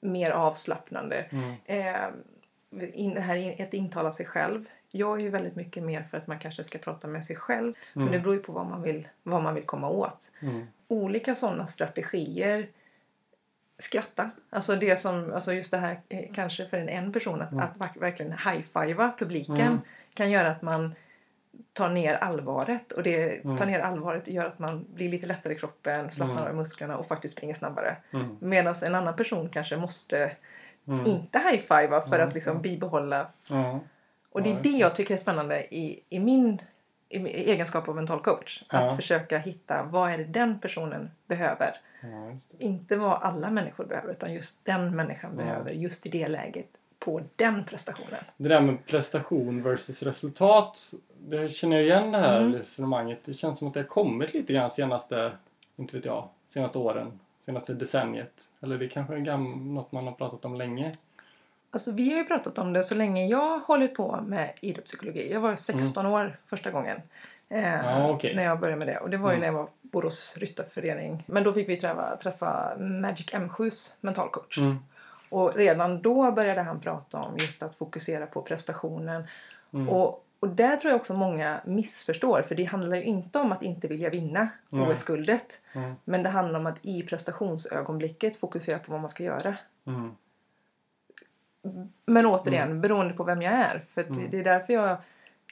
mer 0.00 0.30
avslappnande. 0.30 1.16
Mm. 1.30 1.54
Eh, 1.64 2.10
in, 2.94 3.16
här 3.16 3.36
är 3.36 3.64
att 3.66 3.74
intala 3.74 4.12
sig 4.12 4.26
själv. 4.26 4.64
Jag 4.90 5.18
är 5.18 5.22
ju 5.22 5.28
väldigt 5.30 5.56
mycket 5.56 5.82
mer 5.82 6.02
för 6.02 6.16
att 6.18 6.26
man 6.26 6.38
kanske 6.38 6.64
ska 6.64 6.78
prata 6.78 7.06
med 7.08 7.24
sig 7.24 7.36
själv. 7.36 7.74
Men 7.92 8.02
Mm. 8.02 8.12
det 8.12 8.18
beror 8.20 8.34
ju 8.34 8.42
på 8.42 8.52
vad 8.52 8.66
man 8.66 8.82
vill, 8.82 9.08
vad 9.22 9.42
man 9.42 9.54
vill 9.54 9.64
komma 9.66 9.88
åt. 9.88 10.32
Mm. 10.40 10.66
Olika 10.90 11.34
sådana 11.34 11.66
strategier. 11.66 12.66
Skratta. 13.78 14.30
Alltså 14.50 14.76
det 14.76 14.96
som, 14.96 15.32
alltså 15.34 15.52
just 15.52 15.70
det 15.70 15.76
här 15.78 16.00
eh, 16.08 16.24
kanske 16.34 16.66
för 16.66 16.76
en, 16.76 16.88
en 16.88 17.12
person 17.12 17.42
att, 17.42 17.52
Mm. 17.52 17.64
att 17.64 17.76
verk- 17.76 18.00
verkligen 18.00 18.32
high-fivea 18.32 19.12
publiken 19.18 19.56
Mm. 19.60 19.78
kan 20.14 20.30
göra 20.30 20.48
att 20.50 20.62
man 20.62 20.94
tar 21.72 21.88
ner 21.88 22.14
allvaret 22.14 22.92
och 22.92 23.02
det 23.02 23.44
Mm. 23.44 23.56
tar 23.56 23.66
ner 23.66 23.80
allvaret 23.80 24.28
gör 24.28 24.46
att 24.46 24.58
man 24.58 24.86
blir 24.94 25.08
lite 25.08 25.26
lättare 25.26 25.52
i 25.54 25.58
kroppen, 25.58 26.10
slappnar 26.10 26.36
Mm. 26.36 26.46
av 26.48 26.54
i 26.54 26.56
musklerna 26.56 26.96
och 26.96 27.06
faktiskt 27.06 27.36
springer 27.36 27.54
snabbare. 27.54 27.96
Mm. 28.12 28.36
Medan 28.40 28.74
en 28.82 28.94
annan 28.94 29.16
person 29.16 29.48
kanske 29.48 29.76
måste 29.76 30.36
Mm. 30.88 31.06
Inte 31.06 31.38
high-fivea 31.38 32.00
för 32.00 32.18
att 32.18 32.34
liksom 32.34 32.62
bibehålla. 32.62 33.28
Och 34.30 34.42
det 34.42 34.50
är 34.52 34.62
det 34.62 34.68
jag 34.68 34.94
tycker 34.94 35.14
är 35.14 35.18
spännande 35.18 35.74
i, 35.74 36.02
i 36.08 36.18
min 36.18 36.58
egenskap 37.10 37.88
av 37.88 37.96
mental 37.96 38.20
coach. 38.20 38.62
Att 38.68 38.82
Ja. 38.84 38.96
försöka 38.96 39.38
hitta 39.38 39.82
vad 39.84 40.10
är 40.10 40.18
det 40.18 40.24
den 40.24 40.58
personen 40.60 41.10
behöver. 41.26 41.70
Ja. 42.02 42.36
Inte 42.58 42.96
vad 42.96 43.12
alla 43.22 43.50
människor 43.50 43.84
behöver 43.84 44.10
utan 44.10 44.32
just 44.34 44.64
den 44.64 44.96
människan 44.96 45.30
Ja. 45.38 45.44
behöver 45.44 45.70
just 45.70 46.06
i 46.06 46.08
det 46.08 46.28
läget 46.28 46.68
på 46.98 47.20
den 47.36 47.64
prestationen. 47.64 48.24
Det 48.36 48.48
där 48.48 48.60
med 48.60 48.86
prestation 48.86 49.62
versus 49.62 50.02
resultat. 50.02 50.92
Det 51.18 51.52
känner 51.52 51.76
jag 51.76 51.84
igen 51.86 52.12
det 52.12 52.18
här 52.18 52.40
Mm. 52.40 52.52
resonemanget. 52.54 53.18
Det 53.24 53.34
känns 53.34 53.58
som 53.58 53.68
att 53.68 53.74
det 53.74 53.80
har 53.80 53.86
kommit 53.86 54.34
lite 54.34 54.52
grann 54.52 54.70
senaste, 54.70 55.32
inte 55.76 55.96
vet 55.96 56.04
jag, 56.04 56.28
senaste 56.48 56.78
åren. 56.78 57.18
Senaste 57.40 57.74
decenniet. 57.74 58.32
Eller 58.60 58.78
det 58.78 58.88
kanske 58.88 59.14
är 59.16 59.36
något 59.36 59.92
man 59.92 60.04
har 60.04 60.12
pratat 60.12 60.44
om 60.44 60.54
länge. 60.54 60.92
Alltså 61.70 61.92
vi 61.92 62.10
har 62.12 62.18
ju 62.18 62.24
pratat 62.24 62.58
om 62.58 62.72
det 62.72 62.82
så 62.82 62.94
länge 62.94 63.26
jag 63.26 63.38
har 63.50 63.58
hållit 63.58 63.94
på 63.94 64.20
med 64.26 64.52
idrottspsykologi. 64.60 65.32
Jag 65.32 65.40
var 65.40 65.56
16 65.56 66.06
år 66.06 66.36
första 66.46 66.70
gången. 66.70 66.96
Eh, 66.96 67.00
Mm. 67.80 67.84
Ja, 67.84 68.10
okej. 68.10 68.34
När 68.36 68.44
jag 68.44 68.60
började 68.60 68.78
med 68.78 68.88
det. 68.88 68.98
Och 68.98 69.10
det 69.10 69.16
var 69.16 69.30
ju 69.30 69.36
Mm. 69.36 69.40
när 69.40 69.46
jag 69.46 69.52
var 69.62 69.68
Borås 69.82 70.36
Ryttarförening. 70.38 71.24
Men 71.26 71.42
då 71.44 71.52
fick 71.52 71.68
vi 71.68 71.76
träffa, 71.76 72.16
träffa 72.16 72.76
Magic 72.78 73.26
M7s 73.32 73.94
mentalcoach. 74.00 74.58
Mm. 74.58 74.78
Och 75.28 75.54
redan 75.54 76.02
då 76.02 76.32
började 76.32 76.60
han 76.62 76.80
prata 76.80 77.18
om 77.18 77.36
just 77.38 77.62
att 77.62 77.74
fokusera 77.76 78.26
på 78.26 78.42
prestationen. 78.42 79.24
Mm. 79.72 79.88
Och, 79.88 80.24
och 80.40 80.48
där 80.48 80.76
tror 80.76 80.90
jag 80.90 81.00
också 81.00 81.14
många 81.14 81.60
missförstår. 81.64 82.42
För 82.48 82.54
det 82.54 82.64
handlar 82.64 82.96
ju 82.96 83.02
inte 83.02 83.38
om 83.38 83.52
att 83.52 83.62
inte 83.62 83.88
vilja 83.88 84.10
vinna 84.10 84.48
Nej. 84.68 84.88
OS-guldet. 84.92 85.60
Mm. 85.72 85.94
Men 86.04 86.22
det 86.22 86.28
handlar 86.28 86.60
om 86.60 86.66
att 86.66 86.78
i 86.82 87.02
prestationsögonblicket 87.02 88.36
fokusera 88.36 88.78
på 88.78 88.92
vad 88.92 89.00
man 89.00 89.10
ska 89.10 89.22
göra. 89.22 89.56
Mm. 89.86 90.10
Men 92.06 92.26
återigen, 92.26 92.80
beroende 92.80 93.14
på 93.14 93.24
vem 93.24 93.42
jag 93.42 93.52
är. 93.52 93.78
För 93.78 94.04
Mm. 94.04 94.30
det 94.30 94.38
är 94.38 94.44
därför 94.44 94.72
jag 94.72 94.96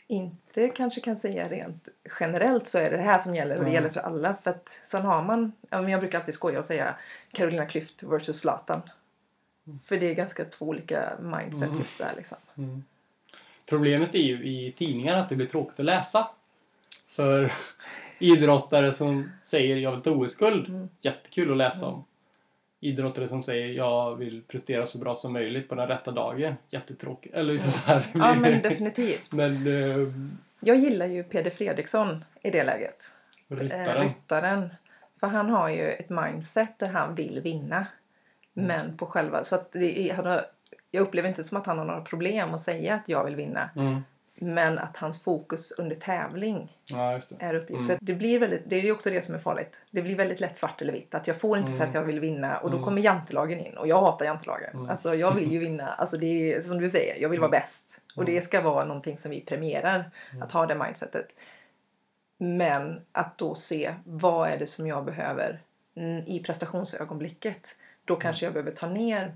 inte 0.06 0.68
kanske 0.68 1.00
kan 1.00 1.16
säga 1.16 1.48
rent 1.48 1.88
generellt 2.20 2.66
så 2.66 2.78
är 2.78 2.90
det 2.90 2.96
det 2.96 3.02
här 3.02 3.18
som 3.18 3.34
gäller 3.34 3.54
och 3.54 3.60
det 3.64 3.70
Mm. 3.70 3.74
gäller 3.74 3.88
för 3.88 4.00
alla. 4.00 4.34
För 4.34 4.50
att 4.50 4.80
sen 4.82 5.02
har 5.04 5.22
man, 5.22 5.52
jag 5.70 6.00
brukar 6.00 6.18
alltid 6.18 6.34
skoja 6.34 6.58
och 6.58 6.64
säga 6.64 6.94
Carolina 7.32 7.64
Klüft 7.66 8.10
versus 8.10 8.40
Zlatan. 8.40 8.82
För 9.88 9.96
det 9.96 10.06
är 10.10 10.14
ganska 10.14 10.44
två 10.44 10.66
olika 10.66 11.12
mindset 11.20 11.68
Mm. 11.68 11.78
just 11.80 11.98
där 11.98 12.12
liksom. 12.16 12.38
Mm. 12.58 12.84
Problemet 13.66 14.14
är 14.14 14.18
ju 14.18 14.44
i 14.48 14.72
tidningar 14.76 15.16
att 15.16 15.28
det 15.28 15.36
blir 15.36 15.46
tråkigt 15.46 15.80
att 15.80 15.86
läsa. 15.86 16.28
För 17.08 17.52
idrottare 18.18 18.92
som 18.92 19.30
säger 19.44 19.76
jag 19.76 19.90
vill 19.90 20.00
ta 20.00 20.10
OS-guld, 20.10 20.68
Mm. 20.68 20.88
jättekul 21.00 21.50
att 21.50 21.56
läsa 21.56 21.86
om. 21.86 22.04
Idrottare 22.80 23.28
som 23.28 23.42
säger 23.42 23.66
jag 23.66 24.16
vill 24.16 24.42
prestera 24.42 24.86
så 24.86 24.98
bra 24.98 25.14
som 25.14 25.32
möjligt 25.32 25.68
på 25.68 25.74
den 25.74 25.88
rätta 25.88 26.10
dagen, 26.10 26.54
jättetråkigt. 26.70 27.34
Eller 27.34 27.52
liksom 27.52 27.72
så 27.72 27.90
här, 27.90 28.06
Ja 28.14 28.34
men 28.34 28.62
definitivt. 28.62 29.32
Men 29.32 29.66
eh, 29.66 30.08
Jag 30.60 30.76
gillar 30.76 31.06
ju 31.06 31.24
Peder 31.24 31.50
Fredriksson 31.50 32.24
i 32.42 32.50
det 32.50 32.64
läget. 32.64 33.04
Eh, 33.50 33.56
ryttaren. 33.56 34.02
ryttaren. 34.02 34.68
För 35.20 35.26
han 35.26 35.50
har 35.50 35.68
ju 35.68 35.90
ett 35.90 36.08
mindset 36.08 36.78
där 36.78 36.88
han 36.88 37.14
vill 37.14 37.40
vinna. 37.44 37.86
Mm. 38.56 38.66
Men 38.66 38.96
på 38.96 39.06
själva... 39.06 39.44
Så 39.44 39.54
att 39.54 39.72
det 39.72 40.10
är, 40.10 40.14
han 40.14 40.26
har, 40.26 40.40
jag 40.90 41.00
upplever 41.00 41.28
inte 41.28 41.44
som 41.44 41.58
att 41.58 41.66
han 41.66 41.78
har 41.78 41.84
några 41.84 42.00
problem 42.00 42.54
att 42.54 42.60
säga 42.60 42.94
att 42.94 43.08
jag 43.08 43.24
vill 43.24 43.36
vinna. 43.36 43.70
Mm. 43.76 44.02
Men 44.40 44.78
att 44.78 44.96
hans 44.96 45.24
fokus 45.24 45.72
under 45.72 45.96
tävling 45.96 46.76
Ja, 46.84 47.20
det. 47.30 47.44
är 47.44 47.54
uppgiften. 47.54 47.84
Mm. 47.86 47.98
Det, 48.00 48.14
blir 48.14 48.38
väldigt, 48.40 48.62
det 48.66 48.76
är 48.76 48.92
också 48.92 49.10
det 49.10 49.22
som 49.22 49.34
är 49.34 49.38
farligt. 49.38 49.80
Det 49.90 50.02
blir 50.02 50.16
väldigt 50.16 50.40
lätt 50.40 50.58
svart 50.58 50.82
eller 50.82 50.92
vitt. 50.92 51.14
Att 51.14 51.26
jag 51.26 51.40
får 51.40 51.58
inte 51.58 51.72
säga 51.72 51.82
Mm. 51.84 51.88
att 51.88 51.94
jag 51.94 52.02
vill 52.04 52.20
vinna 52.20 52.58
och 52.58 52.70
då 52.70 52.76
Mm. 52.76 52.84
kommer 52.84 53.02
jantelagen 53.02 53.60
in. 53.60 53.76
Och 53.76 53.88
jag 53.88 54.00
hatar 54.00 54.24
jantelagen. 54.26 54.70
Mm. 54.74 54.90
Alltså 54.90 55.14
jag 55.14 55.34
vill 55.34 55.52
ju 55.52 55.58
vinna. 55.58 55.86
Alltså 55.86 56.16
det 56.16 56.54
är 56.54 56.60
som 56.60 56.78
du 56.80 56.90
säger, 56.90 57.22
jag 57.22 57.28
vill 57.28 57.40
vara 57.40 57.50
bäst. 57.50 58.00
Och 58.16 58.24
det 58.24 58.42
ska 58.42 58.60
vara 58.60 58.84
någonting 58.84 59.18
som 59.18 59.30
vi 59.30 59.40
premierar. 59.40 60.10
Att 60.42 60.52
ha 60.52 60.66
det 60.66 60.74
mindsetet. 60.74 61.34
Men 62.38 63.00
att 63.12 63.38
då 63.38 63.54
se 63.54 63.94
vad 64.04 64.48
är 64.48 64.58
det 64.58 64.66
som 64.66 64.86
jag 64.86 65.04
behöver 65.04 65.60
mm, 65.96 66.24
i 66.26 66.40
prestationsögonblicket. 66.42 67.76
Då 68.04 68.16
kanske 68.16 68.46
jag 68.46 68.52
behöver 68.52 68.72
ta 68.72 68.86
ner 68.88 69.32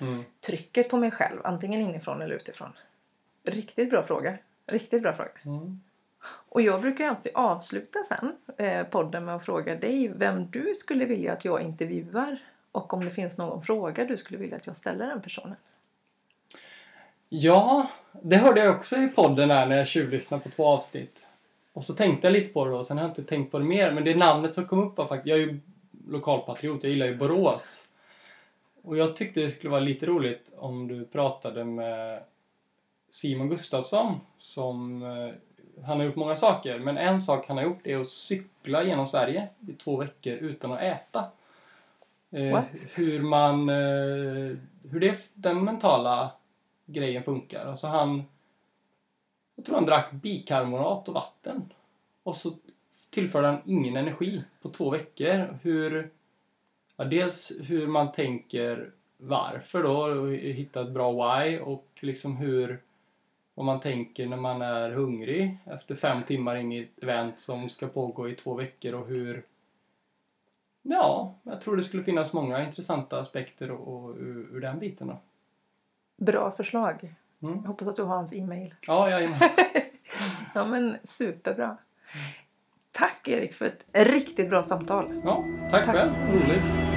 Mm. 0.00 0.24
trycket 0.46 0.88
på 0.88 0.96
mig 0.96 1.10
själv. 1.10 1.40
Antingen 1.44 1.80
inifrån 1.80 2.22
eller 2.22 2.34
utifrån. 2.34 2.72
Riktigt 3.44 3.90
bra 3.90 4.02
fråga. 4.02 4.38
Riktigt 4.66 5.02
bra 5.02 5.12
fråga. 5.16 5.30
Mm. 5.44 5.80
Och 6.48 6.62
jag 6.62 6.80
brukar 6.80 7.08
alltid 7.08 7.32
avsluta 7.34 7.98
sen 8.04 8.36
eh, 8.56 8.86
podden 8.86 9.24
med 9.24 9.34
att 9.34 9.44
fråga 9.44 9.74
dig 9.76 10.12
vem 10.16 10.50
du 10.50 10.74
skulle 10.74 11.04
vilja 11.04 11.32
att 11.32 11.44
jag 11.44 11.62
intervjuar 11.62 12.38
och 12.72 12.94
om 12.94 13.04
det 13.04 13.10
finns 13.10 13.38
någon 13.38 13.62
fråga 13.62 14.04
du 14.04 14.16
skulle 14.16 14.38
vilja 14.38 14.56
att 14.56 14.66
jag 14.66 14.76
ställer 14.76 15.06
den 15.06 15.22
personen. 15.22 15.56
Ja, 17.28 17.90
det 18.22 18.36
hörde 18.36 18.64
jag 18.64 18.76
också 18.76 18.96
i 18.96 19.08
podden 19.08 19.50
här 19.50 19.66
när 19.66 19.76
jag 19.76 19.88
tjuvlyssnade 19.88 20.42
på 20.42 20.50
två 20.50 20.66
avsnitt. 20.66 21.26
Och 21.72 21.84
så 21.84 21.94
tänkte 21.94 22.26
jag 22.26 22.32
lite 22.32 22.52
på 22.52 22.64
det 22.64 22.74
och 22.74 22.86
sen 22.86 22.98
har 22.98 23.04
jag 23.04 23.10
inte 23.10 23.24
tänkt 23.24 23.50
på 23.50 23.58
det 23.58 23.64
mer. 23.64 23.92
Men 23.92 24.04
det 24.04 24.14
namnet 24.14 24.54
som 24.54 24.66
kom 24.66 24.86
upp 24.86 24.98
var 24.98 25.06
faktiskt... 25.06 25.26
Jag 25.26 25.38
är 25.38 25.42
ju 25.42 25.60
lokalpatriot, 26.08 26.82
jag 26.82 26.92
gillar 26.92 27.06
ju 27.06 27.16
Borås. 27.16 27.88
Och 28.82 28.96
jag 28.96 29.16
tyckte 29.16 29.40
det 29.40 29.50
skulle 29.50 29.70
vara 29.70 29.80
lite 29.80 30.06
roligt 30.06 30.50
om 30.56 30.88
du 30.88 31.04
pratade 31.04 31.64
med 31.64 32.22
Simon 33.12 33.48
Gustafsson 33.48 34.20
som... 34.38 35.02
eh, 35.02 35.34
Han 35.84 35.98
har 35.98 36.04
gjort 36.04 36.16
många 36.16 36.36
saker, 36.36 36.78
men 36.78 36.98
en 36.98 37.20
sak 37.20 37.48
han 37.48 37.56
har 37.56 37.64
gjort 37.64 37.86
är 37.86 37.98
att 38.00 38.10
cykla 38.10 38.82
genom 38.84 39.06
Sverige 39.06 39.48
i 39.68 39.72
två 39.72 39.96
veckor 39.96 40.32
utan 40.32 40.72
att 40.72 40.80
äta. 40.80 41.24
Eh, 42.30 42.52
What? 42.52 42.86
Hur 42.94 43.22
man... 43.22 43.68
eh, 43.68 44.56
Hur 44.90 45.00
det, 45.00 45.30
den 45.34 45.64
mentala 45.64 46.30
grejen 46.86 47.22
funkar. 47.22 47.66
Alltså 47.66 47.86
han... 47.86 48.24
Jag 49.54 49.64
tror 49.64 49.74
han 49.76 49.86
drack 49.86 50.12
bikarbonat 50.12 51.08
och 51.08 51.14
vatten. 51.14 51.62
Och 52.22 52.36
så 52.36 52.52
tillförde 53.10 53.46
han 53.46 53.60
ingen 53.64 53.96
energi 53.96 54.42
på 54.62 54.68
två 54.68 54.90
veckor. 54.90 55.58
Hur... 55.62 56.10
Ja, 56.96 57.04
dels 57.04 57.52
hur 57.60 57.86
man 57.86 58.12
tänker 58.12 58.90
varför 59.16 59.82
då, 59.82 60.20
och 60.20 60.32
hitta 60.32 60.80
ett 60.80 60.90
bra 60.90 61.12
why 61.12 61.58
och 61.58 61.86
liksom 62.00 62.36
hur... 62.36 62.80
Vad 63.54 63.66
man 63.66 63.80
tänker 63.80 64.26
när 64.26 64.36
man 64.36 64.62
är 64.62 64.90
hungrig 64.90 65.58
efter 65.64 65.94
fem 65.94 66.22
timmar 66.22 66.56
in 66.56 66.72
i 66.72 66.78
ett 66.78 67.02
event 67.02 67.40
som 67.40 67.70
ska 67.70 67.86
pågå 67.86 68.28
i 68.28 68.34
två 68.34 68.54
veckor 68.54 68.94
och 68.94 69.06
hur... 69.06 69.44
Ja, 70.82 71.34
jag 71.42 71.60
tror 71.60 71.76
det 71.76 71.82
skulle 71.82 72.04
finnas 72.04 72.32
många 72.32 72.64
intressanta 72.66 73.20
aspekter 73.20 73.70
och, 73.70 74.04
och, 74.04 74.16
ur, 74.16 74.48
ur 74.52 74.60
den 74.60 74.78
biten 74.78 75.06
då. 75.06 75.18
Bra 76.24 76.50
förslag. 76.50 77.14
Mm. 77.42 77.54
Jag 77.56 77.68
hoppas 77.68 77.88
att 77.88 77.96
du 77.96 78.02
har 78.02 78.16
hans 78.16 78.34
e-mail. 78.34 78.74
Ja, 78.86 79.10
jag 79.10 79.24
är. 79.24 79.30
Ja 80.54 80.64
men 80.64 80.96
superbra. 81.04 81.76
Tack 82.92 83.28
Erik 83.28 83.52
för 83.52 83.64
ett 83.64 83.86
riktigt 83.92 84.50
bra 84.50 84.62
samtal. 84.62 85.20
Ja, 85.24 85.44
tack, 85.70 85.84
Tack. 85.86 85.94
själv. 85.94 86.12
Roligt. 86.30 86.91